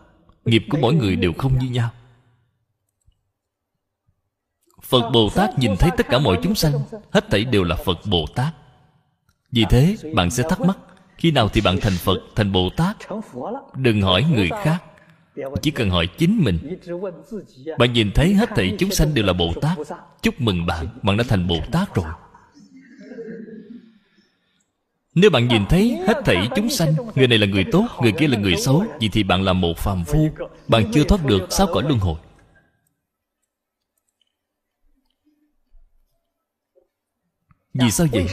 [0.46, 1.90] Nghiệp của mỗi người đều không như nhau.
[4.82, 6.74] Phật bồ tát nhìn thấy tất cả mọi chúng sanh,
[7.12, 8.54] hết thảy đều là phật bồ tát
[9.52, 10.78] vì thế bạn sẽ thắc mắc
[11.18, 12.98] khi nào thì bạn thành phật thành bồ tát?
[13.76, 14.84] Đừng hỏi người khác
[15.62, 16.78] chỉ cần hỏi chính mình.
[17.78, 19.78] Bạn nhìn thấy hết thảy chúng sanh đều là bồ tát.
[20.22, 22.06] Chúc mừng bạn bạn đã thành bồ tát rồi.
[25.16, 28.28] Nếu bạn nhìn thấy hết thảy chúng sanh Người này là người tốt, người kia
[28.28, 30.30] là người xấu Vậy thì bạn là một phàm phu.
[30.68, 32.16] Bạn chưa thoát được sáu cõi luân hồi?
[37.80, 38.26] Vì sao vậy?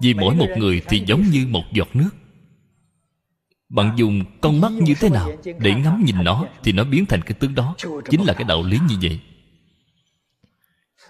[0.00, 2.10] Vì mỗi một người thì giống như một giọt nước.
[3.68, 7.22] Bạn dùng con mắt như thế nào Để ngắm nhìn nó Thì nó biến thành
[7.22, 7.74] cái tướng đó.
[8.10, 9.20] Chính là cái đạo lý như vậy.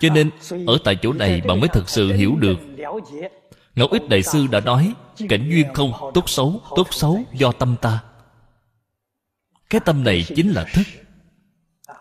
[0.01, 0.31] Cho nên
[0.67, 2.59] Ở tại chỗ này bạn mới thật sự hiểu được.
[3.75, 4.95] Ngẫu ích Đại Sư đã nói
[5.29, 8.03] Cảnh duyên không tốt xấu Tốt xấu do tâm ta.
[9.71, 10.87] Cái tâm này chính là thức.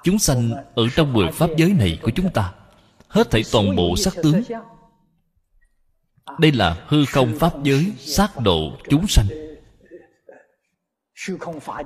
[0.03, 2.53] Chúng sanh ở trong mười pháp giới này của chúng ta
[3.07, 4.41] Hết thảy toàn bộ sắc tướng
[6.39, 9.25] đây là hư không pháp giới Sát độ chúng sanh.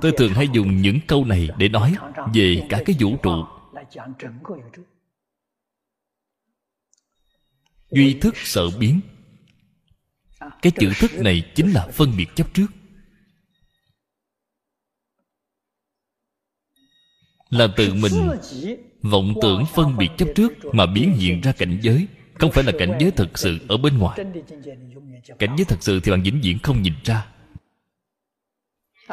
[0.00, 1.96] Tôi thường hay dùng những câu này để nói
[2.34, 3.44] Về cả cái vũ trụ.
[7.90, 9.00] Duy thức sợ biến.
[10.62, 12.66] Cái chữ thức này chính là phân biệt chấp trước.
[17.50, 18.12] Là tự mình
[19.02, 22.72] vọng tưởng phân biệt chấp trước mà biến hiện ra cảnh giới không phải là
[22.78, 24.18] cảnh giới thực sự ở bên ngoài.
[25.38, 27.26] Cảnh giới thật sự thì bạn vĩnh viễn không nhìn ra.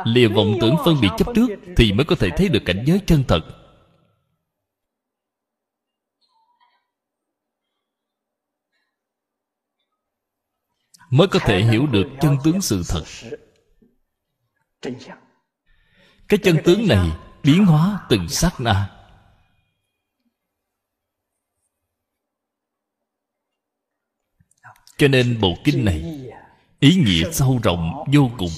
[0.06, 3.02] Lìa vọng tưởng phân biệt chấp trước thì mới có thể thấy được cảnh giới
[3.06, 3.41] chân thật.
[11.10, 13.03] Mới có thể hiểu được chân tướng sự thật.
[16.27, 17.11] Cái chân tướng này
[17.43, 19.00] biến hóa từng sát na.
[25.01, 26.29] cho nên bộ kinh này
[26.79, 28.49] ý nghĩa sâu rộng, vô cùng.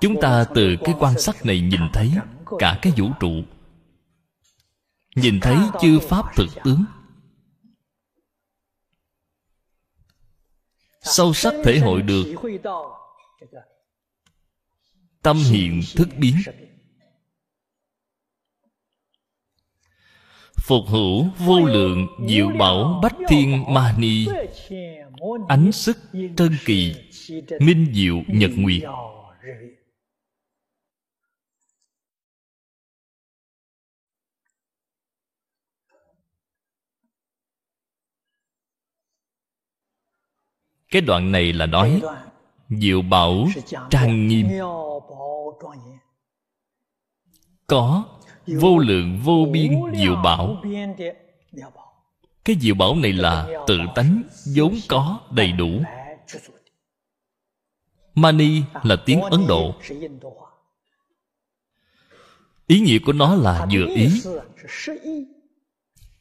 [0.00, 2.12] Chúng ta từ cái quan sát này nhìn thấy
[2.58, 3.32] cả cái vũ trụ.
[5.14, 6.84] Nhìn thấy chư pháp thực tướng.
[11.00, 12.34] Sâu sắc thể hội được
[15.22, 16.36] tâm hiện thức biến.
[20.66, 24.26] Phục hữu vô lượng diệu bảo bách thiên ma ni.
[25.48, 25.98] Ánh sức
[26.36, 26.94] trân kỳ,
[27.60, 28.82] minh diệu nhật nguyệt.
[40.90, 42.02] Cái đoạn này là nói,
[42.68, 43.46] diệu bảo
[43.90, 44.46] trang nghiêm.
[47.66, 48.04] Có
[48.46, 50.62] vô lượng, vô biên diệu bảo.
[52.44, 54.22] Cái diệu bảo này là tự tánh,
[54.56, 55.82] vốn có, đầy đủ.
[58.14, 59.74] Mani là tiếng ấn độ.
[62.66, 64.22] Ý nghĩa của nó là vừa ý.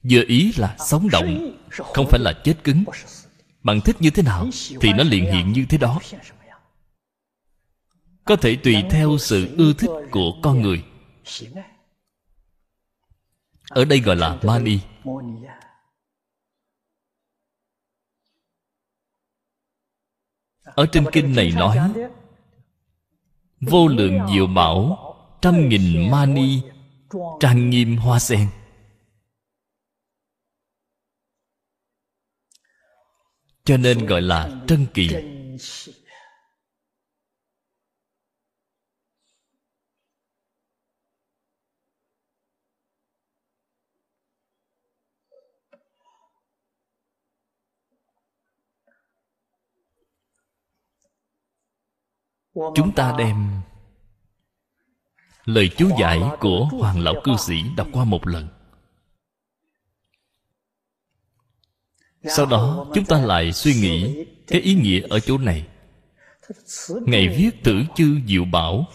[0.03, 2.83] Vừa ý là sống động, không phải là chết cứng.
[3.63, 4.47] Bạn thích như thế nào
[4.81, 5.99] thì nó liền hiện như thế đó.
[8.25, 10.83] Có thể tùy theo sự ưa thích của con người
[13.75, 14.79] ở đây gọi là mani
[20.63, 21.77] ở trên kinh này nói,
[23.61, 24.97] vô lượng diệu bảo,
[25.41, 26.61] trăm nghìn mani,
[27.39, 28.47] trang nghiêm hoa sen.
[33.63, 35.34] Cho nên gọi là trân kỳ.
[52.55, 53.61] Chúng ta đem
[55.45, 58.47] lời chú giải của hoàng lão cư sĩ đọc qua một lần.
[62.23, 65.67] Sau đó, chúng ta lại suy nghĩ cái ý nghĩa ở chỗ này.
[66.89, 68.85] Ngài viết tử chư diệu bảo,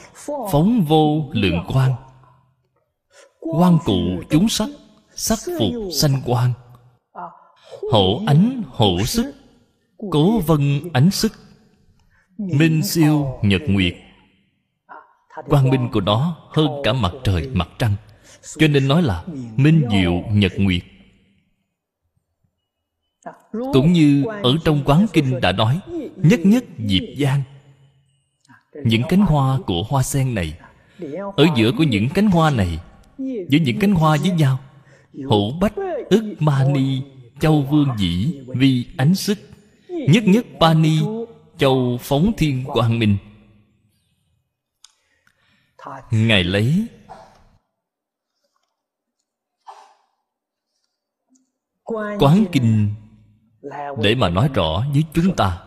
[0.52, 1.92] phóng vô lượng quan
[3.40, 4.68] quan cụ chúng sắc
[5.14, 6.52] sắc phục sanh quan
[7.92, 9.34] hộ ánh hộ sức,
[10.10, 11.32] cố vân ánh sức
[12.40, 13.94] minh siêu nhật nguyệt.
[15.48, 17.94] Quang minh của nó hơn cả mặt trời mặt trăng.
[18.58, 19.24] cho nên nói là
[19.56, 20.82] minh diệu nhật nguyệt.
[23.52, 25.80] Cũng như ở trong quán kinh đã nói
[26.16, 27.42] nhất nhất diệp giang.
[28.84, 30.58] Những cánh hoa của hoa sen này
[31.36, 32.78] ở giữa của những cánh hoa này
[33.18, 34.58] giữa những cánh hoa với nhau
[35.14, 35.74] hữu bách
[36.10, 37.02] ức ma ni
[37.40, 39.38] châu vương dĩ vi ánh sức.
[39.88, 40.98] Nhất nhất ba ni
[41.60, 43.18] châu phóng thiên quang minh.
[46.10, 46.86] Ngài lấy.
[52.18, 52.94] Quán kinh
[54.02, 55.66] để mà nói rõ với chúng ta.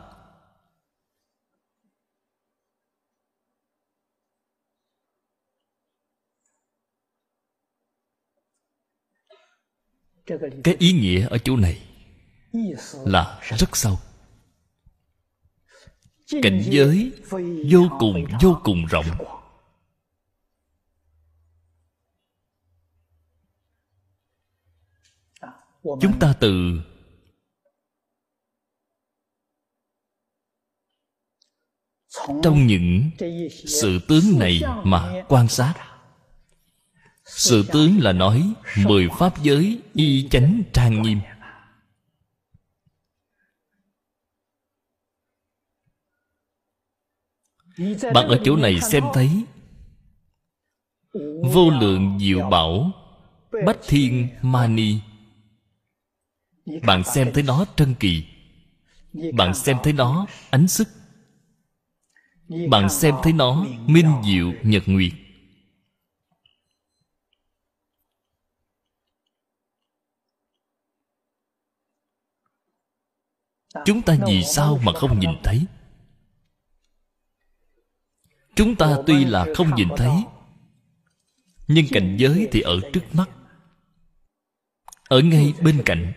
[10.64, 11.82] Cái ý nghĩa ở chỗ này
[13.06, 13.98] là rất sâu
[16.42, 17.12] cảnh giới
[17.72, 19.06] vô cùng vô cùng rộng.
[25.84, 26.82] Chúng ta từ
[32.44, 33.12] trong những
[33.66, 35.74] sự tướng này mà quan sát.
[37.26, 38.54] Sự tướng là nói
[38.86, 41.20] mười pháp giới y chánh trang nghiêm.
[48.14, 49.44] Bạn ở chỗ này xem thấy.
[51.54, 52.92] Vô lượng diệu bảo
[53.66, 55.00] bách thiên mani
[56.84, 58.26] bạn xem thấy nó trân kỳ.
[59.34, 60.88] Bạn xem thấy nó ánh sức.
[62.70, 65.14] Bạn xem thấy nó minh diệu nhật nguyệt.
[73.86, 75.66] Chúng ta vì sao mà không nhìn thấy
[78.56, 80.12] chúng ta tuy là không nhìn thấy,
[81.68, 83.30] nhưng cảnh giới thì ở trước mắt.
[85.10, 86.14] Ở ngay bên cạnh,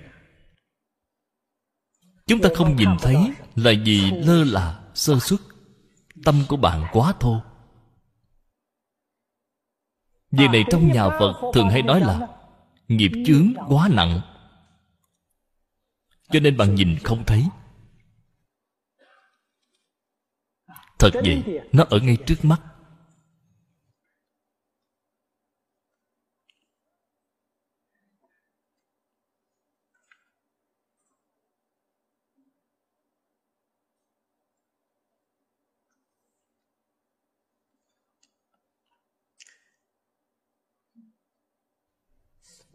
[2.26, 3.16] chúng ta không nhìn thấy
[3.54, 5.40] là vì lơ là, sơ xuất
[6.24, 7.40] tâm của bạn quá thô.
[10.30, 12.28] Việc này trong nhà phật thường hay nói là
[12.88, 14.20] nghiệp chướng quá nặng.
[16.30, 17.44] Cho nên bạn nhìn không thấy.
[20.98, 22.60] Thật vậy Nó ở ngay trước mắt.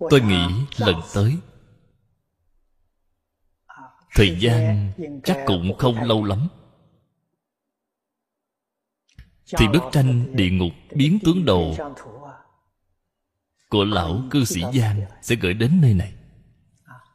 [0.10, 1.38] Tôi nghĩ lần tới.
[4.15, 4.91] Thời gian
[5.23, 6.48] chắc cũng không lâu lắm
[9.57, 11.76] thì bức tranh địa ngục biến tướng đầu
[13.69, 16.14] của lão cư sĩ giang sẽ gửi đến nơi này.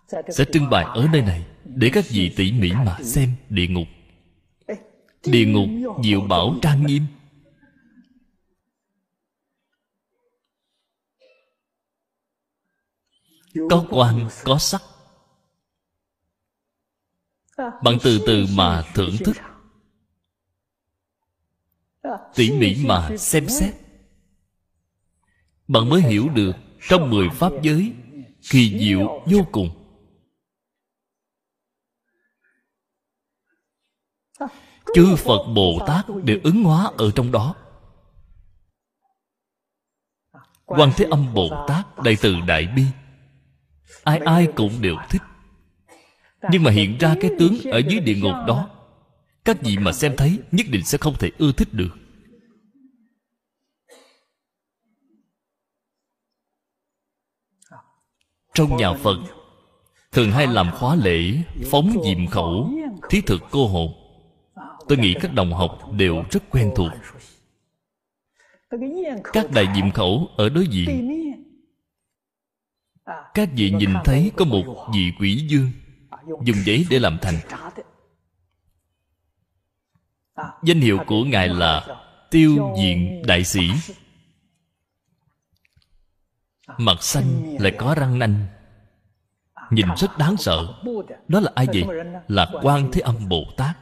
[0.09, 3.87] Sẽ trưng bày ở nơi này để các vị tỉ mỉ mà xem địa ngục.
[5.25, 5.69] Địa ngục
[6.05, 7.03] diệu bảo trang nghiêm.
[13.71, 14.83] Có quan có sắc.
[17.59, 19.37] Bạn từ từ mà thưởng thức
[22.37, 23.75] tỉ mỉ mà xem xét.
[25.69, 26.53] Bạn mới hiểu được
[26.89, 27.93] trong mười pháp giới,
[28.51, 29.71] kỳ diệu vô cùng.
[34.95, 37.55] Chư phật bồ tát đều ứng hóa ở trong đó.
[40.65, 42.83] Quan thế âm bồ tát, đại từ đại bi,
[44.05, 45.23] ai ai cũng đều thích.
[46.51, 48.71] Nhưng mà hiện ra cái tướng ở dưới địa ngục đó,
[49.45, 52.06] các vị mà xem thấy nhất định sẽ không thể ưa thích được.
[58.57, 59.19] Trong nhà phật.
[60.13, 61.33] Thường hay làm khóa lễ,
[61.71, 62.71] phóng diệm khẩu
[63.11, 63.93] thí thực cô hồn.
[64.89, 66.91] Tôi nghĩ các đồng học đều rất quen thuộc.
[69.33, 71.13] Các đại diệm khẩu ở đối diện.
[73.35, 75.71] Các vị nhìn thấy có một vị quỷ dương,
[76.45, 77.35] dùng giấy để làm thành.
[80.65, 81.87] Danh hiệu của ngài là
[82.31, 83.71] tiêu diện đại sĩ
[86.79, 88.47] mặt xanh lại có răng nanh.
[89.71, 90.67] Nhìn rất đáng sợ.
[91.29, 91.85] Đó là ai vậy?
[92.29, 93.77] Là quan thế âm bồ tát.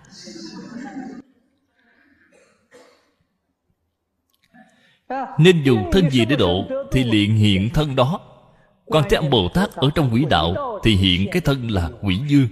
[5.39, 8.21] Nên dùng thân gì để độ thì liền hiện thân đó.
[8.85, 12.21] Quan thế âm bồ tát ở trong quỷ đạo thì hiện cái thân là quỷ
[12.29, 12.49] dương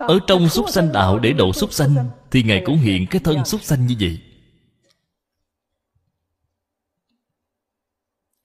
[0.00, 1.94] ở trong súc sanh đạo để độ súc sanh
[2.30, 4.18] thì ngài cũng hiện cái thân súc sanh như vậy.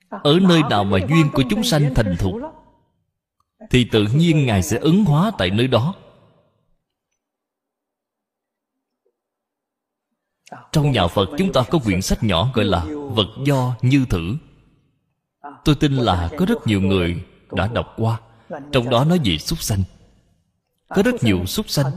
[0.10, 2.34] Ở nơi nào mà duyên của chúng sanh thành thục
[3.70, 5.94] thì tự nhiên ngài sẽ ứng hóa tại nơi đó.
[10.72, 14.36] Trong nhà phật chúng ta có quyển sách nhỏ gọi là vật do như thử.
[15.66, 18.20] Tôi tin là có rất nhiều người đã đọc qua.
[18.72, 19.84] Trong đó nói về súc sanh.
[20.90, 21.92] Có rất nhiều súc sanh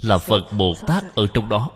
[0.00, 1.70] là phật bồ tát ở trong đó.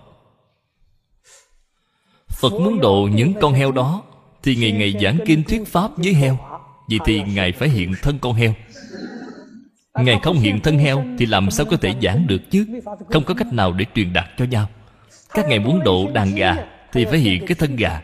[2.29, 4.03] Phật muốn độ những con heo đó
[4.47, 6.39] thì ngày ngày giảng kinh thuyết pháp với heo.
[6.89, 8.55] Vậy thì ngài phải hiện thân con heo.
[9.95, 12.67] Ngài không hiện thân heo thì làm sao có thể giảng được chứ?
[13.11, 14.69] Không có cách nào để truyền đạt cho nhau.
[15.35, 16.57] Các ngài muốn độ đàn gà
[16.93, 18.03] thì phải hiện cái thân gà.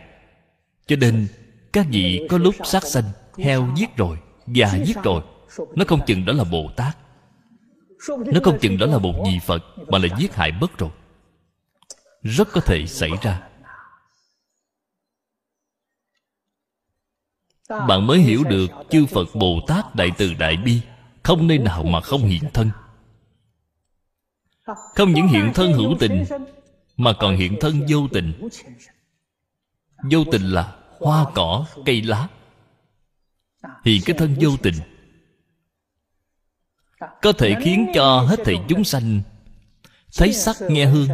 [0.87, 1.27] Cho nên,
[1.73, 3.05] các vị có lúc sát sanh,
[3.39, 5.23] heo giết rồi, gà giết rồi.
[5.75, 6.97] Nó không chừng đó là bồ tát.
[8.09, 10.91] Nó không chừng đó là một vị phật mà là giết hại bất rồi.
[12.23, 13.41] Rất có thể xảy ra.
[17.69, 20.81] Bạn mới hiểu được chư phật bồ tát đại từ đại bi
[21.23, 22.71] không nơi nào mà không hiện thân.
[24.95, 26.25] Không những hiện thân hữu tình,
[26.97, 28.49] mà còn hiện thân vô tình.
[30.11, 32.29] Vô tình là hoa cỏ, cây lá.
[33.85, 34.75] Hiện cái thân vô tình
[37.23, 39.21] có thể khiến cho hết thảy chúng sanh
[40.17, 41.09] thấy sắc nghe hương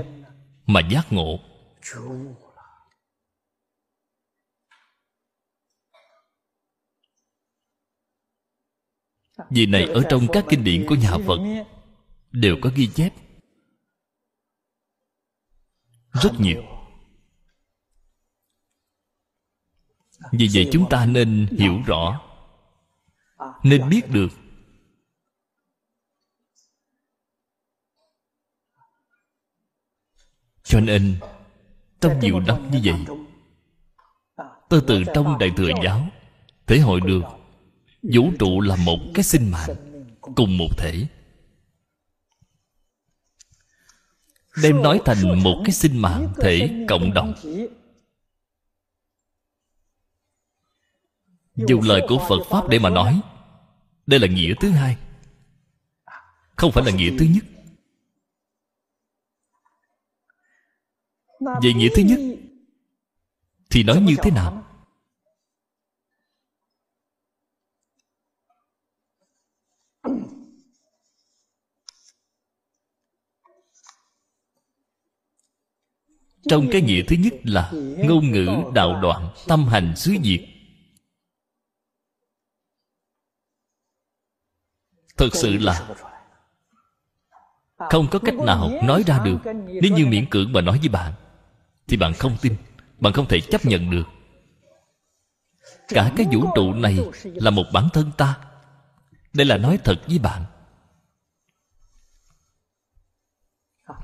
[0.67, 1.39] mà giác ngộ.
[9.51, 11.39] Vì này ở trong các kinh điển của nhà phật
[12.33, 13.13] đều có ghi chép.
[16.13, 16.63] Rất nhiều.
[20.33, 22.21] vì vậy chúng ta nên hiểu rõ.
[23.63, 24.29] Nên biết được
[30.63, 31.17] cho nên
[32.01, 33.17] trong nhiều năm như vậy.
[34.69, 36.09] tôi từ trong đại thừa giáo
[36.67, 37.23] thể hội được
[38.13, 39.77] vũ trụ là một cái sinh mạng
[40.21, 41.07] cùng một thể.
[44.63, 47.35] Đem nói thành một cái sinh mạng thể cộng đồng.
[51.55, 53.21] Dùng lời của phật pháp để mà nói,
[54.07, 54.97] đây là nghĩa thứ hai,
[56.57, 57.45] không phải là nghĩa thứ nhất.
[61.63, 62.21] Về nghĩa thứ nhất
[63.71, 64.68] thì nói như thế nào?
[76.49, 80.41] Trong cái nghĩa thứ nhất là ngôn ngữ đạo đoạn tâm hành xứ diệt.
[85.17, 85.89] Thật sự là
[87.79, 89.39] không có cách nào nói ra được.
[89.83, 91.13] Nếu như miễn cưỡng mà nói với bạn,
[91.87, 92.57] thì bạn không tin,
[93.01, 94.05] bạn không thể chấp nhận được.
[95.89, 98.39] Cả cái vũ trụ này là một bản thân ta.
[99.33, 100.45] Đây là nói thật với bạn.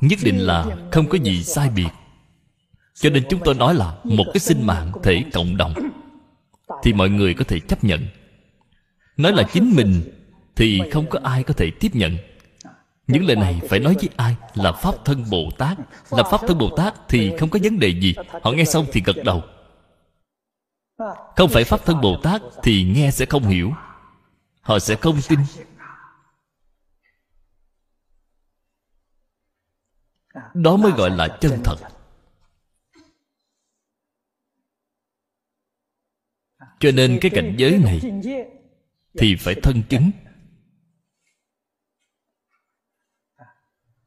[0.01, 1.89] Nhất định là không có gì sai biệt
[2.95, 5.75] cho nên chúng tôi nói là một cái sinh mạng thể cộng đồng.
[6.83, 8.07] Thì mọi người có thể chấp nhận.
[9.17, 10.03] Nói là chính mình
[10.57, 12.17] thì không có ai có thể tiếp nhận.
[13.07, 15.79] Những lời này phải nói với ai là pháp thân bồ tát.
[16.11, 18.15] Là pháp thân bồ tát thì không có vấn đề gì.
[18.43, 19.43] Họ nghe xong thì gật đầu.
[21.37, 23.73] Không phải pháp thân bồ tát thì nghe sẽ không hiểu.
[24.61, 25.41] Họ sẽ không tin.
[30.55, 31.77] Đó mới gọi là chân thật.
[36.85, 38.01] Cho nên cái cảnh giới này
[39.19, 40.11] thì phải thân chứng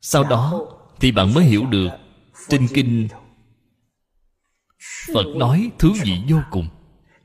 [0.02, 0.68] sau đó
[1.00, 1.90] thì bạn mới hiểu được
[2.50, 3.08] trên kinh
[5.14, 6.68] phật nói thứ gì vô cùng.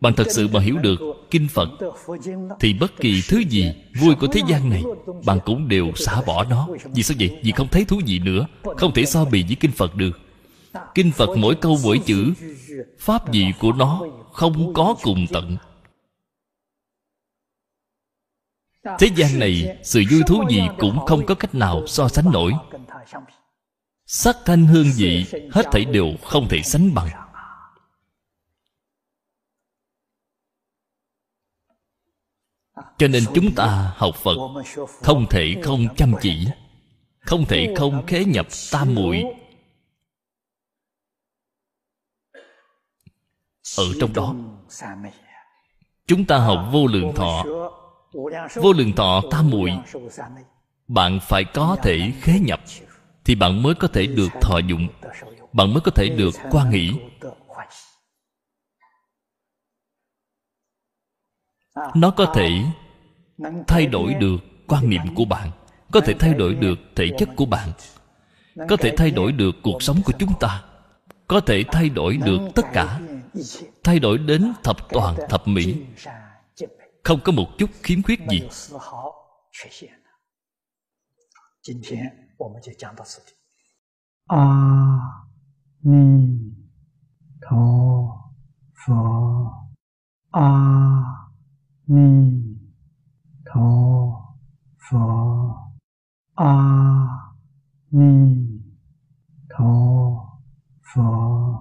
[0.01, 1.01] Bạn thật sự mà hiểu được
[1.31, 1.69] kinh phật,
[2.61, 4.83] thì bất kỳ thứ gì vui của thế gian này,
[5.25, 6.69] bạn cũng đều xả bỏ nó.
[6.95, 7.41] Vì sao vậy?
[7.43, 8.47] Vì không thấy thú vị nữa,
[8.77, 10.21] không thể so bì với kinh phật được.
[10.95, 12.33] Kinh phật mỗi câu, mỗi chữ,
[12.99, 15.57] pháp vị của nó không có cùng tận.
[18.99, 22.53] Thế gian này, sự vui thú gì cũng không có cách nào so sánh nổi.
[24.07, 27.09] Sắc thanh hương vị hết thảy đều không thể sánh bằng.
[32.99, 34.37] Cho nên chúng ta học phật
[35.03, 36.47] không thể không chăm chỉ,
[37.21, 39.25] không thể không khế nhập tam muội
[43.79, 44.35] ở trong đó
[46.07, 47.45] chúng ta học vô lượng thọ.
[48.55, 49.71] Vô lượng thọ tam muội.
[50.89, 52.61] bạn phải có thể khế nhập
[53.25, 54.89] thì bạn mới có thể được thọ dụng.
[55.53, 56.91] bạn mới có thể được quan hỷ
[61.95, 62.65] nó có thể
[63.67, 64.37] thay đổi được
[64.67, 65.51] quan niệm của bạn.
[65.93, 67.69] Có thể thay đổi được thể chất của bạn.
[68.69, 70.63] có thể thay đổi được cuộc sống của chúng ta.
[71.29, 73.01] Có thể thay đổi được tất cả
[73.85, 75.87] Thay đổi đến thập toàn thập mỹ.
[77.05, 78.49] Không có một chút khiếm khuyết gì.
[84.27, 84.47] A
[85.83, 86.29] Ni
[87.43, 88.03] Tho
[88.87, 88.95] Phở
[90.31, 90.51] A
[91.87, 92.43] Ni
[93.47, 93.69] Tho
[94.91, 94.99] Phở
[96.35, 96.57] A
[97.91, 98.37] Ni
[99.51, 99.73] Tho
[100.95, 101.53] Phở